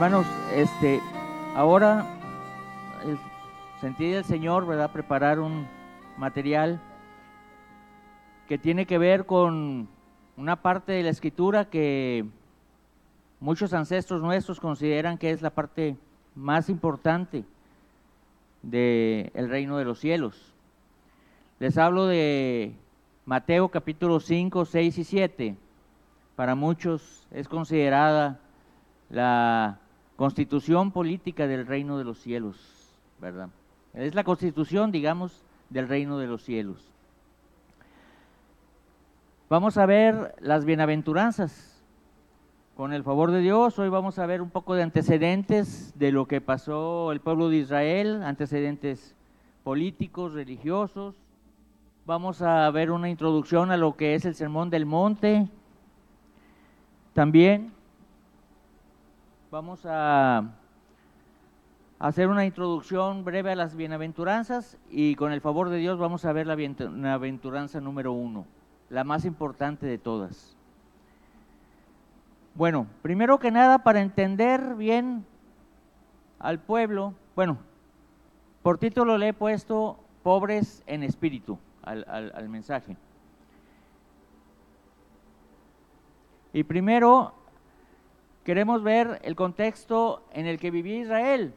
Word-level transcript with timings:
Hermanos, 0.00 0.26
este, 0.54 0.98
ahora 1.54 2.06
el, 3.04 3.18
sentí 3.82 4.10
del 4.10 4.24
Señor, 4.24 4.66
¿verdad? 4.66 4.90
Preparar 4.90 5.38
un 5.38 5.68
material 6.16 6.80
que 8.48 8.56
tiene 8.56 8.86
que 8.86 8.96
ver 8.96 9.26
con 9.26 9.90
una 10.38 10.56
parte 10.56 10.92
de 10.92 11.02
la 11.02 11.10
escritura 11.10 11.66
que 11.66 12.24
muchos 13.40 13.74
ancestros 13.74 14.22
nuestros 14.22 14.58
consideran 14.58 15.18
que 15.18 15.32
es 15.32 15.42
la 15.42 15.50
parte 15.50 15.98
más 16.34 16.70
importante 16.70 17.44
del 18.62 19.50
reino 19.50 19.76
de 19.76 19.84
los 19.84 20.00
cielos. 20.00 20.54
Les 21.58 21.76
hablo 21.76 22.06
de 22.06 22.72
Mateo 23.26 23.68
capítulo 23.68 24.18
5, 24.18 24.64
6 24.64 24.96
y 24.96 25.04
7. 25.04 25.56
Para 26.36 26.54
muchos 26.54 27.28
es 27.32 27.46
considerada 27.48 28.40
la 29.10 29.78
constitución 30.20 30.90
política 30.90 31.46
del 31.46 31.66
reino 31.66 31.96
de 31.96 32.04
los 32.04 32.18
cielos, 32.18 32.58
¿verdad? 33.22 33.48
Es 33.94 34.14
la 34.14 34.22
constitución, 34.22 34.92
digamos, 34.92 35.46
del 35.70 35.88
reino 35.88 36.18
de 36.18 36.26
los 36.26 36.42
cielos. 36.42 36.92
Vamos 39.48 39.78
a 39.78 39.86
ver 39.86 40.34
las 40.42 40.66
bienaventuranzas. 40.66 41.82
Con 42.76 42.92
el 42.92 43.02
favor 43.02 43.30
de 43.30 43.40
Dios, 43.40 43.78
hoy 43.78 43.88
vamos 43.88 44.18
a 44.18 44.26
ver 44.26 44.42
un 44.42 44.50
poco 44.50 44.74
de 44.74 44.82
antecedentes 44.82 45.98
de 45.98 46.12
lo 46.12 46.26
que 46.26 46.42
pasó 46.42 47.12
el 47.12 47.20
pueblo 47.20 47.48
de 47.48 47.56
Israel, 47.56 48.22
antecedentes 48.22 49.16
políticos, 49.64 50.34
religiosos. 50.34 51.14
Vamos 52.04 52.42
a 52.42 52.70
ver 52.72 52.90
una 52.90 53.08
introducción 53.08 53.70
a 53.70 53.78
lo 53.78 53.96
que 53.96 54.14
es 54.16 54.26
el 54.26 54.34
Sermón 54.34 54.68
del 54.68 54.84
Monte. 54.84 55.48
También 57.14 57.72
vamos 59.50 59.82
a 59.84 60.44
hacer 61.98 62.28
una 62.28 62.46
introducción 62.46 63.24
breve 63.24 63.52
a 63.52 63.56
las 63.56 63.74
bienaventuranzas 63.74 64.78
y 64.90 65.14
con 65.16 65.32
el 65.32 65.40
favor 65.40 65.68
de 65.68 65.78
Dios 65.78 65.98
vamos 65.98 66.24
a 66.24 66.32
ver 66.32 66.46
la 66.46 66.54
bienaventuranza 66.54 67.80
número 67.80 68.12
uno 68.12 68.46
la 68.90 69.04
más 69.04 69.24
importante 69.24 69.86
de 69.86 69.96
todas. 69.96 70.56
Bueno, 72.54 72.86
primero 73.00 73.38
que 73.38 73.50
nada, 73.50 73.78
para 73.78 74.00
entender 74.00 74.74
bien 74.74 75.24
al 76.40 76.58
pueblo, 76.58 77.14
bueno, 77.36 77.58
por 78.62 78.76
título 78.76 79.16
le 79.16 79.28
he 79.28 79.32
puesto 79.32 79.96
pobres 80.22 80.82
en 80.86 81.04
espíritu 81.04 81.58
al, 81.82 82.48
mensaje. 82.48 82.96
Y 86.52 86.64
primero 86.64 87.32
queremos 88.44 88.82
ver 88.82 89.20
el 89.22 89.36
contexto 89.36 90.22
en 90.32 90.46
el 90.46 90.58
que 90.58 90.70
vivía 90.70 91.00
Israel. 91.00 91.54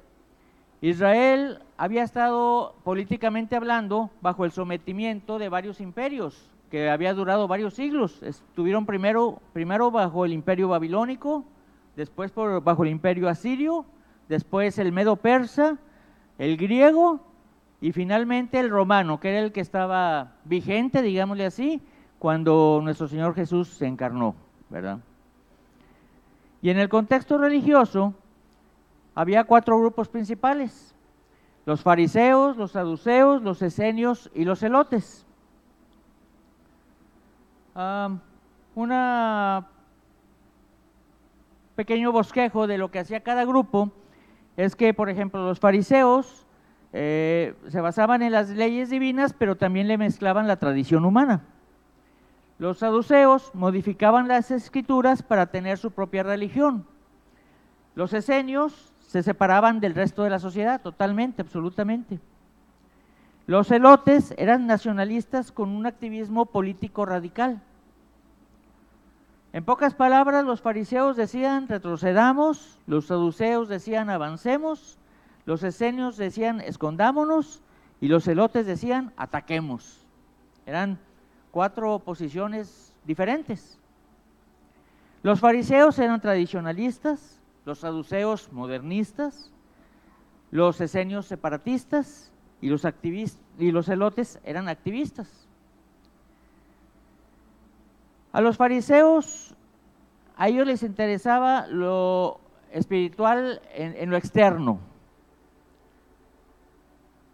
Israel 0.81 1.59
había 1.77 2.03
estado 2.03 2.75
políticamente 2.83 3.55
hablando 3.55 4.09
bajo 4.21 4.43
el 4.43 4.51
sometimiento 4.51 5.39
de 5.39 5.49
varios 5.49 5.79
imperios 5.79 6.49
que 6.69 6.89
había 6.89 7.13
durado 7.13 7.47
varios 7.47 7.75
siglos. 7.75 8.21
Estuvieron 8.23 8.85
primero, 8.85 9.39
primero 9.53 9.91
bajo 9.91 10.25
el 10.25 10.33
imperio 10.33 10.67
babilónico, 10.67 11.45
después 11.95 12.31
por, 12.31 12.63
bajo 12.63 12.83
el 12.83 12.89
imperio 12.89 13.29
asirio, 13.29 13.85
después 14.27 14.77
el 14.79 14.91
medo 14.91 15.15
persa, 15.15 15.77
el 16.37 16.57
griego 16.57 17.19
y 17.79 17.91
finalmente 17.91 18.59
el 18.59 18.69
romano, 18.69 19.19
que 19.19 19.29
era 19.29 19.39
el 19.39 19.51
que 19.51 19.61
estaba 19.61 20.33
vigente, 20.45 21.01
digámosle 21.01 21.45
así, 21.45 21.81
cuando 22.17 22.81
nuestro 22.83 23.07
Señor 23.07 23.35
Jesús 23.35 23.67
se 23.67 23.85
encarnó, 23.85 24.35
¿verdad? 24.69 24.99
Y 26.63 26.71
en 26.71 26.79
el 26.79 26.89
contexto 26.89 27.37
religioso 27.37 28.15
había 29.13 29.43
cuatro 29.43 29.77
grupos 29.79 30.09
principales, 30.09 30.95
los 31.67 31.83
fariseos, 31.83 32.57
los 32.57 32.71
saduceos, 32.71 33.43
los 33.43 33.61
esenios 33.61 34.31
y 34.33 34.45
los 34.45 34.59
celotes 34.59 35.27
un 37.75 38.21
una 38.75 39.67
pequeño 41.75 42.11
bosquejo 42.11 42.67
de 42.67 42.77
lo 42.77 42.91
que 42.91 42.99
hacía 42.99 43.21
cada 43.21 43.45
grupo 43.45 43.91
es 44.57 44.75
que, 44.75 44.93
por 44.93 45.09
ejemplo, 45.09 45.43
los 45.43 45.59
fariseos 45.59 46.45
eh, 46.91 47.55
se 47.67 47.81
basaban 47.81 48.21
en 48.21 48.31
las 48.31 48.49
leyes 48.49 48.91
divinas, 48.91 49.33
pero 49.33 49.55
también 49.55 49.87
le 49.87 49.97
mezclaban 49.97 50.47
la 50.47 50.57
tradición 50.57 51.05
humana. 51.05 51.41
Los 52.59 52.79
saduceos 52.79 53.51
modificaban 53.53 54.27
las 54.27 54.51
escrituras 54.51 55.23
para 55.23 55.47
tener 55.47 55.77
su 55.77 55.91
propia 55.91 56.23
religión. 56.23 56.85
Los 57.95 58.13
esenios 58.13 58.93
se 58.99 59.23
separaban 59.23 59.79
del 59.79 59.95
resto 59.95 60.23
de 60.23 60.29
la 60.29 60.39
sociedad 60.39 60.81
totalmente, 60.81 61.41
absolutamente. 61.41 62.19
Los 63.45 63.67
celotes 63.67 64.33
eran 64.37 64.67
nacionalistas 64.67 65.51
con 65.51 65.69
un 65.69 65.85
activismo 65.85 66.45
político 66.45 67.05
radical. 67.05 67.61
En 69.51 69.65
pocas 69.65 69.93
palabras, 69.93 70.45
los 70.45 70.61
fariseos 70.61 71.15
decían 71.15 71.67
retrocedamos, 71.67 72.79
los 72.87 73.07
saduceos 73.07 73.67
decían 73.67 74.09
avancemos, 74.09 74.97
los 75.45 75.61
esenios 75.61 76.17
decían 76.17 76.61
escondámonos 76.61 77.61
y 78.01 78.07
los 78.07 78.23
celotes 78.23 78.65
decían 78.65 79.11
ataquemos. 79.17 79.99
Eran 80.65 80.97
cuatro 81.53 81.99
posiciones 81.99 82.91
diferentes. 83.05 83.77
Los 85.21 85.39
fariseos 85.39 85.99
eran 85.99 86.19
tradicionalistas, 86.19 87.39
los 87.63 87.77
saduceos 87.77 88.51
modernistas, 88.51 89.51
los 90.49 90.81
esenios 90.81 91.27
separatistas 91.27 92.31
y 92.59 92.69
los, 92.69 92.87
y 93.59 93.71
los 93.71 93.85
celotes 93.85 94.39
eran 94.43 94.67
activistas. 94.67 95.47
A 98.31 98.41
los 98.41 98.57
fariseos, 98.57 99.55
a 100.35 100.47
ellos 100.47 100.65
les 100.65 100.81
interesaba 100.81 101.67
lo 101.67 102.39
espiritual 102.71 103.61
en, 103.75 104.09
lo 104.09 104.17
externo. 104.17 104.79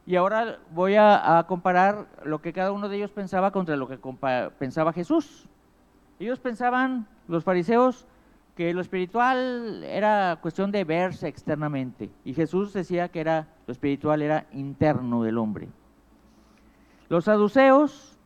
Y 0.09 0.15
ahora 0.15 0.57
voy 0.71 0.95
a, 0.95 1.45
comparar 1.47 2.07
lo 2.25 2.41
que 2.41 2.51
cada 2.51 2.71
uno 2.71 2.89
de 2.89 2.97
ellos 2.97 3.11
pensaba 3.11 3.51
contra 3.51 3.75
lo 3.75 3.87
que 3.87 3.99
pensaba 4.57 4.91
Jesús. 4.91 5.45
Ellos 6.19 6.39
pensaban, 6.39 7.05
los 7.27 7.43
fariseos, 7.43 8.07
que 8.55 8.73
lo 8.73 8.81
espiritual 8.81 9.83
era 9.83 10.39
cuestión 10.41 10.71
de 10.71 10.83
verse 10.83 11.27
externamente 11.27 12.09
y 12.25 12.33
Jesús 12.33 12.73
decía 12.73 13.09
que 13.09 13.19
era 13.19 13.49
lo 13.67 13.71
espiritual 13.71 14.23
era 14.23 14.47
interno 14.51 15.21
del 15.21 15.37
hombre. 15.37 15.69
Los 17.07 17.25
saduceos 17.25 18.17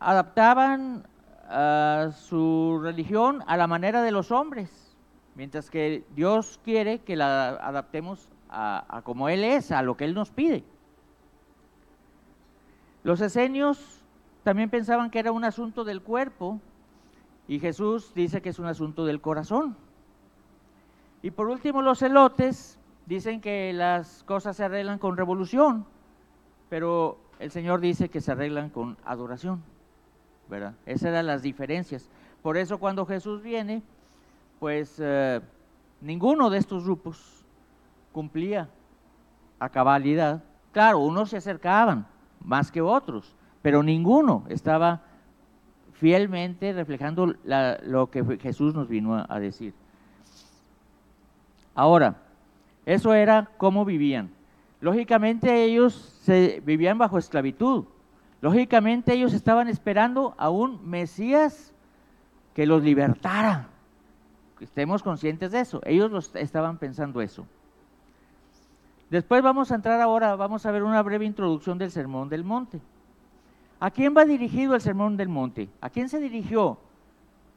adaptaban 0.00 1.06
a 1.48 2.10
su 2.12 2.80
religión 2.82 3.44
a 3.46 3.56
la 3.56 3.68
manera 3.68 4.02
de 4.02 4.10
los 4.10 4.32
hombres, 4.32 4.85
mientras 5.36 5.70
que 5.70 6.04
Dios 6.16 6.58
quiere 6.64 6.98
que 7.00 7.14
la 7.14 7.50
adaptemos 7.50 8.28
a, 8.48 9.02
como 9.04 9.28
Él 9.28 9.44
es, 9.44 9.70
a 9.70 9.82
lo 9.82 9.96
que 9.96 10.04
Él 10.04 10.14
nos 10.14 10.30
pide. 10.30 10.64
Los 13.04 13.20
esenios 13.20 14.02
también 14.42 14.70
pensaban 14.70 15.10
que 15.10 15.18
era 15.18 15.30
un 15.30 15.44
asunto 15.44 15.84
del 15.84 16.02
cuerpo 16.02 16.60
y 17.46 17.60
Jesús 17.60 18.12
dice 18.14 18.42
que 18.42 18.48
es 18.48 18.58
un 18.58 18.66
asunto 18.66 19.04
del 19.04 19.20
corazón. 19.20 19.76
Y 21.22 21.30
por 21.30 21.48
último, 21.48 21.82
los 21.82 22.00
celotes 22.00 22.78
dicen 23.04 23.40
que 23.40 23.72
las 23.72 24.24
cosas 24.24 24.56
se 24.56 24.64
arreglan 24.64 24.98
con 24.98 25.16
revolución, 25.16 25.84
pero 26.68 27.18
el 27.38 27.50
Señor 27.50 27.80
dice 27.80 28.08
que 28.08 28.20
se 28.20 28.32
arreglan 28.32 28.70
con 28.70 28.96
adoración. 29.04 29.62
¿verdad? 30.48 30.74
Esas 30.86 31.08
eran 31.08 31.26
las 31.26 31.42
diferencias. 31.42 32.08
Por 32.42 32.56
eso 32.56 32.78
cuando 32.78 33.06
Jesús 33.06 33.42
viene, 33.42 33.82
pues 34.58 34.96
eh, 34.98 35.40
ninguno 36.00 36.50
de 36.50 36.58
estos 36.58 36.84
grupos 36.84 37.44
cumplía 38.12 38.68
a 39.58 39.68
cabalidad. 39.68 40.42
Claro, 40.72 41.00
unos 41.00 41.30
se 41.30 41.38
acercaban 41.38 42.06
más 42.44 42.70
que 42.70 42.80
otros, 42.80 43.34
pero 43.62 43.82
ninguno 43.82 44.44
estaba 44.48 45.02
fielmente 45.92 46.72
reflejando 46.72 47.34
lo 47.44 48.10
que 48.10 48.38
Jesús 48.38 48.74
nos 48.74 48.88
vino 48.88 49.24
a, 49.28 49.40
decir. 49.40 49.74
Ahora, 51.74 52.16
eso 52.84 53.14
era 53.14 53.50
cómo 53.56 53.84
vivían. 53.84 54.30
Lógicamente 54.80 55.64
ellos 55.64 55.94
se, 56.22 56.62
vivían 56.64 56.98
bajo 56.98 57.18
esclavitud. 57.18 57.84
Lógicamente 58.42 59.14
ellos 59.14 59.32
estaban 59.32 59.68
esperando 59.68 60.34
a 60.36 60.50
un 60.50 60.88
Mesías 60.88 61.72
que 62.54 62.66
los 62.66 62.82
libertara. 62.82 63.68
Estemos 64.60 65.02
conscientes 65.02 65.52
de 65.52 65.60
eso. 65.60 65.80
Ellos 65.84 66.10
los 66.10 66.34
estaban 66.34 66.78
pensando 66.78 67.20
eso. 67.20 67.46
Después 69.10 69.42
vamos 69.42 69.70
a 69.70 69.76
entrar 69.76 70.00
ahora, 70.00 70.34
vamos 70.34 70.66
a 70.66 70.72
ver 70.72 70.82
una 70.82 71.02
breve 71.02 71.24
introducción 71.24 71.78
del 71.78 71.92
Sermón 71.92 72.28
del 72.28 72.42
Monte. 72.42 72.80
¿A 73.78 73.90
quién 73.90 74.16
va 74.16 74.24
dirigido 74.24 74.74
el 74.74 74.80
Sermón 74.80 75.16
del 75.16 75.28
Monte? 75.28 75.68
¿A 75.80 75.90
quién 75.90 76.08
se 76.08 76.18
dirigió 76.18 76.78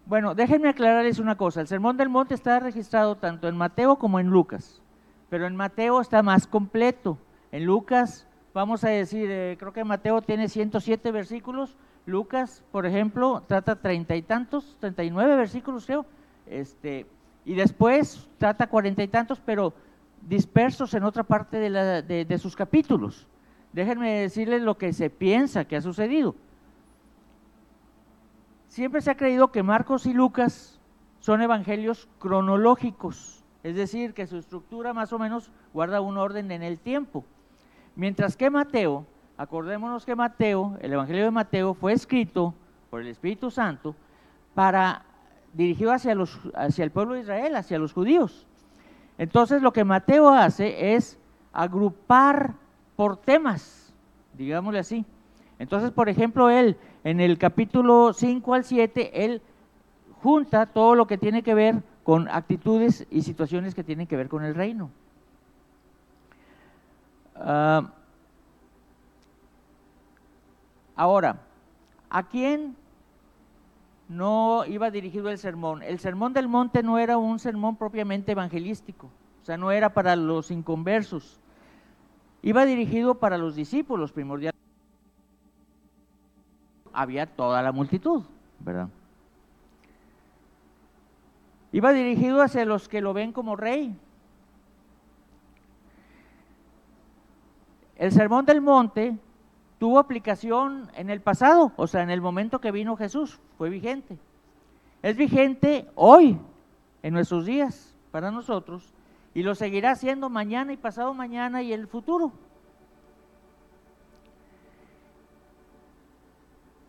Bueno, 0.05 0.35
déjenme 0.35 0.69
aclararles 0.69 1.19
una 1.19 1.35
cosa. 1.35 1.61
El 1.61 1.67
Sermón 1.67 1.97
del 1.97 2.09
Monte 2.09 2.35
está 2.35 2.59
registrado 2.59 3.15
tanto 3.15 3.47
en 3.47 3.57
Mateo 3.57 3.95
como 3.97 4.19
en 4.19 4.27
Lucas, 4.27 4.81
pero 5.29 5.47
en 5.47 5.55
Mateo 5.55 6.01
está 6.01 6.21
más 6.21 6.45
completo. 6.45 7.17
En 7.51 7.65
Lucas, 7.65 8.27
vamos 8.53 8.83
a 8.83 8.89
decir, 8.89 9.29
eh, 9.31 9.55
creo 9.57 9.73
que 9.73 9.83
Mateo 9.83 10.21
tiene 10.21 10.49
107 10.49 11.11
versículos, 11.11 11.77
Lucas, 12.05 12.63
por 12.71 12.85
ejemplo, 12.85 13.43
trata 13.47 13.75
treinta 13.75 14.15
y 14.15 14.21
tantos, 14.21 14.77
39 14.79 15.35
versículos 15.35 15.85
creo, 15.85 16.05
este, 16.49 17.05
y 17.45 17.53
después 17.53 18.27
trata 18.37 18.67
cuarenta 18.67 19.03
y 19.03 19.07
tantos, 19.07 19.41
pero 19.45 19.73
dispersos 20.27 20.93
en 20.93 21.03
otra 21.03 21.23
parte 21.23 21.57
de, 21.59 22.25
de 22.25 22.37
sus 22.37 22.55
capítulos. 22.55 23.27
Déjenme 23.71 24.21
decirles 24.21 24.61
lo 24.61 24.77
que 24.77 24.93
se 24.93 25.09
piensa 25.09 25.65
que 25.65 25.75
ha 25.75 25.81
sucedido. 25.81 26.35
Siempre 28.67 29.01
se 29.01 29.11
ha 29.11 29.17
creído 29.17 29.51
que 29.51 29.63
Marcos 29.63 30.05
y 30.05 30.13
Lucas 30.13 30.79
son 31.19 31.41
evangelios 31.41 32.07
cronológicos, 32.19 33.43
es 33.63 33.75
decir, 33.75 34.13
que 34.13 34.27
su 34.27 34.37
estructura 34.37 34.93
más 34.93 35.11
o 35.11 35.19
menos 35.19 35.51
guarda 35.73 36.01
un 36.01 36.17
orden 36.17 36.51
en 36.51 36.63
el 36.63 36.79
tiempo. 36.79 37.25
Mientras 37.95 38.37
que 38.37 38.49
Mateo, 38.49 39.05
acordémonos 39.37 40.05
que 40.05 40.15
Mateo, 40.15 40.77
el 40.81 40.93
Evangelio 40.93 41.25
de 41.25 41.31
Mateo 41.31 41.73
fue 41.73 41.93
escrito 41.93 42.53
por 42.89 43.01
el 43.01 43.07
Espíritu 43.07 43.51
Santo 43.51 43.95
para 44.53 45.03
dirigido 45.53 45.91
hacia, 45.91 46.15
los, 46.15 46.39
hacia 46.55 46.83
el 46.83 46.91
pueblo 46.91 47.15
de 47.15 47.21
Israel, 47.21 47.55
hacia 47.55 47.79
los 47.79 47.93
judíos. 47.93 48.47
Entonces 49.17 49.61
lo 49.61 49.73
que 49.73 49.83
Mateo 49.83 50.29
hace 50.29 50.95
es 50.95 51.17
agrupar 51.51 52.53
por 52.95 53.17
temas, 53.17 53.93
digámosle 54.33 54.79
así. 54.79 55.05
Entonces, 55.57 55.91
por 55.91 56.07
ejemplo, 56.07 56.49
él 56.49 56.77
en 57.03 57.19
el 57.19 57.37
capítulo 57.37 58.13
5 58.13 58.53
al 58.53 58.63
7, 58.63 59.25
él 59.25 59.41
junta 60.21 60.65
todo 60.67 60.95
lo 60.95 61.07
que 61.07 61.17
tiene 61.17 61.43
que 61.43 61.53
ver 61.53 61.83
con 62.03 62.27
actitudes 62.29 63.05
y 63.09 63.21
situaciones 63.21 63.75
que 63.75 63.83
tienen 63.83 64.07
que 64.07 64.15
ver 64.15 64.29
con 64.29 64.43
el 64.43 64.55
reino. 64.55 64.89
Ah, 67.35 67.91
ahora, 70.95 71.41
¿a 72.09 72.23
quién 72.23 72.75
no 74.09 74.65
iba 74.65 74.91
dirigido 74.91 75.29
el 75.29 75.37
sermón? 75.37 75.81
El 75.83 75.99
sermón 75.99 76.33
del 76.33 76.49
monte 76.49 76.83
no 76.83 76.99
era 76.99 77.17
un 77.17 77.39
sermón 77.39 77.77
propiamente 77.77 78.33
evangelístico, 78.33 79.09
o 79.41 79.45
sea, 79.45 79.55
no 79.55 79.71
era 79.71 79.93
para 79.93 80.17
los 80.17 80.51
inconversos, 80.51 81.39
iba 82.41 82.65
dirigido 82.65 83.15
para 83.15 83.37
los 83.37 83.55
discípulos 83.55 84.11
primordialmente 84.11 84.59
había 86.91 87.25
toda 87.25 87.61
la 87.61 87.71
multitud, 87.71 88.23
¿verdad? 88.59 88.89
Iba 91.71 91.93
dirigido 91.93 92.41
hacia 92.41 92.65
los 92.65 92.89
que 92.89 92.99
lo 92.99 93.13
ven 93.13 93.31
como 93.31 93.55
rey. 93.55 93.95
El 97.95 98.11
sermón 98.11 98.45
del 98.45 98.59
monte 98.59 99.17
tuvo 99.79 99.97
aplicación 99.97 100.91
en 100.95 101.09
el 101.09 101.21
pasado, 101.21 101.71
o 101.77 101.87
sea, 101.87 102.03
en 102.03 102.09
el 102.09 102.21
momento 102.21 102.59
que 102.59 102.71
vino 102.71 102.97
Jesús, 102.97 103.39
fue 103.57 103.69
vigente. 103.69 104.19
Es 105.01 105.15
vigente 105.15 105.87
hoy, 105.95 106.37
en 107.01 107.13
nuestros 107.13 107.45
días, 107.45 107.95
para 108.11 108.29
nosotros, 108.29 108.93
y 109.33 109.41
lo 109.41 109.55
seguirá 109.55 109.95
siendo 109.95 110.29
mañana 110.29 110.73
y 110.73 110.77
pasado 110.77 111.13
mañana 111.13 111.63
y 111.63 111.71
el 111.71 111.87
futuro. 111.87 112.33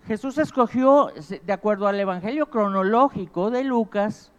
Jesús 0.07 0.39
escogió, 0.39 1.13
de 1.45 1.53
acuerdo 1.53 1.87
al 1.87 2.01
Evangelio 2.01 2.47
cronológico 2.47 3.53
de 3.53 3.63
Lucas, 3.63 4.33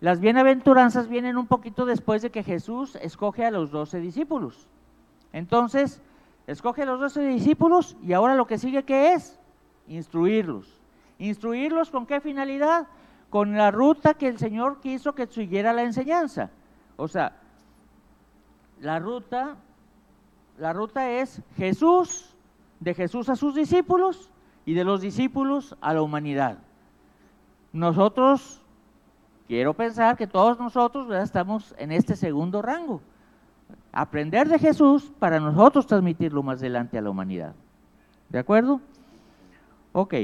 las 0.00 0.20
bienaventuranzas 0.20 1.08
vienen 1.08 1.36
un 1.36 1.48
poquito 1.48 1.86
después 1.86 2.22
de 2.22 2.30
que 2.30 2.44
Jesús 2.44 2.96
escoge 3.02 3.44
a 3.44 3.50
los 3.50 3.72
doce 3.72 3.98
discípulos. 3.98 4.68
Entonces, 5.32 6.00
escoge 6.46 6.86
los 6.86 7.00
doce 7.00 7.26
discípulos 7.26 7.96
y 8.02 8.12
ahora 8.12 8.34
lo 8.34 8.46
que 8.46 8.58
sigue, 8.58 8.84
¿qué 8.84 9.14
es? 9.14 9.38
Instruirlos. 9.88 10.80
¿Instruirlos 11.18 11.90
con 11.90 12.06
qué 12.06 12.20
finalidad? 12.20 12.86
Con 13.30 13.56
la 13.56 13.70
ruta 13.70 14.14
que 14.14 14.28
el 14.28 14.38
Señor 14.38 14.80
quiso 14.80 15.14
que 15.14 15.26
siguiera 15.26 15.72
la 15.72 15.82
enseñanza. 15.82 16.50
O 16.96 17.08
sea, 17.08 17.32
la 18.80 18.98
ruta, 18.98 19.56
la 20.58 20.72
ruta 20.72 21.10
es 21.10 21.40
Jesús, 21.56 22.34
de 22.80 22.94
Jesús 22.94 23.28
a 23.28 23.36
sus 23.36 23.54
discípulos, 23.54 24.30
y 24.66 24.74
de 24.74 24.84
los 24.84 25.00
discípulos 25.00 25.76
a 25.80 25.94
la 25.94 26.02
humanidad. 26.02 26.58
Nosotros, 27.72 28.60
quiero 29.46 29.72
pensar 29.74 30.16
que 30.16 30.26
todos 30.26 30.58
nosotros 30.58 31.08
estamos 31.14 31.74
en 31.78 31.92
este 31.92 32.16
segundo 32.16 32.60
rango. 32.60 33.00
Aprender 33.98 34.46
de 34.46 34.58
Jesús 34.58 35.10
para 35.18 35.40
nosotros 35.40 35.86
transmitirlo 35.86 36.42
más 36.42 36.58
adelante 36.58 36.98
a 36.98 37.00
la 37.00 37.08
humanidad. 37.08 37.54
¿De 38.28 38.38
acuerdo? 38.38 38.82
Ok. 39.92 40.14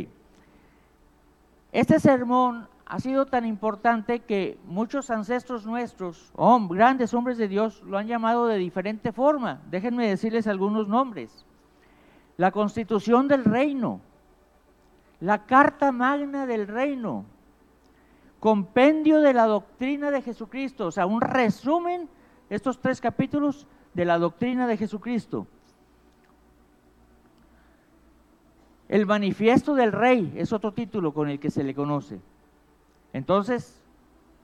Este 1.73 1.99
sermón 1.99 2.69
ha 2.85 3.01
sido 3.01 3.25
tan 3.25 3.47
importante 3.47 4.21
que 4.21 4.59
muchos 4.67 5.09
ancestros 5.09 5.65
nuestros, 5.65 6.31
grandes 6.69 7.15
hombres 7.15 7.39
de 7.39 7.49
Dios, 7.49 7.83
lo 7.85 7.97
han 7.97 8.09
llamado 8.09 8.47
de 8.47 8.59
diferente 8.59 9.11
forma. 9.11 9.63
Déjenme 9.71 10.07
decirles 10.07 10.47
algunos 10.47 10.87
nombres. 10.87 11.47
La 12.37 12.51
constitución 12.51 13.27
del 13.27 13.43
reino, 13.43 14.03
la 15.21 15.47
carta 15.47 15.93
magna 15.93 16.45
del 16.45 16.67
reino, 16.67 17.25
compendio 18.39 19.23
de 19.23 19.33
la 19.33 19.47
doctrina 19.47 20.11
de 20.11 20.21
Jesucristo, 20.21 20.89
o 20.89 20.91
sea, 20.91 21.07
un 21.07 21.23
resumen, 21.23 22.07
estos 22.55 22.79
tres 22.81 23.01
capítulos 23.01 23.67
de 23.95 24.05
la 24.05 24.19
doctrina 24.19 24.67
de 24.67 24.77
Jesucristo. 24.77 25.47
El 28.89 29.07
manifiesto 29.07 29.75
del 29.75 29.91
rey 29.91 30.35
es 30.37 30.53
otro 30.53 30.73
título 30.73 31.15
con 31.15 31.31
el 31.31 31.41
que 31.41 31.51
se 31.51 31.65
le 31.65 31.75
conoce. 31.75 32.21
Entonces, 33.15 33.83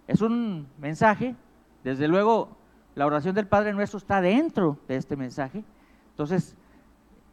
es 0.07 0.23
un 0.23 0.67
mensaje, 0.79 1.37
desde 1.85 2.09
luego 2.09 2.57
la 2.95 3.05
oración 3.05 3.35
del 3.35 3.47
Padre 3.47 3.75
Nuestro 3.75 3.99
está 3.99 4.23
dentro 4.23 4.79
de 4.89 4.97
este 4.97 5.15
mensaje. 5.15 5.63
Entonces, 6.13 6.57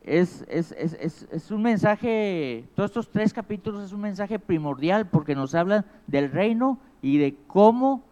es, 0.03 0.46
es, 0.50 0.74
es, 0.74 1.25
es, 1.32 1.51
un 1.51 1.62
mensaje, 1.62 2.67
todos 2.75 2.91
estos 2.91 3.10
tres 3.10 3.34
capítulos 3.34 3.86
es 3.86 3.94
un 3.94 4.01
mensaje 4.01 4.39
primordial 4.39 5.08
porque 5.08 5.36
nos 5.36 5.55
hablan 5.55 5.86
del 6.05 6.32
reino 6.32 6.79
y 7.01 7.17
de 7.17 7.38
cómo 7.48 8.03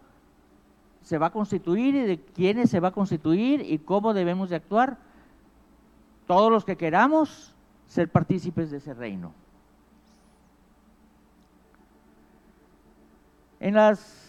se 1.03 1.17
va 1.17 1.27
a 1.27 1.31
constituir 1.31 1.95
y 1.95 2.01
de 2.01 2.19
quiénes 2.19 2.69
se 2.69 2.79
va 2.79 2.89
a 2.89 2.91
constituir 2.91 3.61
y 3.61 3.79
cómo 3.79 4.13
debemos 4.13 4.49
de 4.49 4.55
actuar 4.55 4.97
todos 6.27 6.51
los 6.51 6.65
que 6.65 6.77
queramos 6.77 7.53
ser 7.87 8.09
partícipes 8.09 8.71
de 8.71 8.77
ese 8.77 8.93
reino. 8.93 9.33
En 13.59 13.75
las 13.75 14.23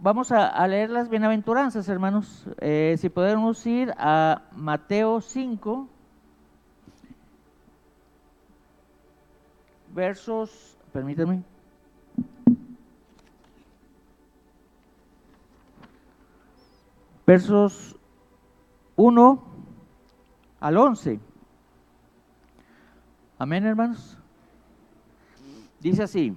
vamos 0.00 0.32
a, 0.32 0.66
leer 0.66 0.90
las 0.90 1.08
bienaventuranzas, 1.08 1.88
hermanos. 1.88 2.46
Eh, 2.58 2.96
si 2.98 3.08
podemos 3.08 3.64
ir 3.66 3.92
a 3.98 4.42
Mateo 4.52 5.20
5, 5.20 5.88
versos, 9.94 10.78
permítanme. 10.92 11.42
Versos 17.30 17.96
1 18.96 19.42
al 20.58 20.76
11. 20.76 21.20
Amén, 23.38 23.64
hermanos. 23.64 24.18
Dice 25.78 26.02
así. 26.02 26.36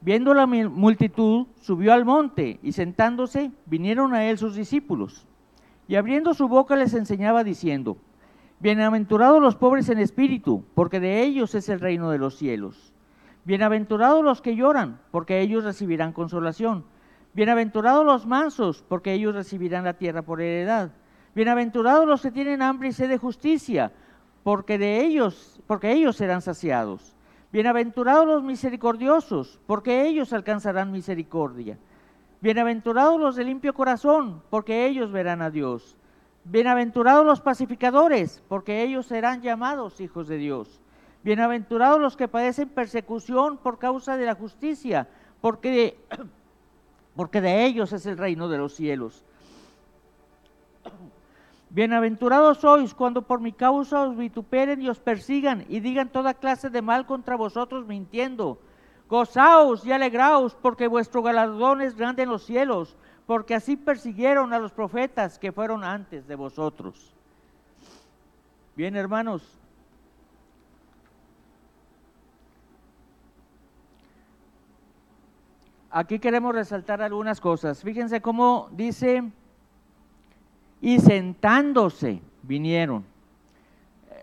Viendo 0.00 0.34
la 0.34 0.48
multitud, 0.48 1.46
subió 1.60 1.92
al 1.92 2.04
monte 2.04 2.58
y 2.60 2.72
sentándose, 2.72 3.52
vinieron 3.66 4.12
a 4.12 4.24
él 4.24 4.36
sus 4.36 4.56
discípulos. 4.56 5.28
Y 5.86 5.94
abriendo 5.94 6.34
su 6.34 6.48
boca 6.48 6.74
les 6.74 6.92
enseñaba 6.94 7.44
diciendo, 7.44 7.96
Bienaventurados 8.58 9.40
los 9.40 9.54
pobres 9.54 9.90
en 9.90 10.00
espíritu, 10.00 10.64
porque 10.74 10.98
de 10.98 11.22
ellos 11.22 11.54
es 11.54 11.68
el 11.68 11.78
reino 11.78 12.10
de 12.10 12.18
los 12.18 12.34
cielos. 12.34 12.92
Bienaventurados 13.44 14.24
los 14.24 14.42
que 14.42 14.56
lloran, 14.56 14.98
porque 15.12 15.40
ellos 15.40 15.62
recibirán 15.62 16.12
consolación. 16.12 16.84
Bienaventurados 17.32 18.04
los 18.04 18.26
mansos, 18.26 18.84
porque 18.88 19.12
ellos 19.12 19.34
recibirán 19.34 19.84
la 19.84 19.94
tierra 19.94 20.22
por 20.22 20.40
heredad. 20.40 20.90
Bienaventurados 21.32 22.06
los 22.06 22.22
que 22.22 22.32
tienen 22.32 22.60
hambre 22.60 22.88
y 22.88 22.92
sed 22.92 23.08
de 23.08 23.18
justicia, 23.18 23.92
porque 24.42 24.78
de 24.78 25.00
ellos, 25.04 25.60
porque 25.68 25.92
ellos 25.92 26.16
serán 26.16 26.42
saciados. 26.42 27.14
Bienaventurados 27.52 28.26
los 28.26 28.42
misericordiosos, 28.42 29.60
porque 29.68 30.08
ellos 30.08 30.32
alcanzarán 30.32 30.90
misericordia. 30.90 31.78
Bienaventurados 32.40 33.20
los 33.20 33.36
de 33.36 33.44
limpio 33.44 33.74
corazón, 33.74 34.42
porque 34.50 34.86
ellos 34.86 35.12
verán 35.12 35.40
a 35.40 35.50
Dios. 35.50 35.96
Bienaventurados 36.44 37.24
los 37.24 37.40
pacificadores, 37.40 38.42
porque 38.48 38.82
ellos 38.82 39.06
serán 39.06 39.40
llamados 39.40 40.00
hijos 40.00 40.26
de 40.26 40.36
Dios. 40.36 40.80
Bienaventurados 41.22 42.00
los 42.00 42.16
que 42.16 42.26
padecen 42.26 42.70
persecución 42.70 43.58
por 43.58 43.78
causa 43.78 44.16
de 44.16 44.26
la 44.26 44.34
justicia, 44.34 45.06
porque 45.40 45.96
porque 47.14 47.40
de 47.40 47.64
ellos 47.64 47.92
es 47.92 48.06
el 48.06 48.18
reino 48.18 48.48
de 48.48 48.58
los 48.58 48.74
cielos. 48.74 49.24
Bienaventurados 51.70 52.58
sois 52.58 52.94
cuando 52.94 53.22
por 53.22 53.40
mi 53.40 53.52
causa 53.52 54.02
os 54.02 54.16
vituperen 54.16 54.82
y 54.82 54.88
os 54.88 54.98
persigan 54.98 55.64
y 55.68 55.78
digan 55.78 56.08
toda 56.08 56.34
clase 56.34 56.68
de 56.68 56.82
mal 56.82 57.06
contra 57.06 57.36
vosotros 57.36 57.86
mintiendo. 57.86 58.58
Gozaos 59.08 59.84
y 59.84 59.92
alegraos 59.92 60.56
porque 60.56 60.88
vuestro 60.88 61.22
galardón 61.22 61.80
es 61.80 61.94
grande 61.94 62.24
en 62.24 62.28
los 62.28 62.44
cielos, 62.44 62.96
porque 63.26 63.54
así 63.54 63.76
persiguieron 63.76 64.52
a 64.52 64.58
los 64.58 64.72
profetas 64.72 65.38
que 65.38 65.52
fueron 65.52 65.84
antes 65.84 66.26
de 66.26 66.34
vosotros. 66.34 67.12
Bien, 68.74 68.96
hermanos. 68.96 69.59
Aquí 75.90 76.20
queremos 76.20 76.54
resaltar 76.54 77.02
algunas 77.02 77.40
cosas. 77.40 77.82
Fíjense 77.82 78.20
cómo 78.20 78.68
dice 78.70 79.24
y 80.80 81.00
sentándose 81.00 82.22
vinieron. 82.42 83.04
Eh, 84.10 84.14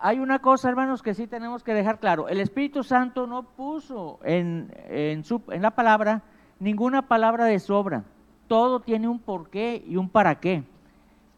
hay 0.00 0.18
una 0.18 0.40
cosa, 0.40 0.68
hermanos, 0.68 1.02
que 1.02 1.14
sí 1.14 1.26
tenemos 1.26 1.64
que 1.64 1.72
dejar 1.72 1.98
claro. 1.98 2.28
El 2.28 2.40
Espíritu 2.40 2.84
Santo 2.84 3.26
no 3.26 3.42
puso 3.42 4.18
en, 4.22 4.70
en, 4.88 5.24
su, 5.24 5.40
en 5.48 5.62
la 5.62 5.70
palabra 5.70 6.22
ninguna 6.60 7.08
palabra 7.08 7.46
de 7.46 7.58
sobra. 7.58 8.04
Todo 8.46 8.80
tiene 8.80 9.08
un 9.08 9.18
porqué 9.18 9.82
y 9.86 9.96
un 9.96 10.10
para 10.10 10.38
qué. 10.38 10.62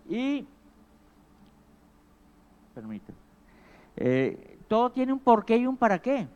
Y, 0.08 0.46
permítanme, 2.74 3.18
eh, 3.96 4.58
todo 4.66 4.90
tiene 4.90 5.12
un 5.12 5.20
porqué 5.20 5.56
y 5.56 5.66
un 5.66 5.76
para 5.76 6.00
qué. 6.00 6.26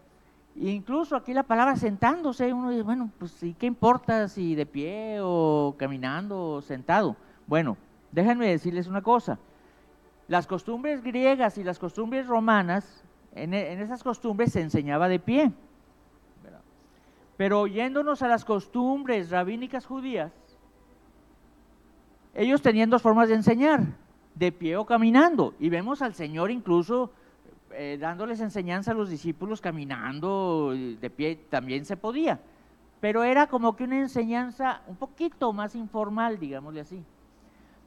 Incluso 0.60 1.16
aquí 1.16 1.32
la 1.32 1.42
palabra 1.42 1.74
sentándose, 1.76 2.52
uno 2.52 2.68
dice, 2.68 2.82
bueno, 2.82 3.10
pues 3.18 3.42
¿y 3.42 3.54
qué 3.54 3.64
importa 3.64 4.28
si 4.28 4.54
de 4.54 4.66
pie 4.66 5.16
o 5.22 5.74
caminando 5.78 6.38
o 6.38 6.60
sentado? 6.60 7.16
Bueno, 7.46 7.78
déjenme 8.12 8.46
decirles 8.46 8.86
una 8.86 9.00
cosa. 9.00 9.38
Las 10.28 10.46
costumbres 10.46 11.02
griegas 11.02 11.56
y 11.56 11.64
las 11.64 11.78
costumbres 11.78 12.26
romanas, 12.26 13.02
en, 13.34 13.54
esas 13.54 14.02
costumbres 14.02 14.52
se 14.52 14.60
enseñaba 14.60 15.08
de 15.08 15.18
pie. 15.18 15.50
Pero 17.38 17.60
oyéndonos 17.60 18.20
a 18.20 18.28
las 18.28 18.44
costumbres 18.44 19.30
rabínicas 19.30 19.86
judías, 19.86 20.30
ellos 22.34 22.60
tenían 22.60 22.90
dos 22.90 23.00
formas 23.00 23.30
de 23.30 23.36
enseñar, 23.36 23.80
de 24.34 24.52
pie 24.52 24.76
o 24.76 24.84
caminando. 24.84 25.54
Y 25.58 25.70
vemos 25.70 26.02
al 26.02 26.12
Señor 26.12 26.50
incluso 26.50 27.12
eh, 27.72 27.98
dándoles 28.00 28.40
enseñanza 28.40 28.90
a 28.90 28.94
los 28.94 29.10
discípulos 29.10 29.60
caminando 29.60 30.72
de 30.74 31.10
pie, 31.10 31.36
también 31.48 31.84
se 31.84 31.96
podía. 31.96 32.40
Pero 33.00 33.24
era 33.24 33.46
como 33.46 33.76
que 33.76 33.84
una 33.84 33.98
enseñanza 33.98 34.82
un 34.86 34.96
poquito 34.96 35.52
más 35.52 35.74
informal, 35.74 36.38
digámosle 36.38 36.80
así. 36.80 37.02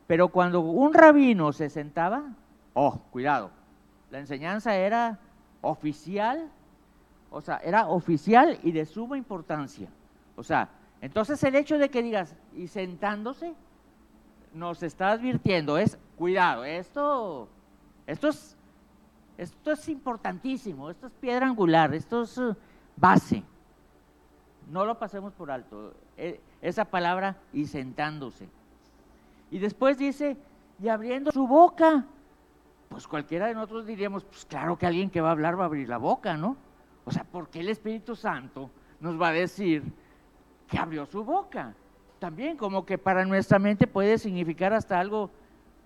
Pero 0.07 0.29
cuando 0.29 0.61
un 0.61 0.93
rabino 0.93 1.53
se 1.53 1.69
sentaba, 1.69 2.33
oh, 2.73 2.99
cuidado, 3.11 3.51
la 4.09 4.19
enseñanza 4.19 4.75
era 4.75 5.19
oficial, 5.61 6.49
o 7.29 7.41
sea, 7.41 7.57
era 7.57 7.87
oficial 7.87 8.59
y 8.63 8.71
de 8.71 8.85
suma 8.85 9.17
importancia. 9.17 9.89
O 10.35 10.43
sea, 10.43 10.69
entonces 11.01 11.43
el 11.43 11.55
hecho 11.55 11.77
de 11.77 11.89
que 11.89 12.01
digas, 12.01 12.35
y 12.55 12.67
sentándose, 12.67 13.53
nos 14.53 14.83
está 14.83 15.11
advirtiendo, 15.11 15.77
es, 15.77 15.97
cuidado, 16.15 16.63
esto, 16.63 17.47
esto 18.07 18.27
es, 18.27 18.55
esto 19.43 19.71
es 19.71 19.89
importantísimo, 19.89 20.89
esto 20.89 21.07
es 21.07 21.13
piedra 21.13 21.45
angular, 21.45 21.93
esto 21.93 22.23
es 22.23 22.37
uh, 22.37 22.55
base. 22.95 23.43
No 24.69 24.85
lo 24.85 24.97
pasemos 24.97 25.33
por 25.33 25.51
alto, 25.51 25.93
e, 26.17 26.39
esa 26.61 26.85
palabra 26.85 27.37
y 27.51 27.65
sentándose. 27.65 28.47
Y 29.51 29.59
después 29.59 29.97
dice, 29.97 30.37
y 30.81 30.87
abriendo 30.87 31.31
su 31.31 31.47
boca, 31.47 32.05
pues 32.89 33.07
cualquiera 33.07 33.47
de 33.47 33.53
nosotros 33.53 33.85
diríamos, 33.85 34.23
pues 34.23 34.45
claro 34.45 34.77
que 34.77 34.85
alguien 34.85 35.09
que 35.09 35.21
va 35.21 35.29
a 35.29 35.31
hablar 35.31 35.59
va 35.59 35.63
a 35.63 35.67
abrir 35.67 35.89
la 35.89 35.97
boca, 35.97 36.37
¿no? 36.37 36.57
O 37.05 37.11
sea, 37.11 37.23
¿por 37.23 37.49
qué 37.49 37.59
el 37.59 37.69
Espíritu 37.69 38.15
Santo 38.15 38.69
nos 38.99 39.19
va 39.21 39.29
a 39.29 39.33
decir 39.33 39.83
que 40.67 40.77
abrió 40.77 41.05
su 41.05 41.23
boca? 41.23 41.73
También 42.19 42.55
como 42.55 42.85
que 42.85 42.97
para 42.97 43.25
nuestra 43.25 43.59
mente 43.59 43.87
puede 43.87 44.17
significar 44.17 44.73
hasta 44.73 44.99
algo, 44.99 45.29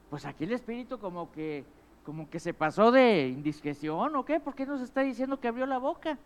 pues 0.09 0.25
aquí 0.25 0.43
el 0.43 0.51
Espíritu 0.51 0.99
como 0.99 1.31
que, 1.31 1.65
como 2.07 2.29
que 2.29 2.39
se 2.39 2.53
pasó 2.53 2.89
de 2.89 3.27
indiscreción 3.27 4.15
o 4.15 4.23
qué, 4.23 4.39
¿por 4.39 4.55
qué 4.55 4.65
nos 4.65 4.79
está 4.79 5.01
diciendo 5.01 5.41
que 5.41 5.49
abrió 5.49 5.65
la 5.65 5.77
boca? 5.77 6.17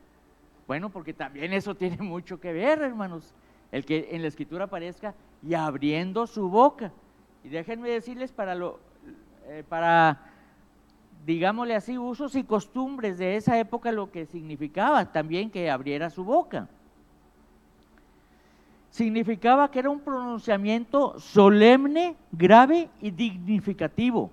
Bueno, 0.67 0.91
porque 0.91 1.11
también 1.11 1.53
eso 1.53 1.73
tiene 1.81 1.97
mucho 1.97 2.39
que 2.39 2.53
ver, 2.53 2.83
hermanos, 2.83 3.33
el 3.71 3.83
que 3.83 4.09
en 4.11 4.21
la 4.21 4.27
escritura 4.27 4.65
aparezca 4.65 5.15
y 5.41 5.55
abriendo 5.55 6.27
su 6.27 6.49
boca. 6.49 6.91
Y 7.43 7.49
déjenme 7.49 7.89
decirles 7.89 8.31
para 8.31 8.53
lo, 8.53 8.79
eh, 9.47 9.63
para, 9.67 10.19
digámosle 11.25 11.73
así, 11.73 11.97
usos 11.97 12.35
y 12.35 12.43
costumbres 12.43 13.17
de 13.17 13.35
esa 13.35 13.57
época 13.57 13.91
lo 13.91 14.11
que 14.11 14.27
significaba 14.27 15.11
también 15.11 15.49
que 15.49 15.71
abriera 15.71 16.11
su 16.11 16.23
boca. 16.23 16.69
Significaba 18.91 19.71
que 19.71 19.79
era 19.79 19.89
un 19.89 20.01
pronunciamiento 20.01 21.19
solemne, 21.19 22.17
grave 22.31 22.87
y 23.01 23.09
dignificativo. 23.09 24.29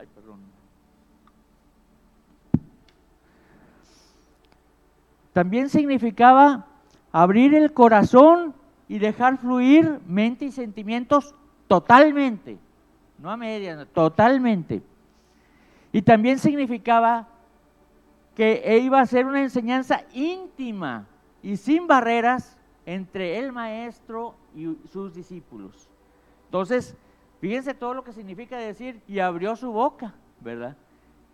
Ay, 0.00 0.06
perdón. 0.14 0.40
También 5.40 5.70
significaba 5.70 6.66
abrir 7.10 7.54
el 7.54 7.72
corazón 7.72 8.54
y 8.88 8.98
dejar 8.98 9.38
fluir 9.38 9.98
mente 10.06 10.44
y 10.44 10.52
sentimientos 10.52 11.34
totalmente, 11.66 12.58
no 13.18 13.30
a 13.30 13.38
medias, 13.38 13.88
totalmente. 13.94 14.82
Y 15.92 16.02
también 16.02 16.38
significaba 16.38 17.26
que 18.34 18.80
iba 18.82 19.00
a 19.00 19.06
ser 19.06 19.24
una 19.24 19.40
enseñanza 19.40 20.02
íntima 20.12 21.06
y 21.42 21.56
sin 21.56 21.86
barreras 21.86 22.58
entre 22.84 23.38
el 23.38 23.50
maestro 23.50 24.34
y 24.54 24.76
sus 24.92 25.14
discípulos. 25.14 25.88
Entonces, 26.48 26.94
fíjense 27.40 27.72
todo 27.72 27.94
lo 27.94 28.04
que 28.04 28.12
significa 28.12 28.58
decir 28.58 29.00
y 29.08 29.20
abrió 29.20 29.56
su 29.56 29.72
boca, 29.72 30.12
¿verdad? 30.40 30.76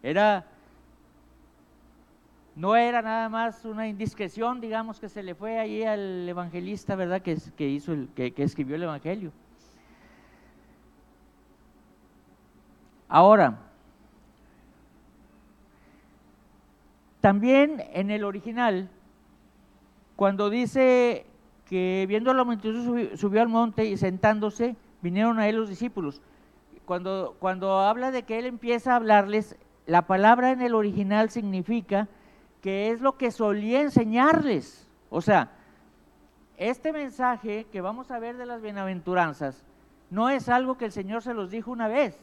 Era 0.01 0.47
no 2.57 2.75
era 2.75 3.03
nada 3.03 3.29
más 3.29 3.67
una 3.67 3.87
indiscreción, 3.87 4.63
digamos, 4.63 4.99
que 4.99 5.11
se 5.11 5.23
le 5.23 5.35
fue 5.35 5.59
ahí 5.59 5.85
al 5.85 6.27
evangelista, 6.27 6.97
¿verdad? 6.97 7.21
Que, 7.21 7.37
que 7.55 7.69
hizo 7.69 7.93
el, 7.93 8.09
que, 8.15 8.33
escribió 8.39 8.77
el 8.77 8.85
evangelio. 8.85 9.31
Ahora, 13.09 13.59
también 17.21 17.85
en 17.93 18.11
el 18.11 18.25
original, 18.25 18.89
cuando 20.17 20.49
dice 20.49 21.27
que 21.67 22.07
viendo 22.09 22.31
a 22.31 22.35
la 22.35 22.45
multitud 22.45 23.17
subió, 23.17 23.43
al 23.43 23.49
monte 23.49 23.85
y 23.85 23.99
sentándose, 23.99 24.77
vinieron 25.03 25.39
a 25.39 25.47
él 25.47 25.57
los 25.57 25.69
discípulos. 25.69 26.23
Cuando, 26.87 27.37
cuando 27.39 27.81
habla 27.81 28.11
de 28.13 28.23
que 28.23 28.39
él 28.39 28.47
empieza 28.47 28.93
a 28.93 28.97
hablarles, 28.97 29.57
la 29.85 30.07
palabra 30.07 30.53
en 30.53 30.63
el 30.63 30.75
original 30.75 31.29
significa 31.29 32.09
que 32.61 32.91
es 32.91 33.01
lo 33.01 33.17
que 33.17 33.31
solía 33.31 33.81
enseñarles. 33.81 34.89
O 35.11 35.21
sea, 35.21 35.53
este 36.57 36.93
mensaje 36.93 37.67
que 37.71 37.81
vamos 37.81 38.11
a 38.11 38.19
ver 38.19 38.37
de 38.37 38.47
las 38.47 38.63
bienaventuranzas 38.63 39.65
no 40.11 40.29
es 40.29 40.49
algo 40.49 40.79
que 40.79 40.87
el 40.87 40.93
Señor 40.93 41.23
se 41.23 41.35
los 41.35 41.51
dijo 41.51 41.71
una 41.71 41.89
vez, 41.89 42.17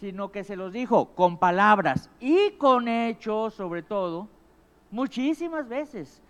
sino 0.00 0.30
que 0.30 0.44
se 0.44 0.56
los 0.56 0.72
dijo 0.72 1.14
con 1.14 1.38
palabras 1.38 2.10
y 2.20 2.52
con 2.52 2.88
hechos 2.88 3.54
sobre 3.54 3.82
todo, 3.82 4.28
muchísimas 4.90 5.68
veces. 5.68 6.22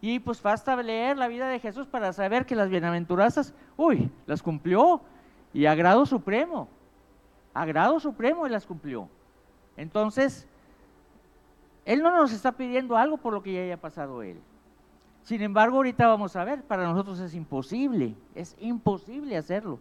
Y 0.00 0.18
pues 0.18 0.42
basta 0.42 0.74
leer 0.82 1.18
la 1.18 1.28
vida 1.28 1.48
de 1.48 1.60
Jesús 1.60 1.86
para 1.86 2.12
saber 2.12 2.46
que 2.46 2.56
las 2.56 2.70
bienaventuranzas, 2.70 3.52
uy, 3.76 4.10
las 4.26 4.42
cumplió 4.42 5.02
y 5.52 5.66
a 5.66 5.74
grado 5.74 6.06
supremo, 6.06 6.68
a 7.52 7.66
grado 7.66 8.00
supremo 8.00 8.46
y 8.46 8.50
las 8.50 8.66
cumplió. 8.66 9.08
Entonces, 9.76 10.48
él 11.84 12.02
no 12.02 12.10
nos 12.10 12.32
está 12.32 12.52
pidiendo 12.52 12.96
algo 12.96 13.16
por 13.16 13.32
lo 13.32 13.42
que 13.42 13.52
ya 13.52 13.60
haya 13.62 13.80
pasado 13.80 14.22
Él. 14.22 14.40
Sin 15.22 15.42
embargo, 15.42 15.76
ahorita 15.76 16.06
vamos 16.06 16.36
a 16.36 16.44
ver, 16.44 16.62
para 16.62 16.84
nosotros 16.84 17.20
es 17.20 17.34
imposible, 17.34 18.14
es 18.34 18.56
imposible 18.58 19.36
hacerlo. 19.36 19.78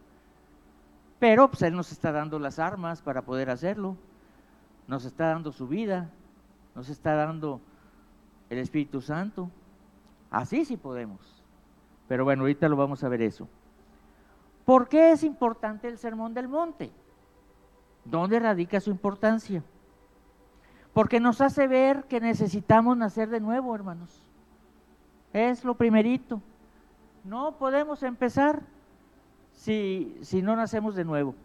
Pero 1.17 1.49
pues 1.49 1.61
Él 1.61 1.75
nos 1.75 1.91
está 1.91 2.11
dando 2.11 2.39
las 2.39 2.59
armas 2.59 3.01
para 3.01 3.21
poder 3.21 3.49
hacerlo, 3.49 3.95
nos 4.87 5.05
está 5.05 5.27
dando 5.27 5.51
su 5.51 5.67
vida, 5.67 6.09
nos 6.75 6.89
está 6.89 7.15
dando 7.15 7.61
el 8.49 8.57
Espíritu 8.59 9.01
Santo. 9.01 9.49
Así 10.31 10.65
sí 10.65 10.77
podemos. 10.77 11.43
Pero 12.07 12.23
bueno, 12.23 12.43
ahorita 12.43 12.69
lo 12.69 12.75
vamos 12.75 13.03
a 13.03 13.09
ver 13.09 13.21
eso. 13.21 13.47
¿Por 14.65 14.87
qué 14.87 15.11
es 15.11 15.23
importante 15.23 15.87
el 15.87 15.97
Sermón 15.97 16.33
del 16.33 16.47
Monte? 16.47 16.91
¿Dónde 18.05 18.39
radica 18.39 18.79
su 18.79 18.89
importancia? 18.89 19.63
Porque 20.93 21.19
nos 21.19 21.41
hace 21.41 21.67
ver 21.67 22.05
que 22.05 22.19
necesitamos 22.19 22.97
nacer 22.97 23.29
de 23.29 23.39
nuevo, 23.39 23.73
hermanos. 23.75 24.23
Es 25.33 25.63
lo 25.63 25.75
primerito. 25.75 26.41
No 27.23 27.57
podemos 27.57 28.01
empezar 28.03 28.63
si, 29.53 30.17
si 30.21 30.41
no 30.41 30.55
nacemos 30.55 30.95
de 30.95 31.05
nuevo. 31.05 31.35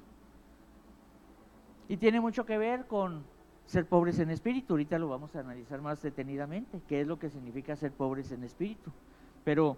Y 1.89 1.97
tiene 1.97 2.21
mucho 2.21 2.47
que 2.47 2.57
ver 2.57 2.87
con 2.87 3.23
ser 3.67 3.87
pobres 3.87 4.19
en 4.19 4.31
espíritu. 4.31 4.75
Ahorita 4.75 4.99
lo 4.99 5.09
vamos 5.09 5.37
a 5.37 5.41
analizar 5.41 5.81
más 5.81 6.01
detenidamente, 6.03 6.81
qué 6.89 7.03
es 7.03 7.07
lo 7.07 7.19
que 7.19 7.29
significa 7.29 7.77
ser 7.77 7.93
pobres 7.93 8.33
en 8.33 8.45
espíritu. 8.45 8.91
Pero 9.45 9.77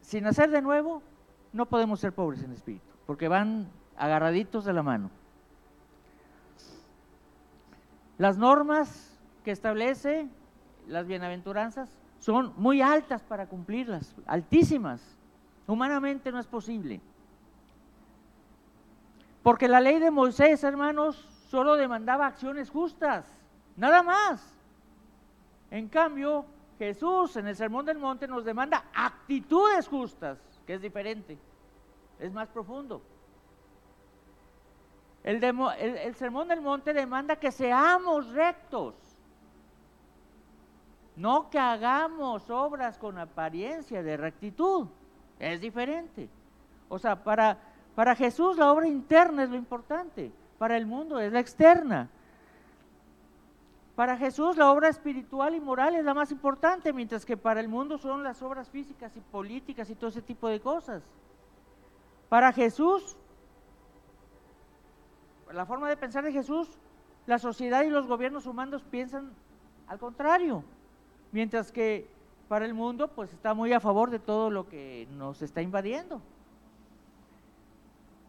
sin 0.00 0.24
nacer 0.24 0.50
de 0.50 0.62
nuevo, 0.62 1.02
no 1.52 1.66
podemos 1.66 2.00
ser 2.00 2.12
pobres 2.12 2.42
en 2.42 2.52
espíritu, 2.52 2.84
porque 3.06 3.28
van 3.28 3.68
agarraditos 3.96 4.64
de 4.64 4.72
la 4.72 4.82
mano. 4.82 5.10
Las 8.18 8.38
normas 8.38 9.18
que 9.44 9.50
establece 9.50 10.28
las 10.86 11.06
bienaventuranzas 11.06 11.90
son 12.18 12.52
muy 12.56 12.80
altas 12.80 13.22
para 13.22 13.46
cumplirlas, 13.46 14.14
altísimas. 14.26 15.02
Humanamente 15.66 16.30
no 16.30 16.38
es 16.38 16.46
posible. 16.46 17.00
Porque 19.42 19.68
la 19.68 19.80
ley 19.80 19.98
de 19.98 20.10
Moisés, 20.10 20.64
hermanos, 20.64 21.16
solo 21.48 21.76
demandaba 21.76 22.26
acciones 22.26 22.70
justas, 22.70 23.26
nada 23.76 24.02
más. 24.02 24.42
En 25.70 25.88
cambio, 25.88 26.46
Jesús 26.78 27.36
en 27.36 27.48
el 27.48 27.56
Sermón 27.56 27.84
del 27.84 27.98
Monte 27.98 28.26
nos 28.26 28.44
demanda 28.44 28.84
actitudes 28.94 29.88
justas, 29.88 30.38
que 30.66 30.74
es 30.74 30.82
diferente, 30.82 31.38
es 32.18 32.32
más 32.32 32.48
profundo. 32.48 33.02
El, 35.24 36.14
Sermón 36.14 36.48
del 36.48 36.60
Monte 36.60 36.92
demanda 36.92 37.36
que 37.36 37.50
seamos 37.50 38.28
rectos, 38.30 38.94
no 41.16 41.48
que 41.50 41.58
hagamos 41.58 42.48
obras 42.50 42.98
con 42.98 43.18
apariencia 43.18 44.02
de 44.02 44.16
rectitud, 44.16 44.86
es 45.38 45.60
diferente. 45.60 46.28
O 46.88 46.98
sea, 46.98 47.24
para 47.24 47.58
para 47.94 48.16
Jesús 48.16 48.56
la 48.56 48.72
obra 48.72 48.88
interna 48.88 49.44
es 49.44 49.50
lo 49.50 49.56
importante, 49.56 50.32
para 50.58 50.76
el 50.76 50.86
mundo 50.86 51.20
es 51.20 51.32
la 51.32 51.40
externa. 51.40 52.08
Para 53.94 54.16
Jesús 54.16 54.56
la 54.56 54.72
obra 54.72 54.88
espiritual 54.88 55.54
y 55.54 55.60
moral 55.60 55.94
es 55.94 56.04
la 56.04 56.14
más 56.14 56.32
importante, 56.32 56.92
mientras 56.92 57.24
que 57.24 57.36
para 57.36 57.60
el 57.60 57.68
mundo 57.68 57.96
son 57.96 58.24
las 58.24 58.42
obras 58.42 58.68
físicas 58.68 59.16
y 59.16 59.20
políticas 59.20 59.88
y 59.90 59.94
todo 59.94 60.08
ese 60.10 60.22
tipo 60.22 60.48
de 60.48 60.60
cosas. 60.60 61.02
Para 62.28 62.52
Jesús, 62.52 63.16
la 65.52 65.66
forma 65.66 65.88
de 65.88 65.96
pensar 65.96 66.24
de 66.24 66.32
Jesús, 66.32 66.68
la 67.26 67.38
sociedad 67.38 67.84
y 67.84 67.90
los 67.90 68.06
gobiernos 68.06 68.46
humanos 68.46 68.82
piensan 68.90 69.32
al 69.86 69.98
contrario, 69.98 70.64
mientras 71.32 71.72
que 71.72 72.08
para 72.48 72.64
el 72.64 72.74
mundo 72.74 73.08
pues 73.08 73.32
está 73.32 73.54
muy 73.54 73.72
a 73.72 73.80
favor 73.80 74.10
de 74.10 74.18
todo 74.18 74.50
lo 74.50 74.68
que 74.68 75.08
nos 75.12 75.42
está 75.42 75.62
invadiendo. 75.62 76.20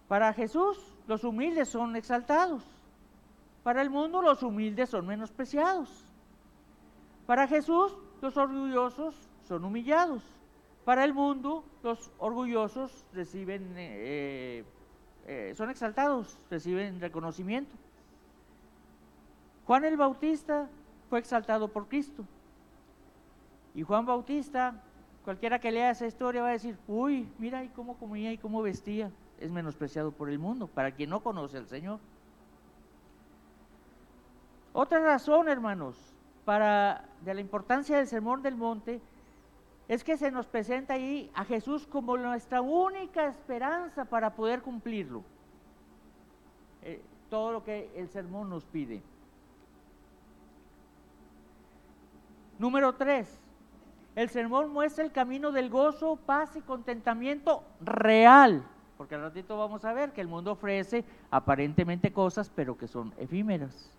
Para 0.08 0.34
Jesús 0.34 0.78
los 1.08 1.24
humildes 1.24 1.70
son 1.70 1.96
exaltados. 1.96 2.64
Para 3.64 3.82
el 3.82 3.90
mundo 3.90 4.22
los 4.22 4.44
humildes 4.44 4.90
son 4.90 5.08
menospreciados. 5.08 5.90
Para 7.26 7.48
Jesús 7.48 7.98
los 8.22 8.38
orgullosos 8.38 9.16
son 9.48 9.66
humillados. 9.66 10.24
Para 10.86 11.04
el 11.04 11.14
mundo 11.14 11.64
los 11.82 12.12
orgullosos 12.20 13.06
reciben, 13.14 13.74
eh, 13.76 14.64
eh, 15.26 15.54
son 15.56 15.70
exaltados, 15.70 16.38
reciben 16.50 17.00
reconocimiento. 17.00 17.76
Juan 19.66 19.84
el 19.86 19.98
Bautista 19.98 20.70
fue 21.10 21.20
exaltado 21.20 21.68
por 21.68 21.88
Cristo. 21.88 22.24
Y 23.74 23.82
Juan 23.82 24.06
Bautista, 24.06 24.82
cualquiera 25.24 25.60
que 25.60 25.72
lea 25.72 25.90
esa 25.90 26.06
historia 26.06 26.44
va 26.44 26.50
a 26.50 26.54
decir, 26.54 26.78
uy, 26.88 27.28
mira 27.40 27.64
y 27.64 27.70
cómo 27.70 27.98
comía 27.98 28.32
y 28.32 28.38
cómo 28.38 28.62
vestía 28.62 29.12
es 29.40 29.52
menospreciado 29.52 30.12
por 30.12 30.30
el 30.30 30.40
mundo, 30.40 30.68
para 30.68 30.92
quien 30.92 31.10
no 31.10 31.22
conoce 31.22 31.58
al 31.58 31.68
Señor. 31.68 32.00
Otra 34.72 35.00
razón, 35.00 35.50
hermanos, 35.50 35.96
para 36.46 37.06
de 37.22 37.34
la 37.34 37.42
importancia 37.42 37.98
del 37.98 38.08
sermón 38.08 38.42
del 38.44 38.56
monte 38.56 39.02
es 39.88 40.04
que 40.04 40.18
se 40.18 40.32
nos 40.32 40.48
presenta 40.48 40.96
ahí 40.96 41.32
a 41.34 41.46
Jesús 41.46 41.86
como 41.88 42.18
nuestra 42.18 42.62
única 42.62 43.28
esperanza 43.28 44.06
para 44.06 44.36
poder 44.36 44.62
cumplirlo. 44.62 45.24
Eh, 46.82 47.02
todo 47.30 47.52
lo 47.52 47.64
que 47.64 47.92
el 47.96 48.10
sermón 48.10 48.50
nos 48.50 48.66
pide. 48.66 49.02
Número 52.58 52.94
tres, 52.96 53.40
el 54.16 54.30
sermón 54.30 54.72
muestra 54.72 55.04
el 55.04 55.12
camino 55.12 55.52
del 55.52 55.70
gozo, 55.70 56.16
paz 56.16 56.56
y 56.56 56.62
contentamiento 56.62 57.64
real 57.82 58.66
porque 58.98 59.16
al 59.16 59.22
ratito 59.22 59.58
vamos 59.58 59.84
a 59.86 59.94
ver 59.94 60.12
que 60.12 60.22
el 60.22 60.28
mundo 60.28 60.52
ofrece 60.52 61.04
aparentemente 61.30 62.12
cosas, 62.12 62.50
pero 62.56 62.78
que 62.78 62.88
son 62.88 63.14
efímeras. 63.18 63.92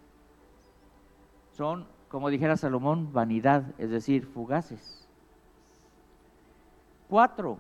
Son, 1.53 1.87
como 2.09 2.31
dijera 2.31 2.57
Salomón, 2.57 3.13
vanidad, 3.13 3.75
es 3.79 3.91
decir, 3.91 4.27
fugaces. 4.27 5.06
Cuatro, 7.09 7.59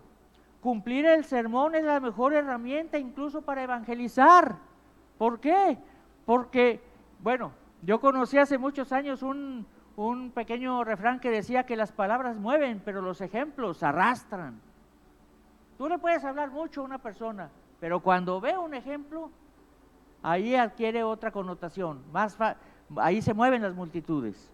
cumplir 0.60 1.06
el 1.06 1.24
sermón 1.24 1.74
es 1.74 1.84
la 1.84 2.00
mejor 2.00 2.32
herramienta 2.34 2.98
incluso 2.98 3.42
para 3.42 3.62
evangelizar. 3.62 4.56
¿Por 5.18 5.40
qué? 5.40 5.78
Porque, 6.24 6.82
bueno, 7.20 7.52
yo 7.82 8.00
conocí 8.00 8.38
hace 8.38 8.58
muchos 8.58 8.92
años 8.92 9.22
un, 9.22 9.66
un 9.96 10.30
pequeño 10.30 10.84
refrán 10.84 11.20
que 11.20 11.30
decía 11.30 11.64
que 11.64 11.76
las 11.76 11.92
palabras 11.92 12.36
mueven, 12.36 12.82
pero 12.84 13.00
los 13.00 13.20
ejemplos 13.20 13.82
arrastran. 13.82 14.60
Tú 15.78 15.88
le 15.88 15.98
puedes 15.98 16.24
hablar 16.24 16.50
mucho 16.50 16.80
a 16.80 16.84
una 16.84 16.98
persona, 16.98 17.50
pero 17.80 18.00
cuando 18.00 18.40
ve 18.40 18.56
un 18.58 18.74
ejemplo, 18.74 19.30
ahí 20.22 20.54
adquiere 20.54 21.04
otra 21.04 21.30
connotación. 21.30 22.02
Más 22.12 22.36
ahí 22.96 23.22
se 23.22 23.34
mueven 23.34 23.62
las 23.62 23.74
multitudes. 23.74 24.50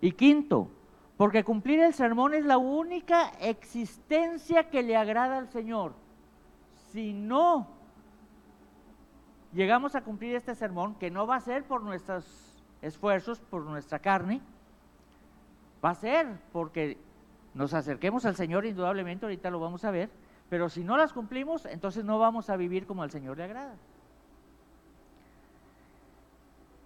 Y 0.00 0.12
quinto, 0.12 0.68
porque 1.16 1.44
cumplir 1.44 1.80
el 1.80 1.94
sermón 1.94 2.34
es 2.34 2.44
la 2.44 2.58
única 2.58 3.28
existencia 3.40 4.68
que 4.68 4.82
le 4.82 4.96
agrada 4.96 5.38
al 5.38 5.48
Señor. 5.48 5.92
Si 6.92 7.12
no 7.12 7.68
llegamos 9.52 9.94
a 9.94 10.02
cumplir 10.02 10.34
este 10.34 10.54
sermón, 10.54 10.96
que 10.96 11.10
no 11.10 11.26
va 11.26 11.36
a 11.36 11.40
ser 11.40 11.64
por 11.64 11.82
nuestros 11.82 12.62
esfuerzos, 12.82 13.38
por 13.40 13.62
nuestra 13.62 14.00
carne, 14.00 14.40
va 15.84 15.90
a 15.90 15.94
ser 15.94 16.26
porque 16.52 16.98
nos 17.54 17.72
acerquemos 17.74 18.26
al 18.26 18.34
Señor 18.34 18.66
indudablemente, 18.66 19.26
ahorita 19.26 19.50
lo 19.50 19.60
vamos 19.60 19.84
a 19.84 19.92
ver, 19.92 20.10
pero 20.50 20.68
si 20.68 20.82
no 20.82 20.96
las 20.96 21.12
cumplimos, 21.12 21.64
entonces 21.66 22.04
no 22.04 22.18
vamos 22.18 22.50
a 22.50 22.56
vivir 22.56 22.86
como 22.86 23.04
al 23.04 23.12
Señor 23.12 23.36
le 23.36 23.44
agrada. 23.44 23.76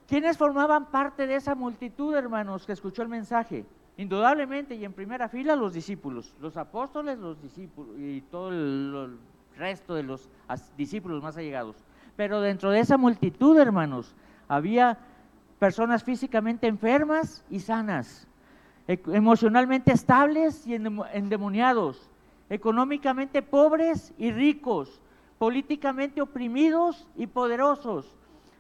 ¿Quiénes 0.07 0.37
formaban 0.37 0.87
parte 0.87 1.27
de 1.27 1.37
esa 1.37 1.55
multitud, 1.55 2.15
hermanos, 2.15 2.67
que 2.67 2.73
escuchó 2.73 3.03
el 3.03 3.09
mensaje? 3.09 3.67
Indudablemente 3.99 4.77
y 4.77 4.85
en 4.85 4.93
primera 4.93 5.29
fila 5.29 5.57
los 5.57 5.75
discípulos, 5.75 6.33
los 6.41 6.57
apóstoles, 6.57 7.19
los 7.19 7.43
discípulos 7.43 7.97
y 7.99 8.21
todo 8.31 8.51
el, 8.51 9.19
resto 9.57 9.97
de 9.97 10.05
los 10.05 10.29
discípulos 10.77 11.21
más 11.21 11.37
allegados. 11.37 11.75
Pero 12.15 12.41
dentro 12.41 12.71
de 12.71 12.79
esa 12.79 12.97
multitud, 12.97 13.59
hermanos, 13.59 14.15
había 14.47 14.99
personas 15.59 16.05
físicamente 16.05 16.69
enfermas 16.69 17.45
y 17.51 17.59
sanas, 17.59 18.29
emocionalmente 18.87 19.93
estables 19.93 20.65
y 20.65 20.75
endemoniados, 20.77 22.09
económicamente 22.51 23.43
pobres 23.43 24.15
y 24.17 24.31
ricos, 24.31 25.03
políticamente 25.39 26.21
oprimidos 26.21 27.09
y 27.17 27.27
poderosos, 27.27 28.15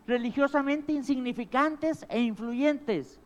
religiosamente 0.04 0.92
insignificantes 0.92 2.04
e 2.08 2.20
influyentes, 2.22 3.20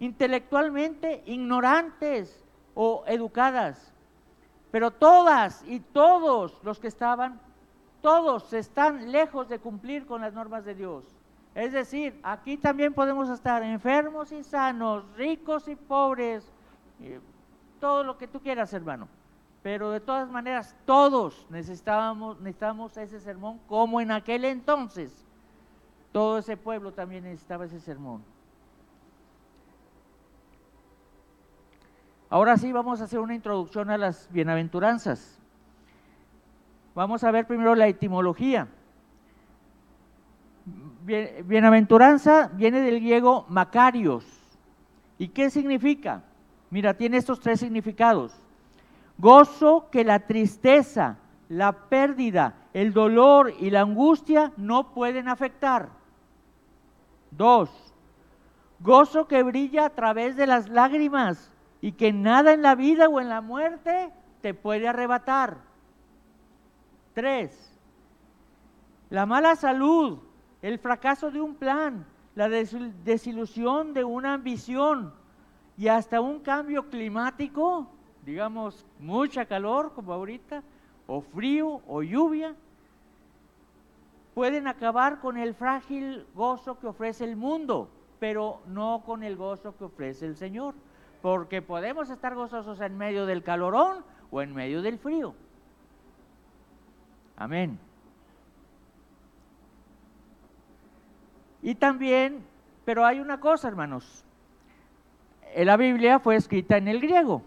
intelectualmente 0.00 1.22
ignorantes 1.26 2.44
o 2.74 3.04
educadas. 3.06 3.92
Pero 4.70 4.90
todas 4.90 5.64
y 5.66 5.80
todos 5.80 6.58
los 6.62 6.78
que 6.78 6.88
estaban, 6.88 7.40
todos 8.02 8.52
están 8.52 9.10
lejos 9.10 9.48
de 9.48 9.58
cumplir 9.58 10.06
con 10.06 10.20
las 10.20 10.34
normas 10.34 10.64
de 10.64 10.74
Dios. 10.74 11.04
Es 11.54 11.72
decir, 11.72 12.20
aquí 12.22 12.56
también 12.56 12.94
podemos 12.94 13.28
estar 13.30 13.62
enfermos 13.62 14.30
y 14.30 14.44
sanos, 14.44 15.04
ricos 15.16 15.66
y 15.66 15.74
pobres, 15.74 16.52
todo 17.80 18.04
lo 18.04 18.18
que 18.18 18.28
tú 18.28 18.40
quieras, 18.40 18.72
hermano. 18.72 19.08
Pero 19.62 19.90
de 19.90 20.00
todas 20.00 20.30
maneras, 20.30 20.76
todos 20.84 21.46
necesitábamos, 21.50 22.38
necesitamos 22.40 22.96
ese 22.96 23.18
sermón 23.20 23.58
como 23.66 24.00
en 24.00 24.12
aquel 24.12 24.44
entonces. 24.44 25.24
Todo 26.12 26.38
ese 26.38 26.56
pueblo 26.56 26.92
también 26.92 27.24
necesitaba 27.24 27.64
ese 27.64 27.80
sermón. 27.80 28.22
Ahora 32.30 32.58
sí 32.58 32.72
vamos 32.72 33.00
a 33.00 33.04
hacer 33.04 33.20
una 33.20 33.34
introducción 33.34 33.88
a 33.90 33.96
las 33.96 34.28
bienaventuranzas. 34.30 35.38
vamos 36.94 37.24
a 37.24 37.30
ver 37.30 37.46
primero 37.46 37.74
la 37.74 37.86
etimología. 37.86 38.68
Bienaventuranza 41.06 42.50
viene 42.52 42.80
del 42.80 43.00
griego 43.00 43.46
Macarios. 43.48 44.26
¿Y 45.16 45.28
qué 45.28 45.48
significa? 45.48 46.22
Mira, 46.70 46.94
tiene 46.94 47.16
estos 47.16 47.40
tres 47.40 47.60
significados. 47.60 48.34
Gozo 49.16 49.88
que 49.90 50.04
la 50.04 50.20
tristeza, 50.26 51.16
la 51.48 51.72
pérdida, 51.88 52.54
el 52.74 52.92
dolor 52.92 53.54
y 53.58 53.70
la 53.70 53.80
angustia 53.80 54.52
no 54.58 54.92
pueden 54.92 55.28
afectar. 55.28 55.88
Dos, 57.30 57.70
gozo 58.80 59.26
que 59.26 59.42
brilla 59.42 59.86
a 59.86 59.90
través 59.90 60.36
de 60.36 60.46
las 60.46 60.68
lágrimas 60.68 61.50
y 61.80 61.92
que 61.92 62.12
nada 62.12 62.52
en 62.52 62.62
la 62.62 62.74
vida 62.74 63.08
o 63.08 63.20
en 63.20 63.28
la 63.28 63.40
muerte 63.40 64.10
te 64.40 64.54
puede 64.54 64.88
arrebatar. 64.88 65.58
Tres, 67.14 67.76
la 69.10 69.26
mala 69.26 69.56
salud, 69.56 70.18
el 70.62 70.78
fracaso 70.78 71.30
de 71.30 71.40
un 71.40 71.54
plan, 71.54 72.06
la 72.34 72.48
desilusión 72.48 73.92
de 73.94 74.04
una 74.04 74.34
ambición 74.34 75.12
y 75.76 75.88
hasta 75.88 76.20
un 76.20 76.40
cambio 76.40 76.88
climático, 76.88 77.88
digamos, 78.24 78.84
mucha 78.98 79.46
calor 79.46 79.92
como 79.94 80.12
ahorita, 80.12 80.62
o 81.06 81.20
frío 81.20 81.80
o 81.86 82.02
lluvia, 82.02 82.54
pueden 84.34 84.68
acabar 84.68 85.20
con 85.20 85.36
el 85.36 85.54
frágil 85.54 86.26
gozo 86.34 86.78
que 86.78 86.86
ofrece 86.86 87.24
el 87.24 87.36
mundo, 87.36 87.88
pero 88.20 88.60
no 88.66 89.02
con 89.04 89.22
el 89.22 89.36
gozo 89.36 89.76
que 89.76 89.84
ofrece 89.84 90.26
el 90.26 90.36
Señor, 90.36 90.74
porque 91.22 91.62
podemos 91.62 92.10
estar 92.10 92.34
gozosos 92.34 92.80
en 92.80 92.96
medio 92.96 93.26
del 93.26 93.42
calorón 93.42 94.04
o 94.30 94.42
en 94.42 94.54
medio 94.54 94.82
del 94.82 94.98
frío. 94.98 95.34
Amén. 97.36 97.78
Y 101.62 101.74
también, 101.74 102.44
pero 102.84 103.04
hay 103.04 103.20
una 103.20 103.40
cosa, 103.40 103.68
hermanos. 103.68 104.24
La 105.56 105.76
Biblia 105.76 106.18
fue 106.20 106.36
escrita 106.36 106.76
en 106.76 106.88
el 106.88 107.00
griego, 107.00 107.42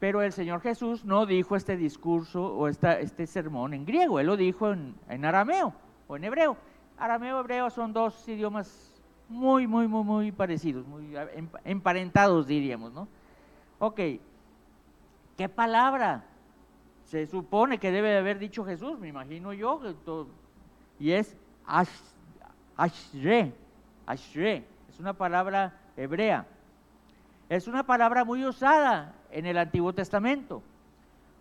pero 0.00 0.22
el 0.22 0.32
Señor 0.32 0.60
Jesús 0.60 1.04
no 1.04 1.24
dijo 1.24 1.56
este 1.56 1.76
discurso 1.76 2.44
o 2.44 2.68
este 2.68 3.26
sermón 3.26 3.74
en 3.74 3.86
griego, 3.86 4.18
Él 4.20 4.26
lo 4.26 4.36
dijo 4.36 4.72
en, 4.72 4.94
en 5.08 5.24
arameo 5.24 5.72
o 6.08 6.16
en 6.16 6.24
hebreo. 6.24 6.56
Arameo 6.98 7.38
y 7.38 7.40
hebreo 7.40 7.70
son 7.70 7.92
dos 7.92 8.28
idiomas 8.28 8.93
muy, 9.28 9.66
muy, 9.66 9.88
muy, 9.88 10.04
muy 10.04 10.32
parecidos, 10.32 10.86
muy 10.86 11.14
emparentados 11.64 12.46
diríamos, 12.46 12.92
¿no? 12.92 13.08
Ok, 13.78 14.00
¿qué 15.36 15.48
palabra 15.48 16.24
se 17.04 17.26
supone 17.26 17.78
que 17.78 17.90
debe 17.90 18.10
de 18.10 18.18
haber 18.18 18.38
dicho 18.38 18.64
Jesús? 18.64 18.98
Me 18.98 19.08
imagino 19.08 19.52
yo, 19.52 19.80
y 20.98 21.10
es 21.12 21.36
ashre, 22.76 23.52
ashre, 24.06 24.64
es 24.88 25.00
una 25.00 25.12
palabra 25.12 25.78
hebrea. 25.96 26.46
Es 27.48 27.68
una 27.68 27.84
palabra 27.84 28.24
muy 28.24 28.44
usada 28.44 29.14
en 29.30 29.46
el 29.46 29.58
Antiguo 29.58 29.92
Testamento. 29.92 30.62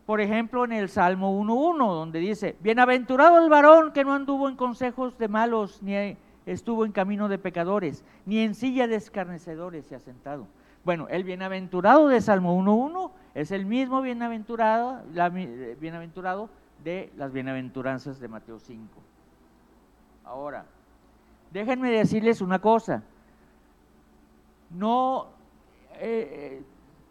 Por 0.05 0.19
ejemplo, 0.19 0.65
en 0.65 0.73
el 0.73 0.89
Salmo 0.89 1.39
1.1, 1.41 1.77
donde 1.77 2.19
dice, 2.19 2.57
Bienaventurado 2.59 3.41
el 3.41 3.49
varón 3.49 3.93
que 3.93 4.03
no 4.03 4.13
anduvo 4.13 4.49
en 4.49 4.57
consejos 4.57 5.17
de 5.17 5.29
malos, 5.29 5.81
ni 5.81 6.17
estuvo 6.45 6.85
en 6.85 6.91
camino 6.91 7.27
de 7.27 7.37
pecadores, 7.37 8.03
ni 8.25 8.39
en 8.39 8.55
silla 8.55 8.87
de 8.87 8.95
escarnecedores 8.95 9.85
se 9.85 9.95
ha 9.95 9.99
sentado. 9.99 10.47
Bueno, 10.83 11.07
el 11.09 11.23
bienaventurado 11.23 12.09
de 12.09 12.19
Salmo 12.21 12.57
1.1 12.61 13.11
es 13.35 13.51
el 13.51 13.65
mismo 13.65 14.01
bienaventurado, 14.01 15.01
bienaventurado 15.79 16.49
de 16.83 17.11
las 17.15 17.31
bienaventuranzas 17.31 18.19
de 18.19 18.27
Mateo 18.27 18.59
5. 18.59 18.83
Ahora, 20.25 20.65
déjenme 21.51 21.89
decirles 21.89 22.41
una 22.41 22.59
cosa. 22.59 23.01
No, 24.69 25.27
eh, 25.95 26.61
eh, 26.61 26.63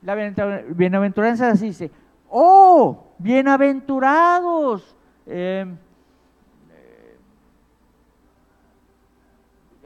la 0.02 0.14
bienaventuranza 0.14 1.52
dice, 1.52 1.90
oh, 2.28 3.06
bienaventurados. 3.18 4.96
Em, 5.26 5.76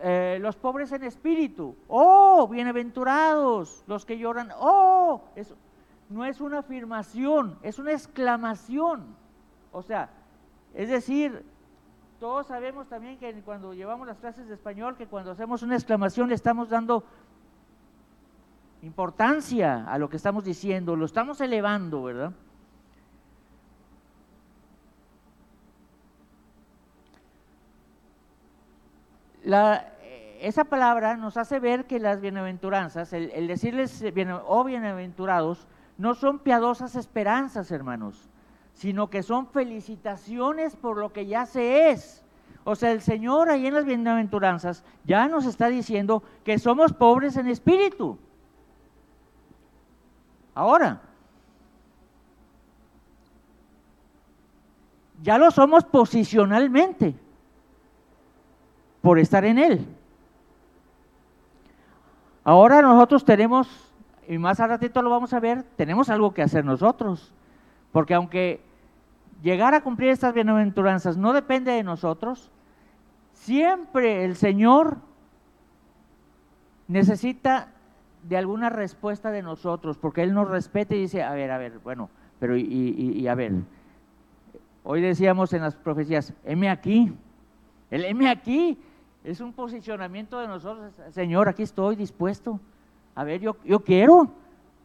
eh, 0.09 0.39
los 0.41 0.55
pobres 0.55 0.93
en 0.93 1.03
espíritu, 1.03 1.75
oh, 1.89 2.47
bienaventurados, 2.47 3.83
los 3.89 4.07
que 4.07 4.17
lloran, 4.17 4.53
oh, 4.57 5.25
eso 5.35 5.57
no 6.09 6.25
es 6.25 6.41
una 6.41 6.61
afirmación, 6.61 7.59
es 7.61 7.81
una 7.81 7.91
exclamación. 7.91 9.17
O 9.73 9.83
sea, 9.83 10.09
es 10.75 10.91
decir, 10.91 11.45
todos 12.21 12.47
sabemos 12.47 12.87
también 12.87 13.19
que 13.19 13.35
cuando 13.43 13.75
llevamos 13.75 14.07
las 14.07 14.19
clases 14.19 14.47
de 14.47 14.55
español, 14.55 14.97
que 14.97 15.09
cuando 15.09 15.33
hacemos 15.33 15.65
una 15.65 15.75
exclamación 15.75 16.29
le 16.29 16.37
estamos 16.37 16.69
dando 16.69 17.03
importancia 18.83 19.87
a 19.89 19.99
lo 19.99 20.09
que 20.09 20.19
estamos 20.19 20.45
diciendo, 20.45 20.95
lo 20.95 21.07
estamos 21.07 21.41
elevando, 21.41 22.05
¿verdad? 22.05 22.33
Esa 30.47 30.63
palabra 30.63 31.17
nos 31.17 31.37
hace 31.37 31.59
ver 31.59 31.87
que 31.87 31.99
las 31.99 32.21
bienaventuranzas, 32.21 33.13
el, 33.13 33.49
decirles 33.49 34.05
oh 34.47 34.63
bienaventurados, 34.63 35.67
no 35.99 36.15
son 36.15 36.39
piadosas 36.39 36.95
esperanzas, 36.95 37.73
hermanos, 37.73 38.29
sino 38.73 39.11
que 39.11 39.25
son 39.25 39.49
felicitaciones 39.49 40.77
por 40.77 40.99
lo 40.99 41.13
que 41.13 41.27
ya 41.27 41.47
se 41.47 41.91
es. 41.91 42.23
O 42.63 42.77
sea, 42.77 42.93
el 42.93 43.01
Señor 43.01 43.51
ahí 43.51 43.67
en 43.67 43.75
las 43.75 43.85
bienaventuranzas 43.85 44.85
ya 45.05 45.27
nos 45.27 45.47
está 45.47 45.67
diciendo 45.67 46.23
que 46.45 46.61
somos 46.61 46.93
pobres 46.93 47.37
en 47.37 47.49
espíritu. 47.49 48.17
Ahora, 50.55 51.01
ya 55.23 55.39
lo 55.39 55.51
somos 55.51 55.85
posicionalmente 55.85 57.17
por 59.03 59.19
estar 59.19 59.45
en 59.45 59.59
Él. 59.59 59.96
Ahora 62.47 62.81
nosotros 62.81 63.25
tenemos, 63.25 63.93
y 64.29 64.39
más 64.39 64.61
a 64.61 64.69
ratito 64.69 65.03
lo 65.03 65.11
vamos 65.11 65.33
a 65.33 65.41
ver, 65.41 65.65
tenemos 65.75 66.09
algo 66.11 66.33
que 66.33 66.43
hacer 66.43 66.65
nosotros. 66.65 67.35
Porque 67.91 68.15
aunque 68.15 68.61
llegar 69.43 69.75
a 69.75 69.81
cumplir 69.81 70.11
estas 70.11 70.33
bienaventuranzas 70.33 71.17
no 71.17 71.33
depende 71.33 71.73
de 71.73 71.83
nosotros, 71.83 72.53
siempre 73.33 74.25
el 74.25 74.37
Señor 74.37 74.99
necesita 76.87 77.73
de 78.23 78.37
alguna 78.37 78.71
respuesta 78.71 79.33
de 79.33 79.43
nosotros, 79.43 79.99
porque 79.99 80.23
Él 80.23 80.33
nos 80.33 80.49
respeta 80.49 80.95
y 80.95 81.01
dice, 81.01 81.25
a 81.25 81.33
ver, 81.33 81.51
a 81.51 81.59
ver, 81.59 81.81
bueno, 81.81 82.11
pero 82.39 82.57
y, 82.57 83.27
a 83.27 83.35
ver, 83.35 83.55
hoy 84.85 85.01
decíamos 85.01 85.53
en 85.53 85.63
las 85.63 85.75
profecías, 85.75 86.33
heme 86.45 86.71
aquí, 86.71 87.13
el 87.91 88.05
heme 88.05 88.31
aquí 88.31 88.79
es 89.27 89.41
un 89.41 89.53
posicionamiento 89.53 90.39
de 90.39 90.47
nosotros, 90.47 90.95
Señor, 91.11 91.49
aquí 91.49 91.65
estoy 91.65 91.97
dispuesto, 91.97 92.61
a 93.17 93.25
ver, 93.25 93.41
yo, 93.41 93.57
yo 93.65 93.81
quiero, 93.81 94.31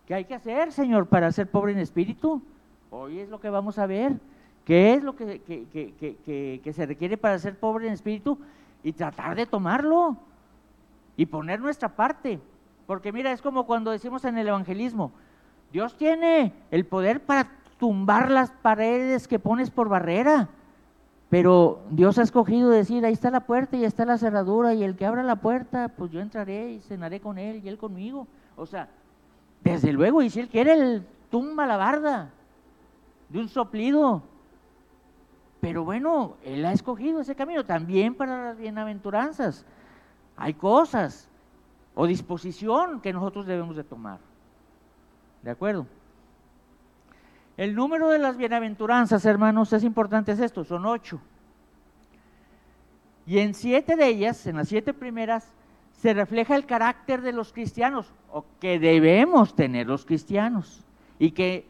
¿qué 0.08 0.15
hay 0.15 0.25
que 0.25 0.34
hacer, 0.34 0.71
Señor, 0.71 1.06
para 1.06 1.32
ser 1.32 1.49
pobre 1.49 1.73
en 1.73 1.77
espíritu? 1.77 2.41
Hoy 2.89 3.19
es 3.19 3.30
lo 3.30 3.39
que 3.39 3.51
vamos 3.51 3.77
a 3.77 3.86
ver, 3.86 4.13
¿qué 4.65 4.95
es 4.95 5.04
lo 5.04 5.15
que, 5.15 5.41
que 6.63 6.73
se 6.73 6.86
requiere 6.88 7.17
para 7.17 7.38
ser 7.38 7.56
pobre 7.60 7.86
en 7.86 7.93
espíritu? 7.93 8.39
Y 8.84 8.93
tratar 8.93 9.36
de 9.36 9.45
tomarlo 9.45 10.17
y 11.15 11.27
poner 11.27 11.60
nuestra 11.60 11.89
parte. 11.89 12.39
Porque 12.88 13.12
mira, 13.12 13.32
es 13.32 13.43
como 13.43 13.67
cuando 13.67 13.91
decimos 13.91 14.25
en 14.25 14.39
el 14.39 14.47
evangelismo, 14.47 15.12
Dios 15.71 15.95
tiene 15.95 16.51
el 16.71 16.88
poder 16.88 17.21
para 17.21 17.47
tumbar 17.77 18.32
las 18.32 18.49
paredes 18.49 19.27
que 19.27 19.38
pones 19.38 19.69
por 19.69 19.88
barrera. 19.88 20.49
Pero 21.32 21.80
Dios 21.89 22.17
ha 22.17 22.24
escogido 22.24 22.70
decir, 22.70 23.06
ahí 23.06 23.13
está 23.13 23.32
la 23.32 23.46
puerta 23.46 23.78
y 23.78 23.86
está 23.86 24.04
la 24.04 24.17
cerradura 24.17 24.74
y 24.74 24.84
el 24.84 24.98
que 24.98 25.06
abra 25.06 25.24
la 25.24 25.38
puerta, 25.38 25.88
pues 25.88 26.12
yo 26.12 26.20
entraré 26.20 26.74
y 26.74 26.82
cenaré 26.82 27.22
con 27.22 27.38
él 27.38 27.62
y 27.63 27.70
él 27.70 27.78
conmigo. 27.78 28.28
O 28.58 28.65
sea, 28.65 28.89
desde 29.63 29.94
luego, 29.94 30.22
y 30.22 30.30
si 30.30 30.41
él 30.41 30.50
quiere, 30.50 30.74
él 30.74 31.08
tumba 31.30 31.65
la 31.65 31.78
barda 31.78 32.32
de 33.30 33.39
un 33.39 33.48
soplido. 33.48 34.24
Pero 35.62 35.86
bueno, 35.86 36.36
él 36.44 36.65
ha 36.65 36.74
escogido 36.74 37.22
ese 37.22 37.34
camino 37.34 37.63
también 37.63 38.13
para 38.13 38.48
las 38.48 38.58
bienaventuranzas. 38.58 39.65
Hay 40.36 40.54
cosas 40.54 41.30
o 41.96 42.08
disposición 42.08 43.00
que 43.00 43.13
nosotros 43.13 43.46
debemos 43.46 43.78
de 43.78 43.86
tomar. 43.86 44.20
¿De 45.41 45.52
acuerdo? 45.52 45.86
El 47.62 47.76
número 47.76 48.10
de 48.10 48.17
las 48.17 48.38
bienaventuranzas, 48.38 49.24
hermanos, 49.24 49.71
es 49.71 49.84
importante, 49.84 50.32
es 50.32 50.39
esto, 50.39 50.63
son 50.63 50.84
ocho. 50.84 51.21
Y 53.28 53.38
en 53.38 53.54
siete 53.54 53.95
de 53.95 54.08
ellas, 54.08 54.47
en 54.47 54.56
las 54.56 54.67
siete 54.67 54.95
primeras, 54.95 55.54
se 55.91 56.12
refleja 56.15 56.56
el 56.56 56.65
carácter 56.65 57.21
de 57.21 57.34
los 57.34 57.54
cristianos, 57.54 58.12
o 58.32 58.45
que 58.60 58.80
debemos 58.80 59.56
tener 59.56 59.86
los 59.86 60.08
cristianos. 60.08 60.84
Y 61.19 61.30
que 61.30 61.67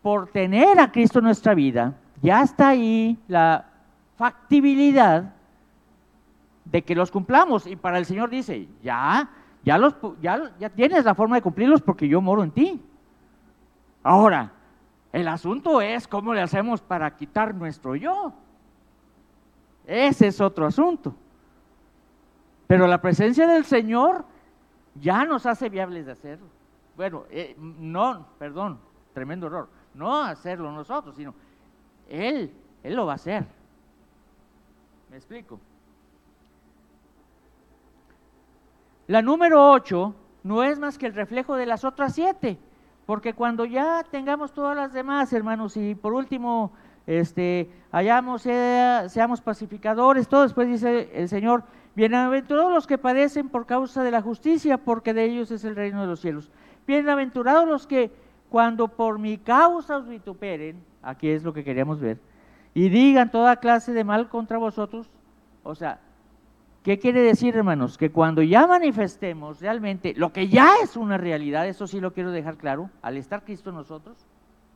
por 0.00 0.28
tener 0.28 0.80
a 0.80 0.90
Cristo 0.90 1.18
en 1.18 1.26
nuestra 1.26 1.52
vida, 1.52 1.92
ya 2.22 2.40
está 2.40 2.68
ahí 2.68 3.18
la 3.28 3.66
factibilidad 4.16 5.34
de 6.64 6.80
que 6.80 6.94
los 6.94 7.10
cumplamos. 7.10 7.66
Y 7.66 7.76
para 7.76 7.98
el 7.98 8.06
Señor 8.06 8.30
dice, 8.30 8.66
ya, 8.82 9.28
ya, 9.62 9.76
los, 9.76 9.94
ya, 10.22 10.52
ya 10.58 10.70
tienes 10.70 11.04
la 11.04 11.14
forma 11.14 11.36
de 11.36 11.42
cumplirlos 11.42 11.82
porque 11.82 12.08
yo 12.08 12.22
moro 12.22 12.42
en 12.42 12.50
ti. 12.50 12.80
Ahora, 14.02 14.52
el 15.12 15.28
asunto 15.28 15.80
es 15.80 16.06
cómo 16.06 16.34
le 16.34 16.40
hacemos 16.40 16.80
para 16.80 17.14
quitar 17.16 17.54
nuestro 17.54 17.96
yo. 17.96 18.32
Ese 19.86 20.28
es 20.28 20.40
otro 20.40 20.66
asunto. 20.66 21.14
Pero 22.66 22.86
la 22.86 23.00
presencia 23.00 23.46
del 23.48 23.64
Señor 23.64 24.24
ya 24.94 25.24
nos 25.24 25.46
hace 25.46 25.68
viables 25.68 26.06
de 26.06 26.12
hacerlo. 26.12 26.46
Bueno, 26.96 27.24
eh, 27.30 27.56
no, 27.58 28.26
perdón, 28.38 28.78
tremendo 29.12 29.48
error. 29.48 29.68
No 29.94 30.22
hacerlo 30.22 30.70
nosotros, 30.70 31.16
sino 31.16 31.34
Él, 32.08 32.52
Él 32.82 32.94
lo 32.94 33.06
va 33.06 33.12
a 33.12 33.16
hacer. 33.16 33.44
¿Me 35.10 35.16
explico? 35.16 35.58
La 39.08 39.22
número 39.22 39.72
8 39.72 40.14
no 40.44 40.62
es 40.62 40.78
más 40.78 40.96
que 40.96 41.06
el 41.06 41.14
reflejo 41.14 41.56
de 41.56 41.66
las 41.66 41.84
otras 41.84 42.14
siete, 42.14 42.58
porque 43.10 43.34
cuando 43.34 43.64
ya 43.64 44.04
tengamos 44.08 44.52
todas 44.52 44.76
las 44.76 44.92
demás, 44.92 45.32
hermanos, 45.32 45.76
y 45.76 45.96
por 45.96 46.12
último, 46.12 46.70
este, 47.08 47.68
hayamos, 47.90 48.42
seamos 48.42 49.40
pacificadores, 49.40 50.28
todo 50.28 50.42
después 50.42 50.68
dice 50.68 51.10
el 51.12 51.28
Señor, 51.28 51.64
bienaventurados 51.96 52.72
los 52.72 52.86
que 52.86 52.98
padecen 52.98 53.48
por 53.48 53.66
causa 53.66 54.04
de 54.04 54.12
la 54.12 54.22
justicia, 54.22 54.78
porque 54.78 55.12
de 55.12 55.24
ellos 55.24 55.50
es 55.50 55.64
el 55.64 55.74
reino 55.74 56.02
de 56.02 56.06
los 56.06 56.20
cielos. 56.20 56.52
Bienaventurados 56.86 57.66
los 57.66 57.88
que 57.88 58.12
cuando 58.48 58.86
por 58.86 59.18
mi 59.18 59.38
causa 59.38 59.96
os 59.96 60.06
vituperen, 60.06 60.80
aquí 61.02 61.30
es 61.30 61.42
lo 61.42 61.52
que 61.52 61.64
queríamos 61.64 61.98
ver, 61.98 62.20
y 62.74 62.90
digan 62.90 63.32
toda 63.32 63.56
clase 63.56 63.92
de 63.92 64.04
mal 64.04 64.28
contra 64.28 64.56
vosotros, 64.56 65.10
o 65.64 65.74
sea, 65.74 65.98
¿Qué 66.82 66.98
quiere 66.98 67.20
decir, 67.20 67.56
hermanos? 67.56 67.98
Que 67.98 68.10
cuando 68.10 68.42
ya 68.42 68.66
manifestemos 68.66 69.60
realmente 69.60 70.14
lo 70.16 70.32
que 70.32 70.48
ya 70.48 70.76
es 70.82 70.96
una 70.96 71.18
realidad, 71.18 71.68
eso 71.68 71.86
sí 71.86 72.00
lo 72.00 72.14
quiero 72.14 72.30
dejar 72.30 72.56
claro, 72.56 72.88
al 73.02 73.18
estar 73.18 73.44
Cristo 73.44 73.68
en 73.68 73.76
nosotros, 73.76 74.16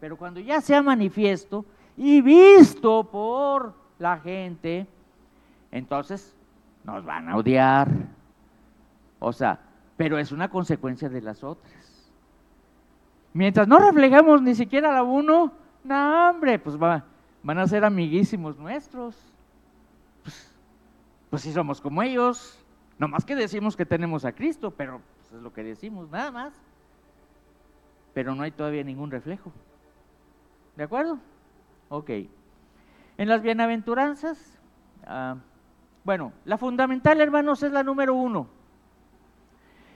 pero 0.00 0.18
cuando 0.18 0.38
ya 0.40 0.60
sea 0.60 0.82
manifiesto 0.82 1.64
y 1.96 2.20
visto 2.20 3.04
por 3.10 3.74
la 3.98 4.18
gente, 4.18 4.86
entonces 5.70 6.36
nos 6.84 7.02
van 7.06 7.30
a 7.30 7.36
odiar. 7.38 7.88
O 9.18 9.32
sea, 9.32 9.58
pero 9.96 10.18
es 10.18 10.30
una 10.30 10.50
consecuencia 10.50 11.08
de 11.08 11.22
las 11.22 11.42
otras. 11.42 12.12
Mientras 13.32 13.66
no 13.66 13.78
reflejemos 13.78 14.42
ni 14.42 14.54
siquiera 14.54 14.92
la 14.92 15.02
uno, 15.02 15.52
no, 15.82 16.30
hombre, 16.30 16.58
pues 16.58 16.76
van 16.76 17.58
a 17.58 17.66
ser 17.66 17.82
amiguísimos 17.82 18.58
nuestros 18.58 19.33
pues 21.34 21.42
si 21.42 21.52
somos 21.52 21.80
como 21.80 22.00
ellos, 22.00 22.64
no 22.96 23.08
más 23.08 23.24
que 23.24 23.34
decimos 23.34 23.74
que 23.74 23.84
tenemos 23.84 24.24
a 24.24 24.30
Cristo, 24.30 24.70
pero 24.70 25.00
pues, 25.16 25.32
es 25.32 25.42
lo 25.42 25.52
que 25.52 25.64
decimos, 25.64 26.08
nada 26.08 26.30
más. 26.30 26.54
Pero 28.12 28.36
no 28.36 28.44
hay 28.44 28.52
todavía 28.52 28.84
ningún 28.84 29.10
reflejo. 29.10 29.50
¿De 30.76 30.84
acuerdo? 30.84 31.18
Ok. 31.88 32.08
En 33.18 33.28
las 33.28 33.42
bienaventuranzas, 33.42 34.60
ah, 35.08 35.34
bueno, 36.04 36.32
la 36.44 36.56
fundamental, 36.56 37.20
hermanos, 37.20 37.64
es 37.64 37.72
la 37.72 37.82
número 37.82 38.14
uno. 38.14 38.46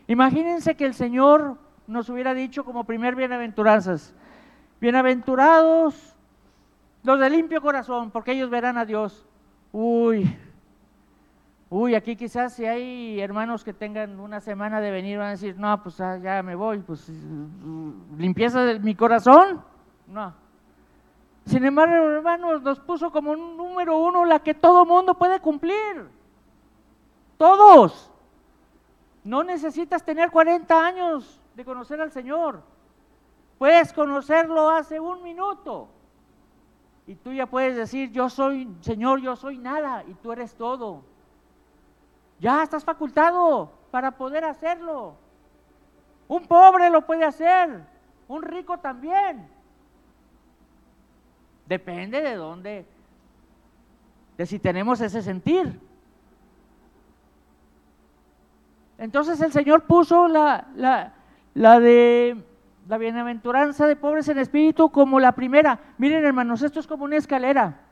Imagínense 0.08 0.74
que 0.74 0.86
el 0.86 0.94
Señor 0.94 1.56
nos 1.86 2.08
hubiera 2.08 2.34
dicho 2.34 2.64
como 2.64 2.82
primer 2.82 3.14
bienaventuranzas, 3.14 4.12
bienaventurados 4.80 6.16
los 7.04 7.20
de 7.20 7.30
limpio 7.30 7.62
corazón, 7.62 8.10
porque 8.10 8.32
ellos 8.32 8.50
verán 8.50 8.76
a 8.76 8.84
Dios. 8.84 9.24
Uy, 9.70 10.36
Uy, 11.70 11.94
aquí 11.94 12.16
quizás 12.16 12.54
si 12.54 12.64
hay 12.64 13.20
hermanos 13.20 13.62
que 13.62 13.74
tengan 13.74 14.18
una 14.20 14.40
semana 14.40 14.80
de 14.80 14.90
venir 14.90 15.18
van 15.18 15.28
a 15.28 15.30
decir, 15.32 15.58
no, 15.58 15.82
pues 15.82 16.00
ah, 16.00 16.16
ya 16.16 16.42
me 16.42 16.54
voy, 16.54 16.78
pues 16.78 17.10
limpieza 18.16 18.64
de 18.64 18.80
mi 18.80 18.94
corazón. 18.94 19.62
No. 20.06 20.32
Sin 21.44 21.64
embargo, 21.64 22.10
hermanos, 22.10 22.62
nos 22.62 22.80
puso 22.80 23.10
como 23.10 23.32
un 23.32 23.56
número 23.56 23.98
uno 23.98 24.24
la 24.24 24.38
que 24.38 24.54
todo 24.54 24.86
mundo 24.86 25.14
puede 25.14 25.40
cumplir. 25.40 26.08
Todos. 27.36 28.10
No 29.24 29.44
necesitas 29.44 30.02
tener 30.02 30.30
40 30.30 30.86
años 30.86 31.40
de 31.54 31.64
conocer 31.64 32.00
al 32.00 32.10
Señor. 32.10 32.62
Puedes 33.58 33.92
conocerlo 33.92 34.70
hace 34.70 35.00
un 35.00 35.22
minuto. 35.22 35.88
Y 37.06 37.14
tú 37.14 37.32
ya 37.32 37.46
puedes 37.46 37.76
decir, 37.76 38.10
yo 38.10 38.30
soy, 38.30 38.68
Señor, 38.80 39.20
yo 39.20 39.36
soy 39.36 39.58
nada 39.58 40.04
y 40.06 40.14
tú 40.14 40.32
eres 40.32 40.54
todo. 40.54 41.02
Ya 42.40 42.62
estás 42.62 42.84
facultado 42.84 43.72
para 43.90 44.12
poder 44.12 44.44
hacerlo. 44.44 45.16
Un 46.28 46.46
pobre 46.46 46.90
lo 46.90 47.06
puede 47.06 47.24
hacer, 47.24 47.80
un 48.28 48.42
rico 48.42 48.78
también. 48.78 49.48
Depende 51.66 52.20
de 52.20 52.34
dónde, 52.34 52.86
de 54.36 54.46
si 54.46 54.58
tenemos 54.58 55.00
ese 55.00 55.22
sentir. 55.22 55.80
Entonces 58.98 59.40
el 59.40 59.52
Señor 59.52 59.84
puso 59.84 60.28
la, 60.28 60.66
la, 60.74 61.14
la 61.54 61.80
de 61.80 62.44
la 62.88 62.98
bienaventuranza 62.98 63.86
de 63.86 63.96
pobres 63.96 64.28
en 64.28 64.38
espíritu 64.38 64.90
como 64.90 65.20
la 65.20 65.32
primera. 65.32 65.78
Miren 65.98 66.24
hermanos, 66.24 66.62
esto 66.62 66.80
es 66.80 66.86
como 66.86 67.04
una 67.04 67.16
escalera. 67.16 67.87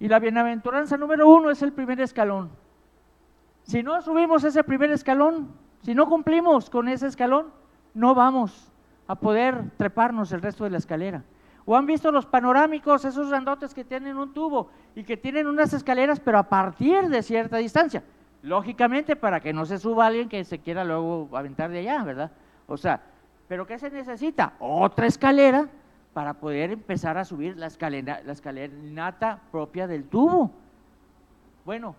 Y 0.00 0.08
la 0.08 0.18
bienaventuranza 0.18 0.96
número 0.96 1.28
uno 1.28 1.50
es 1.50 1.62
el 1.62 1.72
primer 1.72 2.00
escalón. 2.00 2.50
Si 3.62 3.82
no 3.82 4.00
subimos 4.00 4.42
ese 4.42 4.64
primer 4.64 4.90
escalón, 4.90 5.52
si 5.82 5.94
no 5.94 6.08
cumplimos 6.08 6.70
con 6.70 6.88
ese 6.88 7.06
escalón, 7.06 7.48
no 7.92 8.14
vamos 8.14 8.72
a 9.06 9.14
poder 9.14 9.70
treparnos 9.76 10.32
el 10.32 10.40
resto 10.40 10.64
de 10.64 10.70
la 10.70 10.78
escalera. 10.78 11.22
¿O 11.66 11.76
han 11.76 11.84
visto 11.84 12.10
los 12.10 12.24
panorámicos, 12.24 13.04
esos 13.04 13.28
grandotes 13.28 13.74
que 13.74 13.84
tienen 13.84 14.16
un 14.16 14.32
tubo 14.32 14.70
y 14.94 15.04
que 15.04 15.18
tienen 15.18 15.46
unas 15.46 15.74
escaleras, 15.74 16.18
pero 16.18 16.38
a 16.38 16.44
partir 16.44 17.08
de 17.08 17.22
cierta 17.22 17.58
distancia? 17.58 18.02
Lógicamente, 18.42 19.16
para 19.16 19.40
que 19.40 19.52
no 19.52 19.66
se 19.66 19.78
suba 19.78 20.06
alguien 20.06 20.30
que 20.30 20.42
se 20.44 20.60
quiera 20.60 20.82
luego 20.82 21.28
aventar 21.36 21.70
de 21.70 21.80
allá, 21.80 22.02
¿verdad? 22.02 22.30
O 22.66 22.78
sea, 22.78 23.02
¿pero 23.46 23.66
qué 23.66 23.78
se 23.78 23.90
necesita? 23.90 24.54
Otra 24.58 25.06
escalera 25.06 25.68
para 26.12 26.34
poder 26.34 26.72
empezar 26.72 27.16
a 27.18 27.24
subir 27.24 27.56
la, 27.56 27.66
escalera, 27.66 28.20
la 28.24 28.32
escalinata 28.32 29.40
propia 29.50 29.86
del 29.86 30.04
tubo. 30.04 30.50
Bueno, 31.64 31.94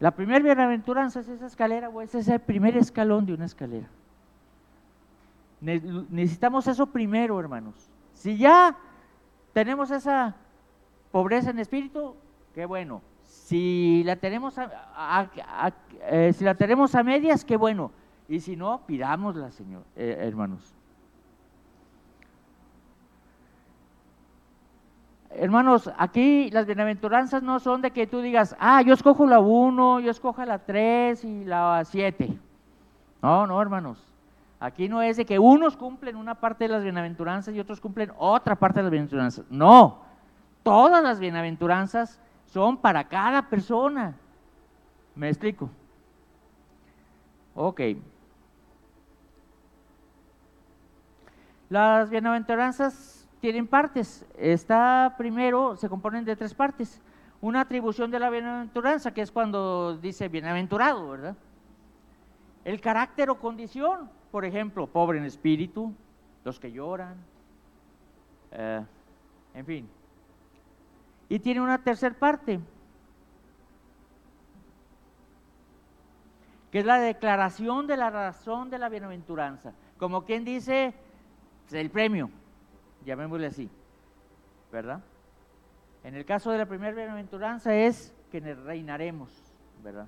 la 0.00 0.10
primera 0.10 0.42
bienaventuranza 0.42 1.20
es 1.20 1.28
esa 1.28 1.46
escalera 1.46 1.88
o 1.88 2.00
es 2.00 2.14
ese 2.14 2.38
primer 2.38 2.76
escalón 2.76 3.26
de 3.26 3.34
una 3.34 3.44
escalera. 3.44 3.88
Necesitamos 5.60 6.66
eso 6.66 6.86
primero, 6.86 7.38
hermanos. 7.38 7.90
Si 8.14 8.36
ya 8.38 8.76
tenemos 9.52 9.90
esa 9.90 10.34
pobreza 11.12 11.50
en 11.50 11.58
espíritu, 11.58 12.16
qué 12.54 12.64
bueno. 12.64 13.02
Si 13.24 14.02
la 14.04 14.16
tenemos 14.16 14.56
a, 14.58 15.30
eh, 16.10 16.32
si 16.32 16.44
la 16.44 16.54
tenemos 16.54 16.94
a 16.94 17.02
medias, 17.02 17.44
qué 17.44 17.56
bueno. 17.56 17.92
Y 18.26 18.40
si 18.40 18.56
no, 18.56 18.86
pidámosla, 18.86 19.50
Señor, 19.50 19.84
eh, 19.96 20.16
hermanos. 20.20 20.74
Hermanos, 25.30 25.90
aquí 25.96 26.50
las 26.50 26.66
bienaventuranzas 26.66 27.42
no 27.42 27.60
son 27.60 27.82
de 27.82 27.92
que 27.92 28.06
tú 28.06 28.20
digas, 28.20 28.56
ah, 28.58 28.82
yo 28.82 28.92
escojo 28.92 29.26
la 29.26 29.38
1, 29.38 30.00
yo 30.00 30.10
escojo 30.10 30.44
la 30.44 30.58
3 30.58 31.24
y 31.24 31.44
la 31.44 31.84
7. 31.84 32.36
No, 33.22 33.46
no, 33.46 33.62
hermanos. 33.62 34.04
Aquí 34.58 34.88
no 34.88 35.00
es 35.00 35.16
de 35.16 35.24
que 35.24 35.38
unos 35.38 35.76
cumplen 35.76 36.16
una 36.16 36.34
parte 36.34 36.64
de 36.64 36.68
las 36.68 36.82
bienaventuranzas 36.82 37.54
y 37.54 37.60
otros 37.60 37.80
cumplen 37.80 38.12
otra 38.18 38.56
parte 38.56 38.80
de 38.80 38.82
las 38.84 38.90
bienaventuranzas. 38.90 39.46
No, 39.50 40.00
todas 40.62 41.02
las 41.02 41.20
bienaventuranzas 41.20 42.20
son 42.46 42.76
para 42.76 43.04
cada 43.04 43.48
persona. 43.48 44.14
¿Me 45.14 45.28
explico? 45.28 45.70
Ok. 47.54 47.80
Las 51.68 52.10
bienaventuranzas 52.10 53.19
tienen 53.40 53.66
partes. 53.66 54.24
Está 54.38 55.14
primero, 55.16 55.76
se 55.76 55.88
componen 55.88 56.24
de 56.24 56.36
tres 56.36 56.54
partes. 56.54 57.00
Una 57.40 57.62
atribución 57.62 58.10
de 58.10 58.20
la 58.20 58.28
bienaventuranza, 58.28 59.12
que 59.12 59.22
es 59.22 59.32
cuando 59.32 59.96
dice 59.96 60.28
bienaventurado, 60.28 61.08
¿verdad? 61.08 61.36
El 62.64 62.80
carácter 62.80 63.30
o 63.30 63.38
condición, 63.38 64.10
por 64.30 64.44
ejemplo, 64.44 64.86
pobre 64.86 65.18
en 65.18 65.24
espíritu, 65.24 65.94
los 66.44 66.60
que 66.60 66.70
lloran, 66.70 67.16
eh, 68.52 68.84
en 69.54 69.66
fin. 69.66 69.88
Y 71.30 71.38
tiene 71.38 71.62
una 71.62 71.82
tercera 71.82 72.14
parte, 72.14 72.60
que 76.70 76.78
es 76.80 76.84
la 76.84 76.98
declaración 76.98 77.86
de 77.86 77.96
la 77.96 78.10
razón 78.10 78.68
de 78.68 78.78
la 78.78 78.90
bienaventuranza. 78.90 79.72
Como 79.96 80.24
quien 80.24 80.44
dice, 80.44 80.92
el 81.72 81.90
premio 81.90 82.30
llamémosle 83.04 83.46
así. 83.46 83.70
¿verdad? 84.70 85.00
En 86.04 86.14
el 86.14 86.24
caso 86.24 86.50
de 86.50 86.58
la 86.58 86.66
primera 86.66 86.94
bienaventuranza 86.94 87.74
es 87.74 88.14
que 88.30 88.40
reinaremos, 88.40 89.30
¿verdad? 89.82 90.06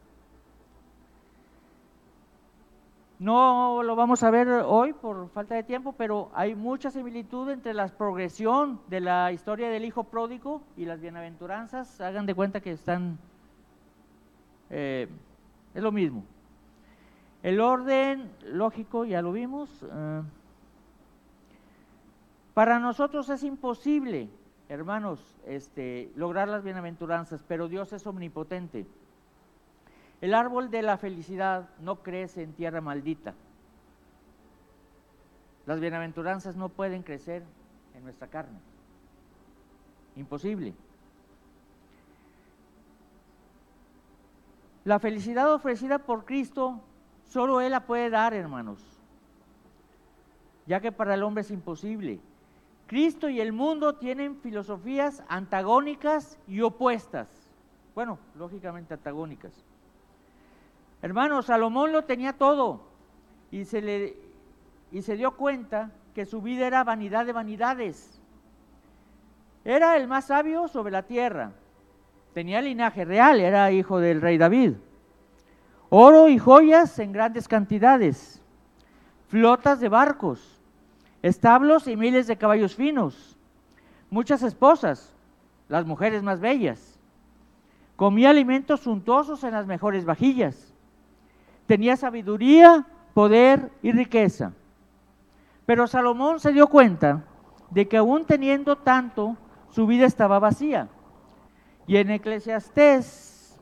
No 3.19 3.83
lo 3.85 3.95
vamos 3.95 4.23
a 4.25 4.31
ver 4.31 4.49
hoy 4.49 4.93
por 4.95 5.29
falta 5.29 5.55
de 5.55 5.63
tiempo, 5.63 5.93
pero 5.93 6.31
hay 6.35 6.57
mucha 6.57 6.91
similitud 6.91 7.51
entre 7.51 7.73
la 7.73 7.87
progresión 7.87 8.81
de 8.89 9.01
la 9.01 9.31
historia 9.31 9.69
del 9.71 9.85
hijo 9.85 10.05
pródigo 10.05 10.63
y 10.77 10.87
las 10.87 11.01
bienaventuranzas. 11.01 12.01
Hagan 12.01 12.27
de 12.27 12.35
cuenta 12.35 12.61
que 12.61 12.73
están, 12.73 13.19
eh, 14.71 15.09
es 15.73 15.83
lo 15.83 15.93
mismo. 15.93 16.25
El 17.45 17.61
orden 17.61 18.33
lógico, 18.45 19.05
ya 19.05 19.23
lo 19.23 19.31
vimos. 19.31 19.85
Eh, 19.85 20.23
para 22.55 22.79
nosotros 22.79 23.31
es 23.31 23.43
imposible, 23.43 24.29
hermanos, 24.69 25.37
este, 25.47 26.13
lograr 26.17 26.49
las 26.49 26.63
bienaventuranzas, 26.63 27.43
pero 27.49 27.69
Dios 27.69 27.93
es 27.93 28.07
omnipotente. 28.07 28.87
El 30.21 30.35
árbol 30.35 30.71
de 30.71 30.83
la 30.83 30.99
felicidad 30.99 31.71
no 31.81 32.03
crece 32.03 32.43
en 32.43 32.53
tierra 32.53 32.81
maldita. 32.81 33.35
Las 35.67 35.81
bienaventuranzas 35.81 36.57
no 36.57 36.69
pueden 36.69 37.03
crecer 37.03 37.43
en 37.95 38.05
nuestra 38.05 38.29
carne. 38.29 38.59
Imposible. 40.17 40.75
La 44.85 44.99
felicidad 44.99 45.53
ofrecida 45.53 46.01
por 46.01 46.25
Cristo, 46.25 46.81
solo 47.29 47.61
Él 47.61 47.71
la 47.71 47.87
puede 47.87 48.11
dar, 48.11 48.35
hermanos, 48.35 48.81
ya 50.67 50.81
que 50.81 50.93
para 50.93 51.15
el 51.15 51.23
hombre 51.23 51.43
es 51.43 51.51
imposible. 51.51 52.21
Cristo 52.93 53.31
y 53.31 53.41
el 53.41 53.55
mundo 53.55 53.95
tienen 53.95 54.37
filosofías 54.37 55.23
antagónicas 55.27 56.39
y 56.47 56.61
opuestas. 56.61 57.27
Bueno, 57.95 58.19
lógicamente 58.37 58.93
antagónicas. 58.93 59.65
Hermano, 61.01 61.41
Salomón 61.41 61.91
lo 61.91 62.05
tenía 62.05 62.35
todo 62.35 62.83
y 63.51 63.65
se, 63.65 63.81
le, 63.81 64.15
y 64.91 65.01
se 65.01 65.17
dio 65.17 65.39
cuenta 65.39 65.91
que 66.15 66.27
su 66.27 66.43
vida 66.43 66.67
era 66.67 66.85
vanidad 66.85 67.25
de 67.25 67.33
vanidades. 67.33 68.21
Era 69.65 69.97
el 69.97 70.07
más 70.07 70.27
sabio 70.27 70.69
sobre 70.69 70.93
la 70.93 71.05
tierra. 71.05 71.53
Tenía 72.35 72.61
linaje 72.61 73.07
real, 73.07 73.41
era 73.41 73.73
hijo 73.73 74.01
del 74.01 74.21
rey 74.21 74.37
David. 74.37 74.75
Oro 75.89 76.29
y 76.29 76.37
joyas 76.37 76.99
en 76.99 77.13
grandes 77.13 77.49
cantidades, 77.49 78.43
flotas 79.29 79.81
de 79.81 79.89
barcos, 79.89 80.52
establos 81.23 81.89
y 81.89 81.97
miles 81.97 82.27
de 82.27 82.37
caballos 82.37 82.75
finos, 82.75 83.37
muchas 84.11 84.43
esposas, 84.43 85.15
las 85.69 85.87
mujeres 85.87 86.23
más 86.23 86.41
bellas. 86.41 86.99
Comía 87.97 88.31
alimentos 88.31 88.81
suntuosos 88.81 89.45
en 89.45 89.53
las 89.53 89.67
mejores 89.67 90.05
vajillas 90.05 90.73
tenía 91.73 91.97
sabiduría, 91.97 92.87
poder 93.15 93.71
y 93.83 93.93
riqueza. 93.93 94.53
Pero 95.67 95.87
Salomón 95.87 96.41
se 96.41 96.53
dio 96.53 96.67
cuenta 96.67 97.25
de 97.71 97.89
que 97.89 97.97
aún 97.97 98.27
teniendo 98.27 98.77
tanto, 98.77 99.37
su 99.71 99.87
vida 99.87 100.05
estaba 100.05 100.39
vacía. 100.39 100.89
Y 101.87 101.97
en 101.97 102.11
Eclesiastés 102.11 103.59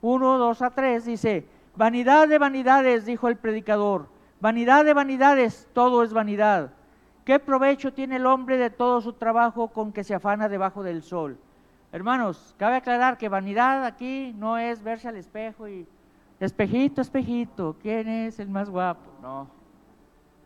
1, 0.00 0.38
2 0.38 0.62
a 0.62 0.70
3 0.70 1.04
dice, 1.04 1.46
vanidad 1.76 2.26
de 2.26 2.38
vanidades, 2.38 3.04
dijo 3.04 3.28
el 3.28 3.36
predicador, 3.36 4.08
vanidad 4.40 4.84
de 4.84 4.94
vanidades, 4.94 5.68
todo 5.74 6.02
es 6.02 6.12
vanidad. 6.12 6.72
¿Qué 7.24 7.38
provecho 7.38 7.92
tiene 7.92 8.16
el 8.16 8.26
hombre 8.26 8.56
de 8.56 8.70
todo 8.70 9.00
su 9.00 9.12
trabajo 9.12 9.68
con 9.68 9.92
que 9.92 10.02
se 10.02 10.14
afana 10.14 10.48
debajo 10.48 10.82
del 10.82 11.02
sol? 11.02 11.38
Hermanos, 11.92 12.54
cabe 12.58 12.76
aclarar 12.76 13.16
que 13.16 13.28
vanidad 13.28 13.84
aquí 13.84 14.34
no 14.36 14.58
es 14.58 14.82
verse 14.82 15.08
al 15.08 15.16
espejo 15.16 15.68
y 15.68 15.86
espejito, 16.40 17.00
espejito, 17.00 17.76
¿quién 17.80 18.08
es 18.08 18.40
el 18.40 18.48
más 18.48 18.68
guapo? 18.68 19.12
No, 19.20 19.46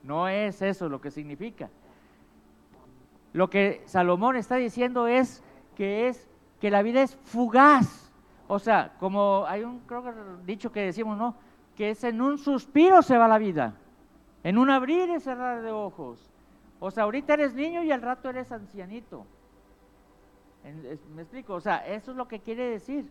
no 0.03 0.29
es 0.29 0.61
eso 0.61 0.89
lo 0.89 1.01
que 1.01 1.11
significa. 1.11 1.71
Lo 3.33 3.49
que 3.49 3.83
Salomón 3.87 4.37
está 4.37 4.57
diciendo 4.57 5.07
es 5.07 5.43
que 5.77 6.09
es 6.09 6.29
que 6.61 6.71
la 6.71 6.83
vida 6.83 7.03
es 7.03 7.17
fugaz. 7.17 8.11
O 8.49 8.59
sea, 8.59 8.95
como 8.99 9.45
hay 9.47 9.63
un 9.63 9.81
creo 9.81 10.03
que 10.03 10.11
dicho 10.45 10.73
que 10.73 10.81
decimos, 10.81 11.17
¿no? 11.17 11.35
Que 11.75 11.91
es 11.91 12.05
en 12.05 12.21
un 12.21 12.39
suspiro 12.39 13.03
se 13.03 13.17
va 13.17 13.29
la 13.29 13.39
vida. 13.39 13.75
En 14.43 14.59
un 14.59 14.71
abrir 14.71 15.11
y 15.11 15.21
cerrar 15.21 15.63
de 15.63 15.71
ojos. 15.71 16.31
O 16.81 16.91
sea, 16.91 17.05
ahorita 17.05 17.35
eres 17.35 17.55
niño 17.55 17.83
y 17.83 17.93
al 17.93 18.03
rato 18.03 18.29
eres 18.29 18.53
ancianito. 18.53 19.27
¿Me 21.15 21.23
explico? 21.23 21.55
O 21.55 21.61
sea, 21.61 21.87
eso 21.87 22.11
es 22.11 22.17
lo 22.17 22.27
que 22.27 22.41
quiere 22.41 22.71
decir. 22.71 23.09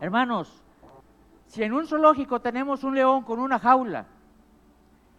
Hermanos, 0.00 0.62
si 1.46 1.62
en 1.62 1.72
un 1.72 1.86
zoológico 1.86 2.40
tenemos 2.40 2.84
un 2.84 2.94
león 2.94 3.22
con 3.22 3.38
una 3.38 3.58
jaula 3.58 4.06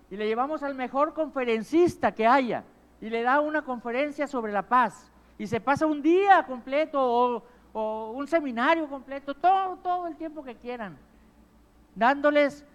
y 0.10 0.16
le 0.16 0.28
llevamos 0.28 0.62
al 0.62 0.76
mejor 0.76 1.14
conferencista 1.14 2.14
que 2.14 2.28
haya 2.28 2.64
y 3.02 3.10
le 3.10 3.24
da 3.24 3.40
una 3.40 3.64
conferencia 3.64 4.28
sobre 4.28 4.52
la 4.52 4.62
paz 4.62 5.12
y 5.38 5.48
se 5.48 5.60
pasa 5.60 5.86
un 5.86 6.02
día 6.02 6.46
completo 6.46 7.44
o, 7.74 8.12
un 8.12 8.28
seminario 8.28 8.88
completo, 8.88 9.36
todo, 9.36 9.78
todo 9.78 10.08
el 10.08 10.16
tiempo 10.16 10.44
que 10.44 10.56
quieran, 10.56 10.98
dándoles, 11.94 12.66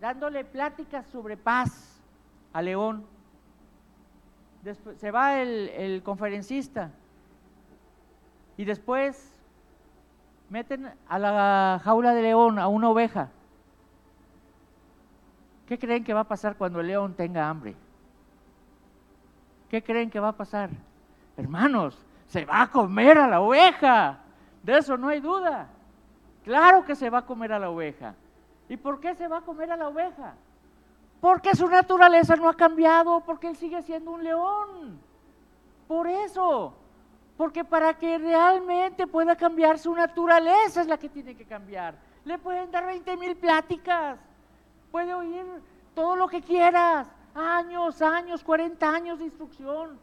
dándole 0.00 0.44
pláticas 0.44 1.06
sobre 1.06 1.36
paz 1.36 2.02
al 2.52 2.66
león. 2.66 3.06
Después, 4.62 4.98
se 4.98 5.10
va 5.10 5.40
el 5.40 6.02
conferencista 6.02 6.90
y 8.56 8.64
después 8.64 9.30
meten 10.48 10.92
a 11.08 11.18
la 11.18 11.80
jaula 11.82 12.14
de 12.14 12.22
león 12.22 12.58
a 12.58 12.68
una 12.68 12.88
oveja. 12.88 13.30
¿Qué 15.66 15.78
creen 15.78 16.04
que 16.04 16.14
va 16.14 16.20
a 16.20 16.28
pasar 16.28 16.56
cuando 16.56 16.80
el 16.80 16.86
león 16.86 17.14
tenga 17.14 17.48
hambre? 17.48 17.74
¿Qué 19.68 19.82
creen 19.82 20.10
que 20.10 20.20
va 20.20 20.28
a 20.28 20.36
pasar? 20.36 20.70
Hermanos, 21.36 21.98
se 22.28 22.44
va 22.44 22.62
a 22.62 22.70
comer 22.70 23.18
a 23.18 23.26
la 23.26 23.40
oveja. 23.40 24.18
De 24.62 24.78
eso 24.78 24.96
no 24.96 25.08
hay 25.08 25.20
duda. 25.20 25.68
Claro 26.44 26.84
que 26.84 26.94
se 26.94 27.10
va 27.10 27.18
a 27.18 27.26
comer 27.26 27.52
a 27.52 27.58
la 27.58 27.70
oveja. 27.70 28.14
¿Y 28.74 28.76
por 28.76 28.98
qué 28.98 29.14
se 29.14 29.28
va 29.28 29.38
a 29.38 29.42
comer 29.42 29.70
a 29.70 29.76
la 29.76 29.86
oveja? 29.86 30.34
Porque 31.20 31.54
su 31.54 31.68
naturaleza 31.68 32.34
no 32.34 32.48
ha 32.48 32.56
cambiado, 32.56 33.20
porque 33.20 33.46
él 33.46 33.56
sigue 33.56 33.80
siendo 33.82 34.10
un 34.10 34.24
león. 34.24 34.98
Por 35.86 36.08
eso. 36.08 36.74
Porque 37.36 37.64
para 37.64 37.94
que 37.94 38.18
realmente 38.18 39.06
pueda 39.06 39.36
cambiar 39.36 39.78
su 39.78 39.94
naturaleza 39.94 40.80
es 40.80 40.88
la 40.88 40.98
que 40.98 41.08
tiene 41.08 41.36
que 41.36 41.44
cambiar. 41.44 41.94
Le 42.24 42.36
pueden 42.36 42.68
dar 42.72 42.84
20 42.84 43.16
mil 43.16 43.36
pláticas, 43.36 44.18
puede 44.90 45.14
oír 45.14 45.44
todo 45.94 46.16
lo 46.16 46.26
que 46.26 46.42
quieras, 46.42 47.06
años, 47.32 48.02
años, 48.02 48.42
40 48.42 48.90
años 48.90 49.20
de 49.20 49.26
instrucción. 49.26 50.00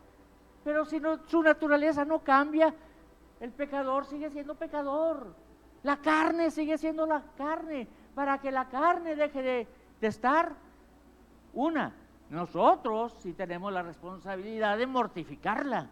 Pero 0.63 0.85
si 0.85 1.01
no, 1.01 1.19
su 1.27 1.43
naturaleza 1.43 2.05
no 2.05 2.19
cambia, 2.19 2.73
el 3.41 3.51
pecador 3.51 4.05
sigue 4.05 4.29
siendo 4.29 4.55
pecador. 4.55 5.35
La 5.83 5.97
carne 5.97 6.51
sigue 6.51 6.77
siendo 6.77 7.05
la 7.05 7.21
carne. 7.35 7.89
Para 8.15 8.39
que 8.39 8.51
la 8.51 8.67
carne 8.69 9.15
deje 9.15 9.41
de, 9.41 9.67
estar, 10.01 10.53
una, 11.53 11.93
nosotros 12.29 13.13
sí 13.19 13.33
tenemos 13.33 13.71
la 13.71 13.83
responsabilidad 13.83 14.77
de 14.77 14.87
mortificarla. 14.87 15.89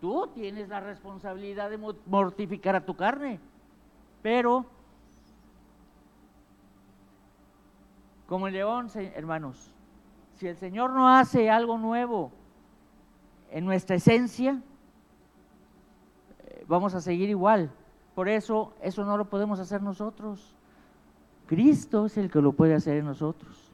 Tú 0.00 0.28
tienes 0.34 0.68
la 0.68 0.80
responsabilidad 0.80 1.70
de 1.70 1.78
mortificar 2.06 2.74
a 2.76 2.84
tu 2.84 2.96
carne. 2.96 3.38
Pero, 4.20 4.66
como 8.26 8.48
el 8.48 8.54
león, 8.54 8.88
hermanos, 9.14 9.72
si 10.36 10.48
el 10.48 10.56
Señor 10.56 10.90
no 10.90 11.08
hace 11.08 11.50
algo 11.50 11.78
nuevo 11.78 12.32
en 13.50 13.64
nuestra 13.64 13.96
esencia, 13.96 14.60
eh, 16.40 16.64
vamos 16.66 16.94
a 16.94 17.00
seguir 17.00 17.28
igual. 17.28 17.70
Por 18.14 18.28
eso, 18.28 18.74
eso 18.80 19.04
no 19.04 19.16
lo 19.16 19.26
podemos 19.26 19.60
hacer 19.60 19.82
nosotros. 19.82 20.56
Cristo 21.52 22.06
es 22.06 22.16
el 22.16 22.30
que 22.30 22.40
lo 22.40 22.52
puede 22.52 22.72
hacer 22.72 22.96
en 22.96 23.04
nosotros. 23.04 23.70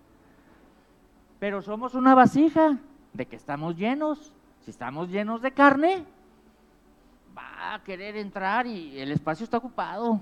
Pero 1.39 1.63
somos 1.63 1.95
una 1.95 2.13
vasija 2.13 2.77
de 3.13 3.27
que 3.27 3.37
estamos 3.37 3.77
llenos. 3.77 4.33
Si 4.63 4.73
estamos 4.73 5.09
llenos 5.11 5.43
de 5.43 5.53
carne, 5.53 6.05
va 7.37 7.75
a 7.75 7.85
querer 7.85 8.17
entrar 8.17 8.67
y 8.67 8.99
el 8.99 9.13
espacio 9.13 9.45
está 9.45 9.59
ocupado. 9.59 10.21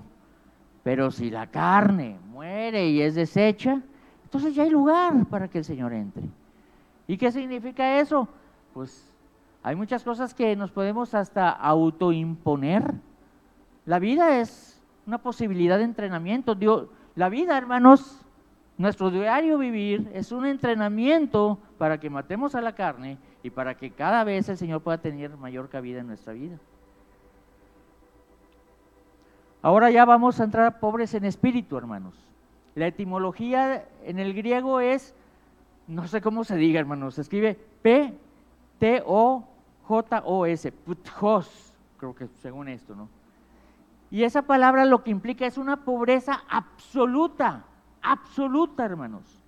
Pero 0.83 1.09
si 1.09 1.31
la 1.31 1.47
carne 1.47 2.19
muere 2.27 2.91
y 2.91 3.01
es 3.01 3.15
deshecha, 3.15 3.81
entonces 4.23 4.53
ya 4.53 4.61
hay 4.61 4.69
lugar 4.69 5.25
para 5.25 5.47
que 5.47 5.57
el 5.57 5.65
Señor 5.65 5.93
entre. 5.93 6.25
¿Y 7.07 7.17
qué 7.17 7.31
significa 7.31 7.99
eso? 7.99 8.27
Pues 8.71 9.11
hay 9.63 9.75
muchas 9.75 10.03
cosas 10.03 10.35
que 10.35 10.55
nos 10.55 10.69
podemos 10.69 11.15
hasta 11.15 11.49
autoimponer. 11.49 12.93
La 13.87 13.97
vida 13.97 14.39
es 14.39 14.79
una 15.07 15.17
posibilidad 15.17 15.79
de 15.79 15.85
entrenamiento. 15.85 16.53
Dios, 16.53 16.89
la 17.17 17.27
vida, 17.27 17.57
hermanos, 17.57 18.23
Nuestro 18.77 19.09
diario 19.09 19.57
vivir 19.57 20.09
es 20.13 20.31
un 20.31 20.45
entrenamiento 20.45 21.57
para 21.79 21.99
que 21.99 22.11
matemos 22.11 22.53
a 22.53 22.61
la 22.61 22.75
carne 22.75 23.17
y 23.41 23.49
para 23.49 23.75
que 23.75 23.89
cada 23.89 24.23
vez 24.23 24.47
el 24.49 24.57
Señor 24.57 24.81
pueda 24.81 24.99
tener 24.99 25.35
mayor 25.35 25.67
cabida 25.67 26.01
en 26.01 26.07
nuestra 26.07 26.33
vida. 26.33 26.59
Ahora 29.63 29.89
ya 29.89 30.05
vamos 30.05 30.39
a 30.39 30.43
entrar 30.43 30.79
pobres 30.79 31.15
en 31.15 31.25
espíritu, 31.25 31.75
hermanos. 31.75 32.13
La 32.75 32.85
etimología 32.85 33.89
en 34.03 34.19
el 34.19 34.35
griego 34.35 34.79
es, 34.79 35.15
no 35.87 36.07
sé 36.07 36.21
cómo 36.21 36.43
se 36.43 36.55
diga, 36.55 36.79
hermanos, 36.79 37.15
se 37.15 37.21
escribe 37.21 37.57
P-T-O-J-O-S, 37.81 38.21
putjos, 40.71 41.73
creo 41.97 42.13
que 42.13 42.27
según 42.43 42.67
esto, 42.67 42.95
¿no? 42.95 43.09
Y 44.09 44.23
esa 44.23 44.43
palabra 44.43 44.85
lo 44.85 45.03
que 45.03 45.11
implica 45.11 45.45
es 45.45 45.57
una 45.57 45.83
pobreza 45.83 46.43
absoluta, 46.49 47.65
absoluta, 48.01 48.85
hermanos. 48.85 49.43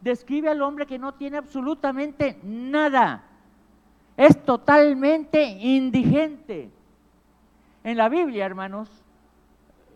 Describe 0.00 0.48
al 0.48 0.62
hombre 0.62 0.86
que 0.86 0.98
no 0.98 1.14
tiene 1.14 1.38
absolutamente 1.38 2.38
nada. 2.44 3.24
Es 4.16 4.44
totalmente 4.44 5.42
indigente. 5.42 6.70
En 7.82 7.96
la 7.96 8.08
Biblia, 8.08 8.46
hermanos, 8.46 8.88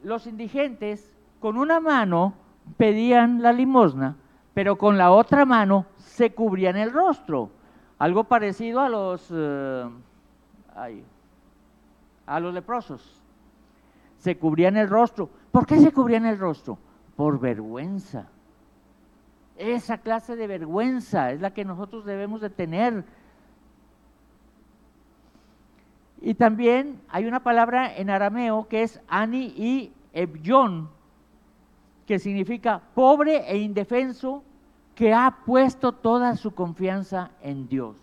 los 0.03 0.27
indigentes 0.27 1.11
con 1.39 1.57
una 1.57 1.81
mano 1.81 2.35
pedían 2.77 3.43
la 3.43 3.53
limosna, 3.53 4.17
pero 4.55 4.77
con 4.77 4.99
la 4.99 5.13
otra 5.13 5.45
mano 5.45 5.87
se 5.97 6.35
cubrían 6.35 6.77
el 6.77 6.93
rostro. 6.93 7.51
Algo 7.99 8.25
parecido 8.25 8.81
a 8.81 8.89
los, 8.89 9.29
eh, 9.33 9.89
a 12.27 12.41
los 12.41 12.55
leprosos. 12.55 13.20
Se 14.21 14.37
cubrían 14.37 14.77
el 14.77 14.89
rostro. 14.89 15.29
¿Por 15.51 15.67
qué 15.67 15.79
se 15.79 15.93
cubrían 15.93 16.27
el 16.27 16.39
rostro? 16.39 16.79
Por 17.17 17.41
vergüenza. 17.41 18.29
Esa 19.57 19.99
clase 19.99 20.37
de 20.37 20.47
vergüenza 20.47 21.33
es 21.33 21.41
la 21.41 21.53
que 21.53 21.65
nosotros 21.65 22.05
debemos 22.05 22.41
de 22.41 22.51
tener. 22.51 23.05
Y 26.21 26.35
también 26.35 27.01
hay 27.09 27.27
una 27.27 27.43
palabra 27.43 27.97
en 27.97 28.11
arameo 28.11 28.69
que 28.69 28.83
es 28.83 29.01
ani 29.09 29.55
y 29.57 29.93
ebyon, 30.13 30.91
que 32.07 32.19
significa 32.19 32.83
pobre 32.95 33.51
e 33.51 33.57
indefenso 33.57 34.43
que 34.95 35.15
ha 35.15 35.39
puesto 35.47 35.93
toda 35.93 36.37
su 36.37 36.55
confianza 36.55 37.31
en 37.41 37.69
Dios. 37.69 37.97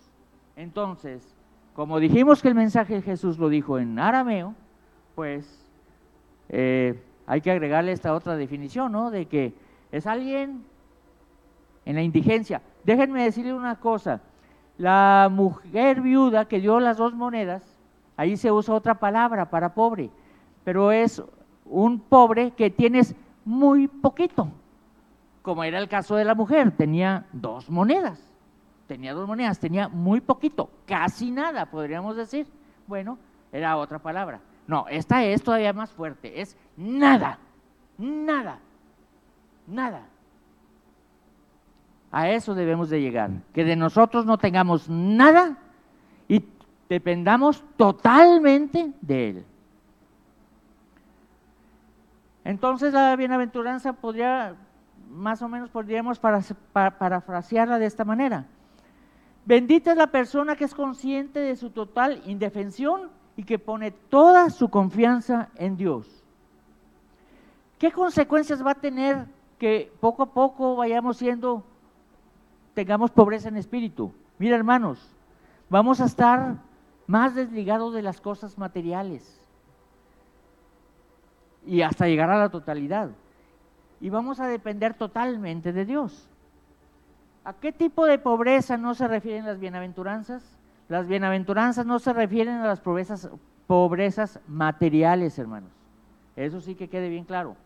Entonces, 0.56 1.36
como 1.74 2.00
dijimos 2.00 2.42
que 2.42 2.48
el 2.48 2.56
mensaje 2.56 2.94
de 2.94 3.02
Jesús 3.02 3.38
lo 3.38 3.48
dijo 3.48 3.78
en 3.78 4.00
arameo, 4.00 4.56
pues 5.14 5.67
eh, 6.48 7.00
hay 7.26 7.40
que 7.40 7.50
agregarle 7.50 7.92
esta 7.92 8.14
otra 8.14 8.36
definición, 8.36 8.92
¿no? 8.92 9.10
De 9.10 9.26
que 9.26 9.54
es 9.92 10.06
alguien 10.06 10.64
en 11.84 11.94
la 11.94 12.02
indigencia. 12.02 12.62
Déjenme 12.84 13.24
decirle 13.24 13.52
una 13.52 13.76
cosa, 13.76 14.20
la 14.78 15.28
mujer 15.30 16.00
viuda 16.00 16.46
que 16.46 16.60
dio 16.60 16.80
las 16.80 16.96
dos 16.96 17.14
monedas, 17.14 17.62
ahí 18.16 18.36
se 18.36 18.50
usa 18.50 18.74
otra 18.74 18.94
palabra 18.94 19.50
para 19.50 19.74
pobre, 19.74 20.10
pero 20.64 20.92
es 20.92 21.22
un 21.64 22.00
pobre 22.00 22.52
que 22.52 22.70
tienes 22.70 23.14
muy 23.44 23.88
poquito, 23.88 24.48
como 25.42 25.64
era 25.64 25.78
el 25.78 25.88
caso 25.88 26.16
de 26.16 26.24
la 26.24 26.34
mujer, 26.34 26.72
tenía 26.72 27.24
dos 27.32 27.70
monedas, 27.70 28.20
tenía 28.86 29.14
dos 29.14 29.26
monedas, 29.26 29.58
tenía 29.58 29.88
muy 29.88 30.20
poquito, 30.20 30.68
casi 30.86 31.30
nada, 31.30 31.66
podríamos 31.66 32.16
decir. 32.16 32.46
Bueno, 32.86 33.18
era 33.50 33.76
otra 33.76 33.98
palabra. 33.98 34.40
No, 34.68 34.86
esta 34.88 35.24
es 35.24 35.42
todavía 35.42 35.72
más 35.72 35.90
fuerte, 35.90 36.42
es 36.42 36.54
nada, 36.76 37.38
nada, 37.96 38.58
nada. 39.66 40.02
A 42.12 42.28
eso 42.28 42.54
debemos 42.54 42.90
de 42.90 43.00
llegar, 43.00 43.30
que 43.54 43.64
de 43.64 43.76
nosotros 43.76 44.26
no 44.26 44.36
tengamos 44.36 44.86
nada 44.90 45.56
y 46.28 46.44
dependamos 46.86 47.64
totalmente 47.78 48.92
de 49.00 49.28
Él. 49.30 49.44
Entonces 52.44 52.92
la 52.92 53.16
bienaventuranza 53.16 53.94
podría, 53.94 54.54
más 55.10 55.40
o 55.40 55.48
menos 55.48 55.70
podríamos 55.70 56.20
parafrasearla 56.20 57.78
de 57.78 57.86
esta 57.86 58.04
manera. 58.04 58.44
Bendita 59.46 59.92
es 59.92 59.96
la 59.96 60.08
persona 60.08 60.56
que 60.56 60.64
es 60.64 60.74
consciente 60.74 61.40
de 61.40 61.56
su 61.56 61.70
total 61.70 62.20
indefensión 62.26 63.16
y 63.38 63.44
que 63.44 63.60
pone 63.60 63.92
toda 63.92 64.50
su 64.50 64.68
confianza 64.68 65.48
en 65.54 65.76
Dios. 65.76 66.24
¿Qué 67.78 67.92
consecuencias 67.92 68.66
va 68.66 68.72
a 68.72 68.80
tener 68.80 69.26
que 69.60 69.92
poco 70.00 70.24
a 70.24 70.34
poco 70.34 70.74
vayamos 70.74 71.18
siendo, 71.18 71.62
tengamos 72.74 73.12
pobreza 73.12 73.48
en 73.48 73.56
espíritu? 73.56 74.12
Mira 74.40 74.56
hermanos, 74.56 75.14
vamos 75.70 76.00
a 76.00 76.06
estar 76.06 76.56
más 77.06 77.36
desligados 77.36 77.94
de 77.94 78.02
las 78.02 78.20
cosas 78.20 78.58
materiales 78.58 79.40
y 81.64 81.82
hasta 81.82 82.08
llegar 82.08 82.30
a 82.30 82.40
la 82.40 82.48
totalidad. 82.48 83.10
Y 84.00 84.10
vamos 84.10 84.40
a 84.40 84.48
depender 84.48 84.94
totalmente 84.94 85.72
de 85.72 85.84
Dios. 85.84 86.28
¿A 87.44 87.52
qué 87.52 87.70
tipo 87.70 88.04
de 88.04 88.18
pobreza 88.18 88.76
no 88.76 88.96
se 88.96 89.06
refieren 89.06 89.46
las 89.46 89.60
bienaventuranzas? 89.60 90.57
Las 90.88 91.06
bienaventuranzas 91.06 91.84
no 91.84 91.98
se 91.98 92.12
refieren 92.12 92.56
a 92.56 92.66
las 92.66 92.80
pobrezas, 92.80 94.40
materiales, 94.48 95.38
hermanos. 95.38 95.70
Eso 96.34 96.60
sí 96.60 96.74
que 96.74 96.88
quede 96.88 97.08
bien 97.08 97.24
claro. 97.24 97.56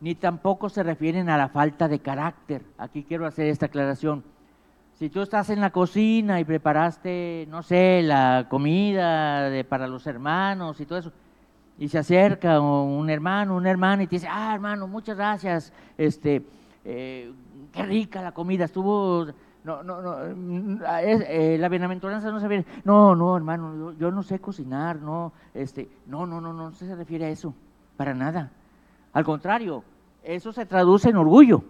Ni 0.00 0.14
tampoco 0.14 0.68
se 0.68 0.82
refieren 0.82 1.28
a 1.30 1.38
la 1.38 1.48
falta 1.48 1.88
de 1.88 1.98
carácter. 1.98 2.62
Aquí 2.78 3.02
quiero 3.02 3.26
hacer 3.26 3.48
esta 3.48 3.66
aclaración 3.66 4.22
si 4.98 5.10
tú 5.10 5.20
estás 5.20 5.50
en 5.50 5.60
la 5.60 5.70
cocina 5.70 6.40
y 6.40 6.44
preparaste, 6.44 7.46
no 7.50 7.62
sé, 7.62 8.00
la 8.02 8.46
comida 8.48 9.50
para 9.68 9.86
los 9.86 10.06
hermanos 10.06 10.80
y 10.80 10.86
todo 10.86 10.98
eso, 10.98 11.12
y 11.78 11.88
se 11.88 11.98
acerca 11.98 12.60
un 12.60 13.08
hermano, 13.10 13.56
una 13.56 13.70
hermana 13.70 14.02
y 14.02 14.06
te 14.06 14.16
dice, 14.16 14.28
ah, 14.30 14.54
hermano, 14.54 14.86
muchas 14.86 15.16
gracias, 15.16 15.72
este, 15.98 16.42
eh, 16.84 17.32
qué 17.72 17.82
rica 17.82 18.22
la 18.22 18.32
comida, 18.32 18.64
estuvo, 18.64 19.26
no, 19.64 19.82
no, 19.82 20.00
no, 20.00 20.16
eh, 20.98 21.56
la 21.58 21.68
bienaventuranza 21.68 22.30
no 22.30 22.40
se 22.40 22.48
refiere, 22.48 22.82
no, 22.84 23.14
no, 23.14 23.36
hermano, 23.36 23.92
yo, 23.92 24.10
no 24.10 24.22
sé 24.22 24.38
cocinar, 24.38 24.96
no, 24.96 25.32
este, 25.52 25.88
no, 26.06 26.26
no, 26.26 26.40
no, 26.40 26.52
no, 26.52 26.70
no 26.70 26.72
se 26.74 26.94
refiere 26.94 27.26
a 27.26 27.30
eso, 27.30 27.54
para 27.96 28.14
nada. 28.14 28.50
Al 29.12 29.24
contrario, 29.24 29.84
eso 30.22 30.52
se 30.52 30.64
traduce 30.64 31.10
en 31.10 31.16
orgullo, 31.16 31.62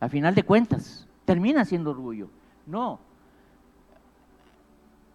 a 0.00 0.08
final 0.08 0.34
de 0.34 0.44
cuentas, 0.44 1.06
termina 1.24 1.64
siendo 1.64 1.90
orgullo. 1.90 2.28
No. 2.66 3.00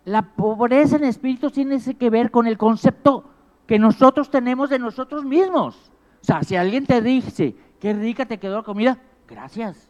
La 0.05 0.23
pobreza 0.23 0.95
en 0.95 1.03
espíritu 1.03 1.51
tiene 1.51 1.79
que 1.79 2.09
ver 2.09 2.31
con 2.31 2.47
el 2.47 2.57
concepto 2.57 3.25
que 3.67 3.79
nosotros 3.79 4.29
tenemos 4.29 4.69
de 4.69 4.79
nosotros 4.79 5.23
mismos. 5.23 5.91
O 6.21 6.23
sea, 6.23 6.43
si 6.43 6.55
alguien 6.55 6.85
te 6.85 7.01
dice, 7.01 7.55
qué 7.79 7.93
rica 7.93 8.25
te 8.25 8.37
quedó 8.37 8.57
la 8.57 8.63
comida, 8.63 8.97
gracias, 9.27 9.89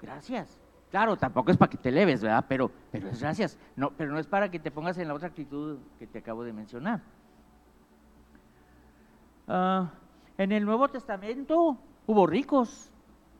gracias. 0.00 0.60
Claro, 0.90 1.16
tampoco 1.16 1.50
es 1.50 1.56
para 1.56 1.70
que 1.70 1.76
te 1.76 1.90
leves, 1.90 2.22
¿verdad? 2.22 2.44
Pero, 2.48 2.70
pero 2.92 3.08
es 3.08 3.20
gracias. 3.20 3.58
No, 3.74 3.90
pero 3.90 4.12
no 4.12 4.18
es 4.18 4.26
para 4.26 4.50
que 4.50 4.60
te 4.60 4.70
pongas 4.70 4.96
en 4.98 5.08
la 5.08 5.14
otra 5.14 5.26
actitud 5.28 5.78
que 5.98 6.06
te 6.06 6.18
acabo 6.18 6.44
de 6.44 6.52
mencionar. 6.52 7.00
Ah, 9.48 9.90
en 10.38 10.52
el 10.52 10.64
Nuevo 10.64 10.88
Testamento 10.88 11.76
hubo 12.06 12.26
ricos, 12.26 12.90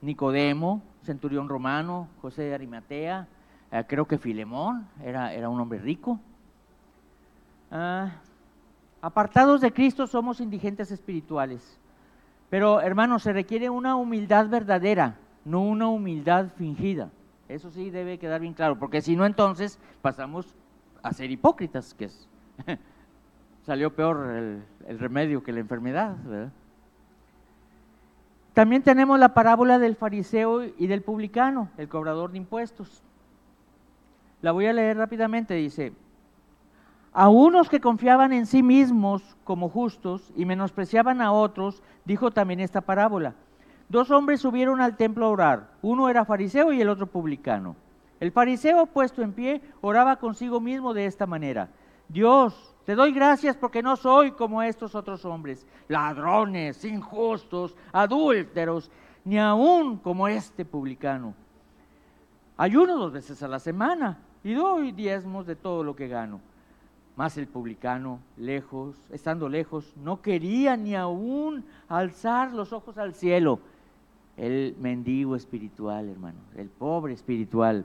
Nicodemo, 0.00 0.82
centurión 1.02 1.48
romano, 1.48 2.08
José 2.20 2.42
de 2.42 2.54
Arimatea, 2.54 3.28
eh, 3.70 3.84
creo 3.86 4.06
que 4.06 4.18
Filemón 4.18 4.88
era, 5.02 5.32
era 5.32 5.48
un 5.48 5.60
hombre 5.60 5.78
rico. 5.78 6.18
Ah, 7.70 8.10
apartados 9.04 9.60
de 9.60 9.70
Cristo 9.70 10.06
somos 10.06 10.40
indigentes 10.40 10.90
espirituales. 10.90 11.78
Pero 12.48 12.80
hermanos, 12.80 13.22
se 13.22 13.34
requiere 13.34 13.68
una 13.68 13.96
humildad 13.96 14.48
verdadera, 14.48 15.18
no 15.44 15.60
una 15.60 15.88
humildad 15.88 16.46
fingida. 16.56 17.10
Eso 17.46 17.70
sí 17.70 17.90
debe 17.90 18.18
quedar 18.18 18.40
bien 18.40 18.54
claro, 18.54 18.78
porque 18.78 19.02
si 19.02 19.14
no 19.14 19.26
entonces 19.26 19.78
pasamos 20.00 20.54
a 21.02 21.12
ser 21.12 21.30
hipócritas, 21.30 21.92
que 21.92 22.06
es, 22.06 22.28
salió 23.66 23.94
peor 23.94 24.26
el, 24.88 24.98
remedio 24.98 25.42
que 25.42 25.52
la 25.52 25.60
enfermedad. 25.60 26.16
También 28.54 28.82
tenemos 28.82 29.18
la 29.18 29.34
parábola 29.34 29.78
del 29.78 29.96
fariseo 29.96 30.64
y 30.64 30.86
del 30.86 31.02
publicano, 31.02 31.68
el 31.76 31.88
cobrador 31.88 32.32
de 32.32 32.38
impuestos. 32.38 33.02
La 34.40 34.52
voy 34.52 34.64
a 34.64 34.72
leer 34.72 34.96
rápidamente, 34.96 35.52
dice, 35.52 35.92
a 37.14 37.28
unos 37.28 37.68
que 37.68 37.80
confiaban 37.80 38.32
en 38.32 38.44
sí 38.44 38.64
mismos 38.64 39.22
como 39.44 39.68
justos 39.68 40.32
y 40.36 40.44
menospreciaban 40.44 41.22
a 41.22 41.30
otros, 41.30 41.80
dijo 42.04 42.32
también 42.32 42.58
esta 42.58 42.80
parábola. 42.80 43.34
Dos 43.88 44.10
hombres 44.10 44.40
subieron 44.40 44.80
al 44.80 44.96
templo 44.96 45.26
a 45.26 45.30
orar, 45.30 45.70
uno 45.80 46.08
era 46.08 46.24
fariseo 46.24 46.72
y 46.72 46.80
el 46.80 46.88
otro 46.88 47.06
publicano. 47.06 47.76
El 48.18 48.32
fariseo, 48.32 48.86
puesto 48.86 49.22
en 49.22 49.32
pie, 49.32 49.62
oraba 49.80 50.16
consigo 50.16 50.60
mismo 50.60 50.92
de 50.92 51.06
esta 51.06 51.26
manera. 51.26 51.68
Dios, 52.08 52.74
te 52.84 52.96
doy 52.96 53.12
gracias 53.12 53.56
porque 53.56 53.82
no 53.82 53.96
soy 53.96 54.32
como 54.32 54.62
estos 54.62 54.96
otros 54.96 55.24
hombres, 55.24 55.66
ladrones, 55.88 56.84
injustos, 56.84 57.76
adúlteros, 57.92 58.90
ni 59.24 59.38
aún 59.38 59.98
como 59.98 60.26
este 60.26 60.64
publicano. 60.64 61.34
Ayuno 62.56 62.96
dos 62.96 63.12
veces 63.12 63.42
a 63.42 63.48
la 63.48 63.60
semana 63.60 64.18
y 64.42 64.54
doy 64.54 64.90
diezmos 64.90 65.46
de 65.46 65.54
todo 65.54 65.84
lo 65.84 65.94
que 65.94 66.08
gano. 66.08 66.40
Mas 67.16 67.38
el 67.38 67.46
publicano, 67.46 68.20
lejos, 68.36 68.96
estando 69.10 69.48
lejos, 69.48 69.94
no 69.96 70.20
quería 70.20 70.76
ni 70.76 70.96
aún 70.96 71.64
alzar 71.88 72.52
los 72.52 72.72
ojos 72.72 72.98
al 72.98 73.14
cielo. 73.14 73.60
El 74.36 74.74
mendigo 74.80 75.36
espiritual, 75.36 76.08
hermano, 76.08 76.38
el 76.56 76.68
pobre 76.68 77.12
espiritual 77.12 77.84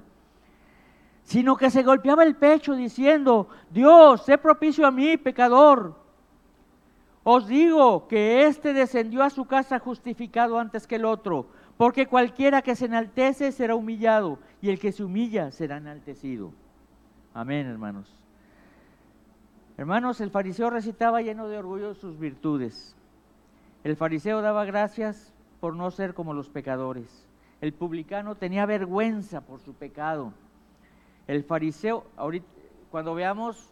sino 1.29 1.55
que 1.55 1.69
se 1.69 1.83
golpeaba 1.83 2.23
el 2.23 2.35
pecho 2.35 2.73
diciendo, 2.73 3.49
Dios, 3.69 4.23
sé 4.25 4.39
propicio 4.39 4.87
a 4.87 4.89
mí, 4.89 5.15
pecador. 5.15 5.93
Os 7.23 7.47
digo 7.47 8.07
que 8.07 8.47
éste 8.47 8.73
descendió 8.73 9.21
a 9.21 9.29
su 9.29 9.45
casa 9.45 9.77
justificado 9.77 10.57
antes 10.57 10.87
que 10.87 10.95
el 10.95 11.05
otro, 11.05 11.45
porque 11.77 12.07
cualquiera 12.07 12.63
que 12.63 12.75
se 12.75 12.85
enaltece 12.85 13.51
será 13.51 13.75
humillado, 13.75 14.39
y 14.59 14.71
el 14.71 14.79
que 14.79 14.91
se 14.91 15.03
humilla 15.03 15.51
será 15.51 15.77
enaltecido. 15.77 16.51
Amén, 17.31 17.67
hermanos. 17.67 18.18
Hermanos, 19.79 20.19
el 20.19 20.29
fariseo 20.29 20.69
recitaba 20.69 21.21
lleno 21.21 21.47
de 21.47 21.57
orgullo 21.57 21.93
sus 21.93 22.19
virtudes. 22.19 22.97
El 23.85 23.95
fariseo 23.95 24.41
daba 24.41 24.65
gracias 24.65 25.33
por 25.61 25.73
no 25.73 25.89
ser 25.89 26.13
como 26.13 26.33
los 26.33 26.49
pecadores. 26.49 27.25
El 27.61 27.71
publicano 27.71 28.35
tenía 28.35 28.65
vergüenza 28.65 29.39
por 29.39 29.61
su 29.61 29.73
pecado. 29.73 30.33
El 31.27 31.45
fariseo, 31.45 32.03
ahorita, 32.17 32.45
cuando 32.91 33.15
veamos 33.15 33.71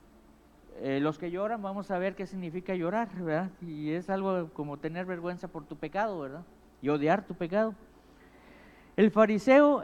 eh, 0.79 1.01
los 1.01 1.17
que 1.17 1.29
lloran, 1.29 1.61
vamos 1.61 1.91
a 1.91 1.99
ver 1.99 2.15
qué 2.15 2.25
significa 2.25 2.73
llorar, 2.73 3.09
¿verdad? 3.13 3.51
Y 3.61 3.91
es 3.91 4.09
algo 4.09 4.47
como 4.53 4.77
tener 4.77 5.05
vergüenza 5.05 5.49
por 5.49 5.65
tu 5.65 5.75
pecado, 5.75 6.21
¿verdad? 6.21 6.43
Y 6.81 6.87
odiar 6.87 7.27
tu 7.27 7.35
pecado. 7.35 7.75
El 8.95 9.11
fariseo 9.11 9.83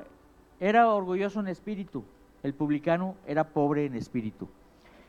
era 0.61 0.88
orgulloso 0.88 1.41
en 1.41 1.49
espíritu, 1.49 2.05
el 2.43 2.53
publicano 2.53 3.17
era 3.28 3.43
pobre 3.43 3.88
en 3.88 3.95
espíritu. 3.95 4.47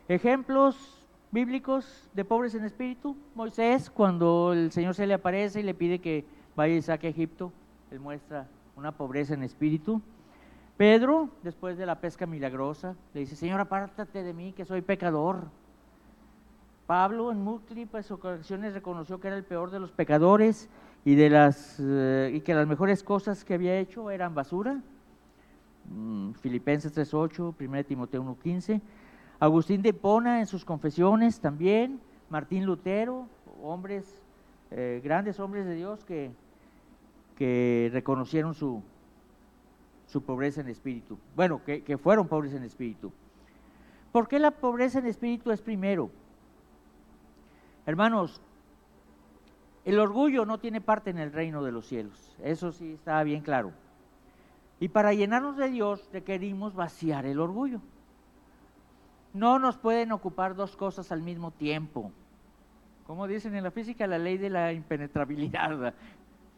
Ejemplos 0.08 1.03
bíblicos 1.34 2.08
de 2.14 2.24
pobres 2.24 2.54
en 2.54 2.64
espíritu, 2.64 3.16
Moisés, 3.34 3.90
cuando 3.90 4.52
el 4.52 4.70
Señor 4.70 4.94
se 4.94 5.04
le 5.04 5.14
aparece 5.14 5.58
y 5.58 5.62
le 5.64 5.74
pide 5.74 5.98
que 5.98 6.24
vaya 6.54 6.76
y 6.76 6.80
saque 6.80 7.08
a 7.08 7.10
Egipto, 7.10 7.52
él 7.90 7.98
muestra 7.98 8.46
una 8.76 8.92
pobreza 8.92 9.34
en 9.34 9.42
espíritu. 9.42 10.00
Pedro, 10.76 11.28
después 11.42 11.76
de 11.76 11.86
la 11.86 12.00
pesca 12.00 12.24
milagrosa, 12.24 12.94
le 13.12 13.20
dice, 13.20 13.34
Señor, 13.34 13.60
apártate 13.60 14.22
de 14.22 14.32
mí, 14.32 14.52
que 14.52 14.64
soy 14.64 14.80
pecador. 14.80 15.48
Pablo 16.86 17.32
en 17.32 17.42
múltiples 17.42 18.12
ocasiones 18.12 18.72
reconoció 18.72 19.18
que 19.18 19.26
era 19.26 19.36
el 19.36 19.44
peor 19.44 19.72
de 19.72 19.80
los 19.80 19.90
pecadores 19.90 20.68
y, 21.04 21.16
de 21.16 21.30
las, 21.30 21.80
eh, 21.80 22.30
y 22.32 22.42
que 22.42 22.54
las 22.54 22.68
mejores 22.68 23.02
cosas 23.02 23.44
que 23.44 23.54
había 23.54 23.76
hecho 23.76 24.08
eran 24.12 24.36
basura. 24.36 24.80
Mm, 25.90 26.30
Filipenses 26.34 26.96
3.8, 26.96 27.54
1 27.58 27.84
Timoteo 27.84 28.22
1.15. 28.22 28.80
Agustín 29.40 29.82
de 29.82 29.92
Pona 29.92 30.40
en 30.40 30.46
sus 30.46 30.64
confesiones 30.64 31.40
también. 31.40 32.00
Martín 32.30 32.64
Lutero, 32.64 33.28
hombres, 33.62 34.22
eh, 34.70 35.00
grandes 35.04 35.38
hombres 35.40 35.66
de 35.66 35.74
Dios 35.74 36.04
que, 36.04 36.30
que 37.36 37.90
reconocieron 37.92 38.54
su, 38.54 38.82
su 40.06 40.22
pobreza 40.22 40.60
en 40.60 40.68
espíritu. 40.68 41.18
Bueno, 41.34 41.60
que, 41.64 41.98
fueron 41.98 42.28
pobres 42.28 42.54
en 42.54 42.62
espíritu. 42.62 43.12
¿Por 44.12 44.28
qué 44.28 44.38
la 44.38 44.52
pobreza 44.52 45.00
en 45.00 45.06
espíritu 45.06 45.50
es 45.50 45.60
primero? 45.60 46.08
Hermanos, 47.84 48.40
el 49.84 49.98
orgullo 49.98 50.46
no 50.46 50.58
tiene 50.58 50.80
parte 50.80 51.10
en 51.10 51.18
el 51.18 51.32
reino 51.32 51.64
de 51.64 51.72
los 51.72 51.86
cielos. 51.86 52.36
Eso 52.42 52.70
sí 52.70 52.92
está 52.92 53.22
bien 53.24 53.42
claro. 53.42 53.72
Y 54.78 54.88
para 54.88 55.12
llenarnos 55.12 55.56
de 55.56 55.68
Dios 55.68 56.08
requerimos 56.12 56.74
vaciar 56.74 57.26
el 57.26 57.40
orgullo. 57.40 57.80
No 59.34 59.58
nos 59.58 59.76
pueden 59.76 60.12
ocupar 60.12 60.54
dos 60.54 60.76
cosas 60.76 61.12
al 61.12 61.20
mismo 61.20 61.50
tiempo. 61.50 62.10
Como 63.06 63.26
dicen 63.26 63.54
en 63.54 63.64
la 63.64 63.70
física, 63.70 64.06
la 64.06 64.16
ley 64.16 64.38
de 64.38 64.48
la 64.48 64.72
impenetrabilidad. 64.72 65.92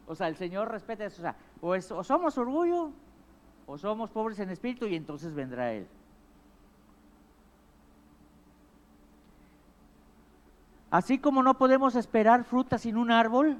O 0.07 0.15
sea, 0.15 0.29
el 0.29 0.37
Señor 0.37 0.71
respeta 0.71 1.03
eso. 1.03 1.23
O 1.59 1.71
o, 1.71 1.75
o 1.75 2.03
somos 2.03 2.37
orgullo 2.37 2.91
o 3.65 3.77
somos 3.77 4.09
pobres 4.11 4.39
en 4.39 4.49
espíritu 4.49 4.85
y 4.85 4.95
entonces 4.95 5.33
vendrá 5.33 5.73
Él. 5.73 5.87
Así 10.89 11.17
como 11.17 11.43
no 11.43 11.57
podemos 11.57 11.95
esperar 11.95 12.45
fruta 12.45 12.77
sin 12.77 12.95
un 12.95 13.11
árbol, 13.11 13.57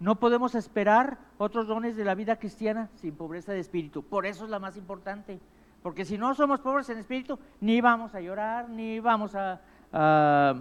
no 0.00 0.16
podemos 0.16 0.54
esperar 0.54 1.18
otros 1.36 1.66
dones 1.66 1.96
de 1.96 2.04
la 2.04 2.14
vida 2.14 2.36
cristiana 2.36 2.88
sin 2.96 3.14
pobreza 3.14 3.52
de 3.52 3.60
espíritu. 3.60 4.02
Por 4.02 4.24
eso 4.24 4.44
es 4.44 4.50
la 4.50 4.58
más 4.58 4.76
importante. 4.76 5.38
Porque 5.86 6.04
si 6.04 6.18
no 6.18 6.34
somos 6.34 6.58
pobres 6.58 6.88
en 6.90 6.98
espíritu, 6.98 7.38
ni 7.60 7.80
vamos 7.80 8.12
a 8.12 8.20
llorar, 8.20 8.68
ni 8.68 8.98
vamos 8.98 9.36
a, 9.36 9.60
a, 9.92 10.56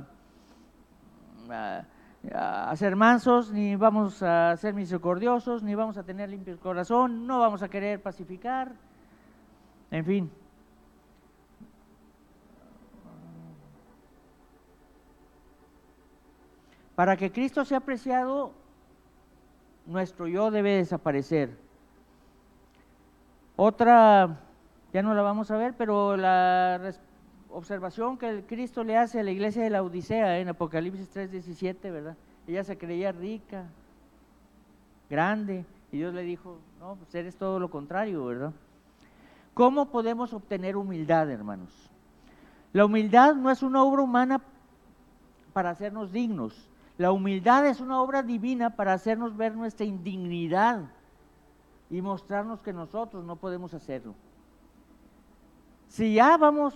ser 2.76 2.95
mansos, 2.95 3.51
ni 3.51 3.76
vamos 3.76 4.21
a 4.21 4.55
ser 4.55 4.76
misericordiosos, 4.76 5.63
ni 5.63 5.73
vamos 5.73 5.97
a 5.97 6.03
tener 6.03 6.30
limpio 6.30 6.53
el 6.53 6.59
corazón, 6.59 7.26
no 7.26 7.39
vamos 7.39 7.63
a 7.63 7.69
querer 7.69 8.03
pacificar, 8.03 8.73
en 9.89 10.05
fin. 10.05 10.32
Para 16.93 17.17
que 17.17 17.32
Cristo 17.32 17.65
sea 17.65 17.80
apreciado, 17.80 18.53
nuestro 19.88 20.28
yo 20.28 20.51
debe 20.51 20.76
desaparecer. 20.76 21.57
Otra, 23.55 24.45
ya 24.96 25.04
no 25.04 25.14
la 25.14 25.24
vamos 25.24 25.52
a 25.52 25.58
ver, 25.58 25.74
pero 25.78 26.16
la 26.16 26.93
observación 27.52 28.18
que 28.18 28.30
el 28.30 28.46
Cristo 28.46 28.82
le 28.86 28.96
hace 28.96 29.20
a 29.20 29.24
la 29.24 29.32
iglesia 29.32 29.62
de 29.62 29.70
la 29.70 29.84
Odisea 29.84 30.39
en 30.39 30.48
Apocalipsis 30.48 31.14
3:17, 31.14 31.91
¿verdad? 31.91 32.16
Ella 32.48 32.64
se 32.64 32.78
creía 32.78 33.12
rica, 33.12 33.66
grande, 35.10 35.66
y 35.91 35.98
Dios 35.98 36.14
le 36.14 36.22
dijo, 36.22 36.60
no, 36.80 36.96
pues 36.96 37.14
eres 37.14 37.36
todo 37.36 37.60
lo 37.60 37.70
contrario, 37.70 38.24
¿verdad? 38.24 38.54
¿Cómo 39.54 39.89
podemos 39.89 40.32
obtener 40.32 40.78
humildad, 40.78 41.30
hermanos? 41.30 41.91
La 42.72 42.86
humildad 42.86 43.36
no 43.36 43.52
es 43.52 43.64
una 43.64 43.84
obra 43.84 44.02
humana 44.02 44.39
para 45.52 45.72
hacernos 45.72 46.14
dignos. 46.14 46.70
La 46.98 47.12
humildad 47.12 47.68
es 47.68 47.82
una 47.82 48.02
obra 48.02 48.24
divina 48.24 48.78
para 48.78 48.93
hacernos 48.93 49.36
ver 49.36 49.58
nuestra 49.58 49.86
indignidad 49.86 50.84
y 51.89 52.02
mostrarnos 52.02 52.62
que 52.62 52.72
nosotros 52.72 53.26
no 53.26 53.36
podemos 53.36 53.74
hacerlo. 53.74 54.16
Si 55.96 56.14
ya 56.14 56.36
vamos 56.36 56.76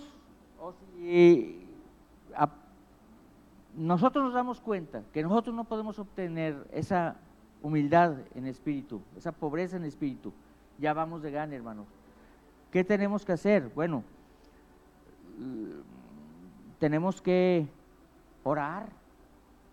o 0.58 0.72
si 0.72 1.62
nosotros 3.76 4.24
nos 4.24 4.32
damos 4.32 4.62
cuenta 4.62 5.02
que 5.12 5.22
nosotros 5.22 5.54
no 5.54 5.64
podemos 5.64 5.98
obtener 5.98 6.66
esa 6.72 7.16
humildad 7.60 8.16
en 8.34 8.46
espíritu, 8.46 9.02
esa 9.18 9.30
pobreza 9.30 9.76
en 9.76 9.84
espíritu, 9.84 10.32
ya 10.78 10.94
vamos 10.94 11.20
de 11.20 11.32
gana, 11.32 11.54
hermanos. 11.54 11.86
¿Qué 12.70 12.82
tenemos 12.82 13.26
que 13.26 13.32
hacer? 13.32 13.70
Bueno, 13.74 14.04
tenemos 16.78 17.20
que 17.20 17.68
orar 18.42 18.88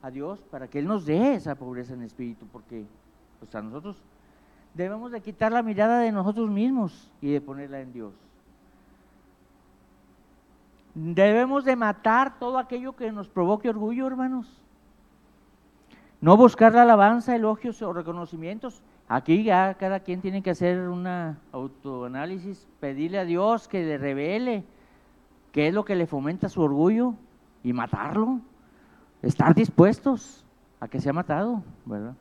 a 0.02 0.12
Dios 0.12 0.42
para 0.52 0.68
que 0.68 0.80
Él 0.80 0.88
nos 0.88 1.06
dé 1.06 1.36
esa 1.36 1.56
pobreza 1.56 1.94
en 1.94 2.02
espíritu, 2.02 2.46
porque 2.52 2.86
pues 3.40 3.56
a 3.56 3.62
nosotros 3.62 4.04
debemos 4.74 5.14
de 5.14 5.22
quitar 5.22 5.54
la 5.54 5.64
mirada 5.64 6.02
de 6.02 6.12
nosotros 6.12 6.50
mismos 6.50 7.10
y 7.22 7.32
de 7.32 7.40
ponerla 7.40 7.80
en 7.80 7.94
Dios. 7.94 8.27
Debemos 11.00 11.64
de 11.64 11.76
matar 11.76 12.40
todo 12.40 12.58
aquello 12.58 12.96
que 12.96 13.12
nos 13.12 13.28
provoque 13.28 13.70
orgullo, 13.70 14.08
hermanos. 14.08 14.52
No 16.22 16.36
buscar 16.38 16.74
la 16.74 16.82
alabanza, 16.82 17.36
elogios 17.36 17.84
o 17.84 17.94
reconocimientos. 17.94 18.82
Aquí 19.08 19.44
ya 19.44 19.76
cada 19.76 20.00
quien 20.00 20.22
tiene 20.22 20.42
que 20.42 20.50
hacer 20.50 20.90
una 20.90 21.38
autoanálisis, 21.52 22.68
pedirle 22.80 23.20
a 23.20 23.26
Dios 23.26 23.68
que 23.68 23.84
le 23.84 24.00
revele 24.00 24.64
qué 25.52 25.68
es 25.68 25.74
lo 25.76 25.86
que 25.86 25.96
le 25.96 26.08
fomenta 26.08 26.50
su 26.50 26.64
orgullo 26.64 27.14
y 27.64 27.74
matarlo. 27.74 28.40
Estar 29.22 29.54
dispuestos 29.54 30.48
a 30.80 30.88
que 30.88 31.00
sea 31.00 31.14
matado, 31.14 31.62
¿verdad? 31.86 32.16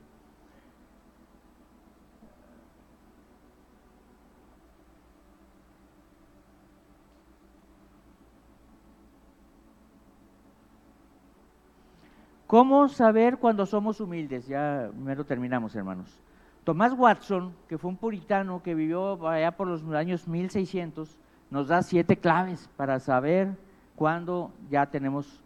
¿Cómo 12.57 12.89
saber 12.89 13.37
cuando 13.37 13.67
somos 13.67 14.01
humildes? 14.01 14.47
Ya 14.47 14.89
primero 14.91 15.23
terminamos, 15.23 15.75
hermanos. 15.75 16.19
Tomás 16.63 16.91
Watson, 16.91 17.53
que 17.69 17.77
fue 17.77 17.87
un 17.87 17.97
puritano 17.97 18.63
que 18.63 18.73
vivió 18.73 19.27
allá 19.27 19.51
por 19.51 19.67
los 19.67 19.83
años 19.93 20.27
1600, 20.27 21.19
nos 21.51 21.67
da 21.67 21.83
siete 21.83 22.17
claves 22.17 22.67
para 22.75 22.99
saber 22.99 23.55
cuando 23.95 24.49
ya 24.71 24.87
tenemos 24.87 25.39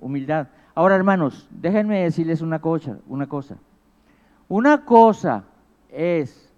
humildad. 0.00 0.48
Ahora, 0.74 0.94
hermanos, 0.94 1.46
déjenme 1.50 2.04
decirles 2.04 2.40
una 2.40 2.60
cosa, 2.60 2.96
una 3.08 3.26
cosa. 3.26 3.58
Una 4.48 4.86
cosa 4.86 5.44
es 5.90 6.50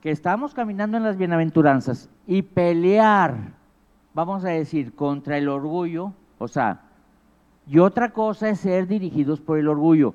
que 0.00 0.10
estamos 0.10 0.54
caminando 0.54 0.96
en 0.96 1.04
las 1.04 1.16
bienaventuranzas 1.16 2.10
y 2.26 2.42
pelear, 2.42 3.52
vamos 4.12 4.44
a 4.44 4.48
decir, 4.48 4.92
contra 4.92 5.38
el 5.38 5.48
orgullo, 5.48 6.12
o 6.40 6.48
sea, 6.48 6.89
y 7.66 7.78
otra 7.78 8.12
cosa 8.12 8.48
es 8.48 8.60
ser 8.60 8.86
dirigidos 8.86 9.40
por 9.40 9.58
el 9.58 9.68
orgullo. 9.68 10.14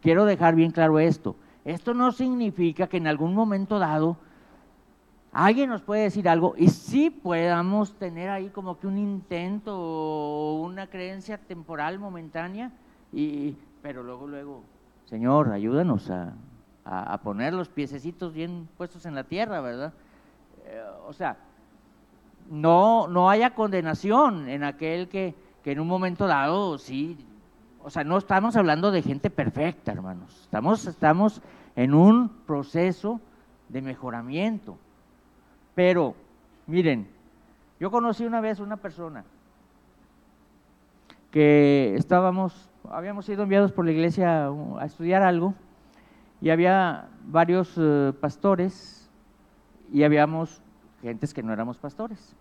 Quiero 0.00 0.24
dejar 0.24 0.54
bien 0.54 0.70
claro 0.70 0.98
esto. 0.98 1.36
Esto 1.64 1.94
no 1.94 2.12
significa 2.12 2.86
que 2.86 2.96
en 2.96 3.06
algún 3.06 3.34
momento 3.34 3.78
dado 3.78 4.16
alguien 5.32 5.68
nos 5.68 5.82
puede 5.82 6.02
decir 6.02 6.28
algo 6.28 6.54
y 6.56 6.68
sí 6.68 7.10
podamos 7.10 7.94
tener 7.94 8.30
ahí 8.30 8.48
como 8.48 8.78
que 8.78 8.86
un 8.86 8.98
intento 8.98 9.78
o 9.78 10.62
una 10.62 10.86
creencia 10.86 11.38
temporal 11.38 11.98
momentánea, 11.98 12.72
y, 13.12 13.54
pero 13.82 14.02
luego, 14.02 14.26
luego, 14.26 14.62
Señor, 15.04 15.52
ayúdanos 15.52 16.10
a, 16.10 16.34
poner 17.22 17.52
los 17.52 17.68
piececitos 17.68 18.32
bien 18.32 18.66
puestos 18.78 19.04
en 19.04 19.14
la 19.14 19.24
tierra, 19.24 19.60
¿verdad? 19.60 19.92
Eh, 20.64 20.82
o 21.06 21.12
sea, 21.12 21.36
no, 22.50 23.08
no 23.08 23.28
haya 23.28 23.54
condenación 23.54 24.48
en 24.48 24.64
aquel 24.64 25.08
que, 25.08 25.34
en 25.72 25.80
un 25.80 25.88
momento 25.88 26.26
dado, 26.26 26.78
sí, 26.78 27.16
o 27.82 27.90
sea, 27.90 28.04
no 28.04 28.18
estamos 28.18 28.56
hablando 28.56 28.90
de 28.90 29.02
gente 29.02 29.30
perfecta, 29.30 29.92
hermanos, 29.92 30.42
estamos, 30.42 30.86
estamos 30.86 31.42
en 31.76 31.94
un 31.94 32.28
proceso 32.46 33.20
de 33.68 33.82
mejoramiento. 33.82 34.78
Pero, 35.74 36.14
miren, 36.66 37.08
yo 37.78 37.90
conocí 37.90 38.24
una 38.24 38.40
vez 38.40 38.60
una 38.60 38.76
persona 38.76 39.24
que 41.30 41.94
estábamos, 41.96 42.68
habíamos 42.90 43.26
sido 43.26 43.42
enviados 43.42 43.72
por 43.72 43.84
la 43.84 43.92
iglesia 43.92 44.48
a 44.48 44.84
estudiar 44.84 45.22
algo 45.22 45.54
y 46.40 46.50
había 46.50 47.08
varios 47.26 47.74
eh, 47.76 48.12
pastores 48.20 49.08
y 49.92 50.02
habíamos 50.02 50.62
gentes 51.02 51.32
que 51.32 51.42
no 51.42 51.52
éramos 51.52 51.78
pastores. 51.78 52.34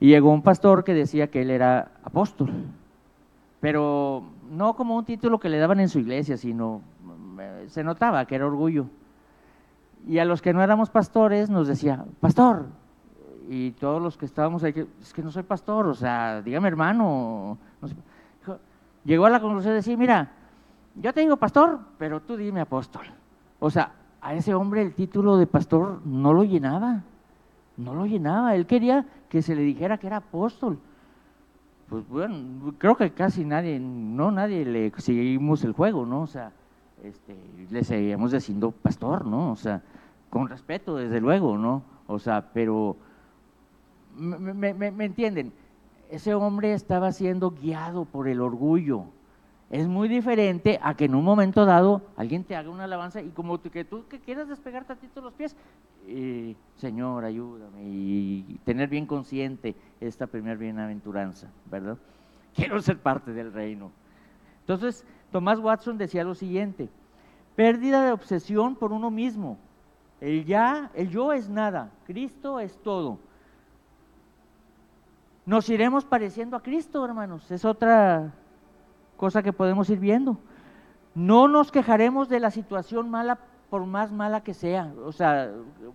Y 0.00 0.08
llegó 0.08 0.30
un 0.30 0.42
pastor 0.42 0.84
que 0.84 0.94
decía 0.94 1.28
que 1.28 1.42
él 1.42 1.50
era 1.50 1.90
apóstol, 2.04 2.50
pero 3.60 4.22
no 4.50 4.74
como 4.74 4.96
un 4.96 5.04
título 5.04 5.38
que 5.38 5.48
le 5.48 5.58
daban 5.58 5.80
en 5.80 5.88
su 5.88 5.98
iglesia, 5.98 6.36
sino 6.36 6.82
eh, 7.40 7.66
se 7.68 7.82
notaba 7.82 8.24
que 8.26 8.36
era 8.36 8.46
orgullo. 8.46 8.86
Y 10.06 10.18
a 10.18 10.24
los 10.24 10.40
que 10.40 10.52
no 10.52 10.62
éramos 10.62 10.90
pastores 10.90 11.50
nos 11.50 11.66
decía, 11.66 12.04
pastor, 12.20 12.66
y 13.48 13.72
todos 13.72 14.00
los 14.00 14.16
que 14.16 14.26
estábamos 14.26 14.62
ahí, 14.62 14.86
es 15.00 15.12
que 15.12 15.22
no 15.22 15.30
soy 15.30 15.42
pastor, 15.42 15.86
o 15.86 15.94
sea, 15.94 16.42
dígame 16.42 16.68
hermano. 16.68 17.58
Llegó 19.04 19.26
a 19.26 19.30
la 19.30 19.40
conclusión 19.40 19.72
de 19.72 19.76
decir, 19.76 19.96
mira, 19.96 20.30
yo 20.94 21.12
te 21.12 21.20
digo 21.20 21.36
pastor, 21.36 21.80
pero 21.98 22.20
tú 22.20 22.36
dime 22.36 22.60
apóstol. 22.60 23.06
O 23.58 23.70
sea, 23.70 23.92
a 24.20 24.34
ese 24.34 24.54
hombre 24.54 24.82
el 24.82 24.94
título 24.94 25.36
de 25.36 25.46
pastor 25.46 26.00
no 26.04 26.32
lo 26.32 26.44
llenaba, 26.44 27.02
no 27.76 27.94
lo 27.94 28.06
llenaba. 28.06 28.54
Él 28.54 28.66
quería 28.66 29.06
que 29.28 29.42
se 29.42 29.54
le 29.54 29.62
dijera 29.62 29.98
que 29.98 30.06
era 30.06 30.18
apóstol. 30.18 30.78
Pues 31.88 32.06
bueno, 32.08 32.74
creo 32.78 32.96
que 32.96 33.10
casi 33.12 33.44
nadie, 33.44 33.78
no 33.80 34.30
nadie 34.30 34.64
le 34.64 34.92
seguimos 34.98 35.64
el 35.64 35.72
juego, 35.72 36.04
¿no? 36.04 36.22
O 36.22 36.26
sea, 36.26 36.52
este, 37.02 37.34
le 37.70 37.84
seguíamos 37.84 38.32
diciendo 38.32 38.70
pastor, 38.70 39.24
¿no? 39.24 39.52
O 39.52 39.56
sea, 39.56 39.82
con 40.28 40.48
respeto, 40.48 40.96
desde 40.96 41.20
luego, 41.20 41.56
¿no? 41.56 41.82
O 42.06 42.18
sea, 42.18 42.50
pero, 42.52 42.96
me, 44.16 44.52
me 44.74 45.04
entienden? 45.04 45.52
Ese 46.10 46.34
hombre 46.34 46.72
estaba 46.72 47.12
siendo 47.12 47.50
guiado 47.50 48.04
por 48.04 48.28
el 48.28 48.40
orgullo, 48.40 49.06
es 49.70 49.86
muy 49.86 50.08
diferente 50.08 50.78
a 50.82 50.94
que 50.94 51.04
en 51.04 51.14
un 51.14 51.24
momento 51.24 51.66
dado 51.66 52.00
alguien 52.16 52.42
te 52.42 52.56
haga 52.56 52.70
una 52.70 52.84
alabanza 52.84 53.20
y 53.20 53.28
como 53.28 53.60
que 53.60 53.84
tú 53.84 54.06
que 54.08 54.18
quieras 54.18 54.48
despegar 54.48 54.84
tantito 54.84 55.20
los 55.20 55.34
pies, 55.34 55.54
Señor, 56.76 57.24
ayúdame 57.24 57.82
y 57.82 58.60
tener 58.64 58.88
bien 58.88 59.06
consciente 59.06 59.74
esta 60.00 60.26
primera 60.26 60.56
bienaventuranza, 60.56 61.48
¿verdad? 61.66 61.98
Quiero 62.54 62.80
ser 62.80 62.98
parte 62.98 63.32
del 63.32 63.52
reino. 63.52 63.90
Entonces, 64.60 65.04
Tomás 65.32 65.58
Watson 65.58 65.98
decía 65.98 66.24
lo 66.24 66.34
siguiente, 66.34 66.88
pérdida 67.56 68.04
de 68.04 68.12
obsesión 68.12 68.76
por 68.76 68.92
uno 68.92 69.10
mismo. 69.10 69.58
El 70.20 70.44
ya, 70.44 70.90
el 70.94 71.10
yo 71.10 71.32
es 71.32 71.48
nada, 71.48 71.90
Cristo 72.06 72.60
es 72.60 72.76
todo. 72.82 73.18
Nos 75.44 75.68
iremos 75.70 76.04
pareciendo 76.04 76.56
a 76.56 76.62
Cristo, 76.62 77.04
hermanos. 77.04 77.50
Es 77.50 77.64
otra 77.64 78.34
cosa 79.16 79.42
que 79.42 79.52
podemos 79.52 79.88
ir 79.90 79.98
viendo. 79.98 80.38
No 81.14 81.48
nos 81.48 81.72
quejaremos 81.72 82.28
de 82.28 82.38
la 82.38 82.50
situación 82.50 83.10
mala 83.10 83.38
por 83.70 83.84
más 83.86 84.10
mala 84.10 84.42
que 84.42 84.54
sea, 84.54 84.92
o 85.04 85.12
sea, 85.12 85.52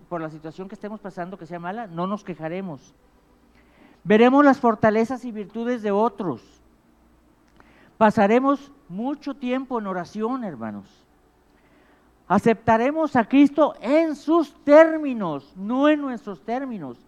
por 0.08 0.20
la 0.20 0.30
situación 0.30 0.68
que 0.68 0.74
estemos 0.74 1.00
pasando 1.00 1.38
que 1.38 1.46
sea 1.46 1.58
mala, 1.58 1.86
no 1.86 2.06
nos 2.06 2.24
quejaremos. 2.24 2.94
Veremos 4.04 4.44
las 4.44 4.60
fortalezas 4.60 5.24
y 5.24 5.32
virtudes 5.32 5.82
de 5.82 5.90
otros. 5.90 6.42
Pasaremos 7.96 8.70
mucho 8.88 9.34
tiempo 9.34 9.78
en 9.78 9.86
oración, 9.86 10.44
hermanos. 10.44 10.86
Aceptaremos 12.28 13.16
a 13.16 13.24
Cristo 13.24 13.74
en 13.80 14.16
sus 14.16 14.54
términos, 14.64 15.52
no 15.56 15.88
en 15.88 16.00
nuestros 16.00 16.42
términos 16.42 16.98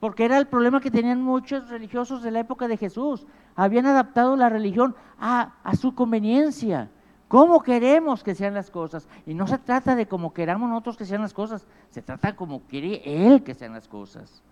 porque 0.00 0.24
era 0.24 0.38
el 0.38 0.46
problema 0.46 0.80
que 0.80 0.90
tenían 0.90 1.22
muchos 1.22 1.68
religiosos 1.68 2.22
de 2.22 2.30
la 2.30 2.40
época 2.40 2.68
de 2.68 2.76
Jesús. 2.76 3.26
Habían 3.56 3.86
adaptado 3.86 4.36
la 4.36 4.48
religión 4.48 4.94
a, 5.18 5.52
su 5.78 5.94
conveniencia. 5.94 6.88
¿Cómo 7.28 7.62
queremos 7.62 8.24
que 8.24 8.34
sean 8.34 8.54
las 8.54 8.70
cosas? 8.70 9.06
Y 9.26 9.34
no 9.34 9.46
se 9.46 9.58
trata 9.58 9.94
de 9.94 10.06
cómo 10.06 10.32
queramos 10.32 10.68
nosotros 10.68 10.96
que 10.96 11.04
sean 11.04 11.22
las 11.22 11.34
cosas, 11.34 11.66
se 11.90 12.02
trata 12.02 12.28
de 12.28 12.36
cómo 12.36 12.62
quiere 12.62 13.02
Él 13.04 13.42
que 13.42 13.54
sean 13.54 13.74
las 13.74 13.86
cosas. 13.86 14.42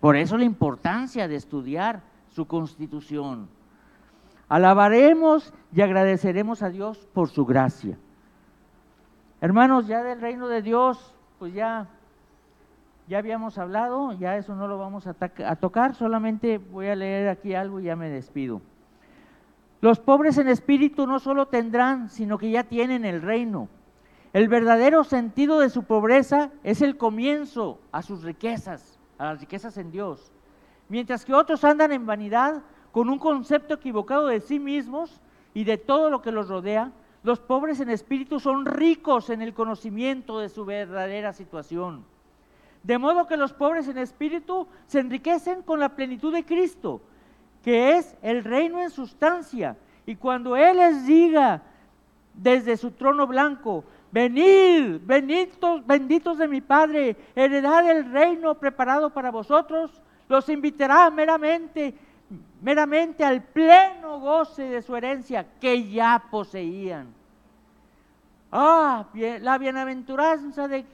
Por 0.00 0.14
eso 0.16 0.36
la 0.36 0.44
importancia 0.44 1.26
de 1.26 1.36
estudiar 1.36 2.02
su 2.28 2.46
constitución. 2.46 3.48
Alabaremos 4.48 5.52
y 5.72 5.80
agradeceremos 5.80 6.62
a 6.62 6.68
Dios 6.68 7.08
por 7.12 7.28
su 7.30 7.44
gracia. 7.46 7.98
Hermanos, 9.40 9.86
ya 9.86 10.02
del 10.02 10.20
reino 10.20 10.48
de 10.48 10.62
Dios, 10.62 11.14
pues 11.38 11.54
ya 11.54 11.88
ya 13.08 13.18
habíamos 13.18 13.56
hablado, 13.56 14.12
ya 14.12 14.36
eso 14.36 14.54
no 14.54 14.68
lo 14.68 14.78
vamos 14.78 15.06
a, 15.06 15.14
tocar, 15.56 15.94
solamente 15.94 16.58
voy 16.58 16.88
a 16.88 16.94
leer 16.94 17.28
aquí 17.28 17.54
algo 17.54 17.80
y 17.80 17.84
ya 17.84 17.96
me 17.96 18.10
despido. 18.10 18.60
Los 19.80 20.00
pobres 20.00 20.38
en 20.38 20.48
espíritu 20.48 21.06
no 21.06 21.20
solo 21.20 21.46
tendrán, 21.46 22.10
sino 22.10 22.36
que 22.36 22.50
ya 22.50 22.64
tienen 22.64 23.04
el 23.04 23.22
reino. 23.22 23.68
El 24.32 24.48
verdadero 24.48 25.04
sentido 25.04 25.60
de 25.60 25.70
su 25.70 25.84
pobreza 25.84 26.50
es 26.64 26.82
el 26.82 26.96
comienzo 26.96 27.78
a 27.92 28.02
sus 28.02 28.24
riquezas, 28.24 28.98
a 29.18 29.26
las 29.26 29.40
riquezas 29.40 29.78
en 29.78 29.90
Dios. 29.90 30.32
Mientras 30.88 31.24
que 31.24 31.32
otros 31.32 31.62
andan 31.64 31.92
en 31.92 32.06
vanidad 32.06 32.62
con 32.92 33.08
un 33.08 33.18
concepto 33.18 33.74
equivocado 33.74 34.26
de 34.26 34.40
sí 34.40 34.58
mismos 34.58 35.20
y 35.54 35.64
de 35.64 35.78
todo 35.78 36.10
lo 36.10 36.22
que 36.22 36.32
los 36.32 36.48
rodea, 36.48 36.92
los 37.22 37.38
pobres 37.38 37.78
en 37.80 37.90
espíritu 37.90 38.40
son 38.40 38.66
ricos 38.66 39.30
en 39.30 39.42
el 39.42 39.54
conocimiento 39.54 40.40
de 40.40 40.48
su 40.48 40.64
verdadera 40.64 41.32
situación. 41.32 42.04
De 42.82 42.98
modo 42.98 43.26
que 43.26 43.36
los 43.36 43.52
pobres 43.52 43.88
en 43.88 43.98
espíritu 43.98 44.66
se 44.86 45.00
enriquecen 45.00 45.62
con 45.62 45.78
la 45.78 45.94
plenitud 45.94 46.32
de 46.32 46.44
Cristo, 46.44 47.00
que 47.68 47.98
es 47.98 48.16
el 48.22 48.44
reino 48.44 48.80
en 48.80 48.88
sustancia. 48.88 49.76
Y 50.06 50.16
cuando 50.16 50.56
Él 50.56 50.78
les 50.78 51.04
diga 51.04 51.60
desde 52.32 52.78
su 52.78 52.92
trono 52.92 53.26
blanco, 53.26 53.84
venid, 54.10 54.98
benditos, 55.02 55.86
benditos 55.86 56.38
de 56.38 56.48
mi 56.48 56.62
Padre, 56.62 57.14
heredad 57.36 57.90
el 57.90 58.10
reino 58.10 58.54
preparado 58.54 59.10
para 59.10 59.30
vosotros, 59.30 60.00
los 60.30 60.48
invitará 60.48 61.10
meramente, 61.10 61.92
meramente 62.62 63.22
al 63.22 63.42
pleno 63.42 64.18
goce 64.18 64.62
de 64.62 64.80
su 64.80 64.96
herencia 64.96 65.44
que 65.60 65.90
ya 65.90 66.24
poseían. 66.30 67.08
Ah, 68.50 69.04
la 69.12 69.58
bienaventuranza 69.58 70.68
del 70.68 70.86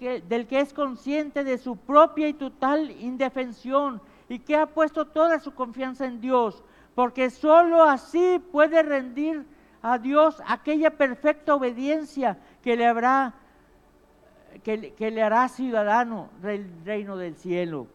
que 0.49 0.59
es 0.59 0.73
consciente 0.73 1.45
de 1.45 1.57
su 1.57 1.77
propia 1.77 2.27
y 2.27 2.33
total 2.33 2.91
indefensión 2.91 4.03
y 4.29 4.39
que 4.39 4.57
ha 4.57 4.67
puesto 4.67 5.07
toda 5.07 5.39
su 5.41 5.55
confianza 5.55 6.07
en 6.07 6.21
Dios, 6.21 6.63
porque 6.95 7.31
sólo 7.31 7.83
así 7.83 8.43
puede 8.53 8.83
rendir 8.83 9.45
a 9.83 9.99
Dios 9.99 10.43
aquella 10.47 10.91
perfecta 10.91 11.55
obediencia 11.55 12.39
que 12.63 12.77
le 12.77 12.87
habrá 12.87 13.35
que, 14.63 14.95
que 14.95 15.11
le 15.11 15.23
hará 15.23 15.49
ciudadano 15.49 16.31
del 16.41 16.71
reino 16.85 17.17
del 17.17 17.35
cielo. 17.37 17.87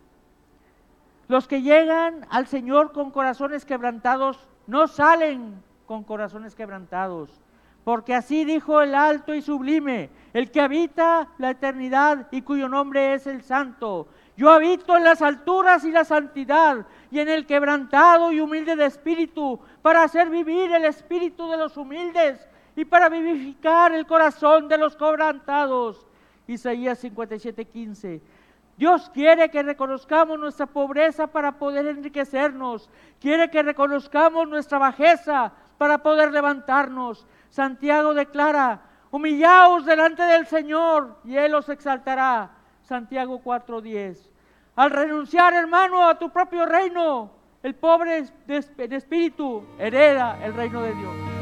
Los 1.27 1.47
que 1.47 1.61
llegan 1.61 2.25
al 2.29 2.47
Señor 2.47 2.91
con 2.91 3.11
corazones 3.11 3.65
quebrantados 3.65 4.47
no 4.67 4.87
salen 4.87 5.63
con 5.85 6.03
corazones 6.03 6.53
quebrantados 6.53 7.41
porque 7.89 8.13
así 8.13 8.45
dijo 8.45 8.81
el 8.81 8.93
alto 8.93 9.33
y 9.33 9.41
sublime, 9.41 10.11
el 10.33 10.51
que 10.51 10.61
habita 10.61 11.29
la 11.39 11.49
eternidad 11.49 12.27
y 12.29 12.43
cuyo 12.43 12.69
nombre 12.69 13.15
es 13.15 13.25
el 13.25 13.41
santo. 13.41 14.07
Yo 14.39 14.49
habito 14.49 14.95
en 14.95 15.03
las 15.03 15.21
alturas 15.21 15.83
y 15.83 15.91
la 15.91 16.05
santidad, 16.05 16.85
y 17.11 17.19
en 17.19 17.27
el 17.27 17.45
quebrantado 17.45 18.31
y 18.31 18.39
humilde 18.39 18.77
de 18.77 18.85
espíritu, 18.85 19.59
para 19.81 20.01
hacer 20.03 20.29
vivir 20.29 20.71
el 20.71 20.85
espíritu 20.85 21.49
de 21.51 21.57
los 21.57 21.75
humildes 21.75 22.47
y 22.73 22.85
para 22.85 23.09
vivificar 23.09 23.91
el 23.91 24.07
corazón 24.07 24.69
de 24.69 24.77
los 24.77 24.95
quebrantados. 24.95 26.07
Isaías 26.47 27.03
57:15. 27.03 28.21
Dios 28.77 29.11
quiere 29.13 29.49
que 29.49 29.61
reconozcamos 29.61 30.39
nuestra 30.39 30.67
pobreza 30.67 31.27
para 31.27 31.59
poder 31.59 31.87
enriquecernos. 31.87 32.89
Quiere 33.19 33.51
que 33.51 33.61
reconozcamos 33.61 34.47
nuestra 34.47 34.77
bajeza 34.77 35.51
para 35.77 35.97
poder 35.97 36.31
levantarnos. 36.31 37.27
Santiago 37.49 38.13
declara, 38.13 38.83
humillaos 39.11 39.85
delante 39.85 40.23
del 40.23 40.47
Señor 40.47 41.17
y 41.25 41.35
Él 41.35 41.55
os 41.55 41.67
exaltará. 41.67 42.51
Santiago 42.83 43.41
4:10. 43.43 44.28
Al 44.79 44.91
renunciar, 44.91 45.53
hermano, 45.53 46.07
a 46.07 46.17
tu 46.17 46.29
propio 46.29 46.65
reino, 46.65 47.29
el 47.63 47.75
pobre 47.75 48.23
en 48.47 48.93
espíritu 48.93 49.61
hereda 49.77 50.39
el 50.41 50.53
reino 50.53 50.81
de 50.81 50.95
Dios. 50.95 51.38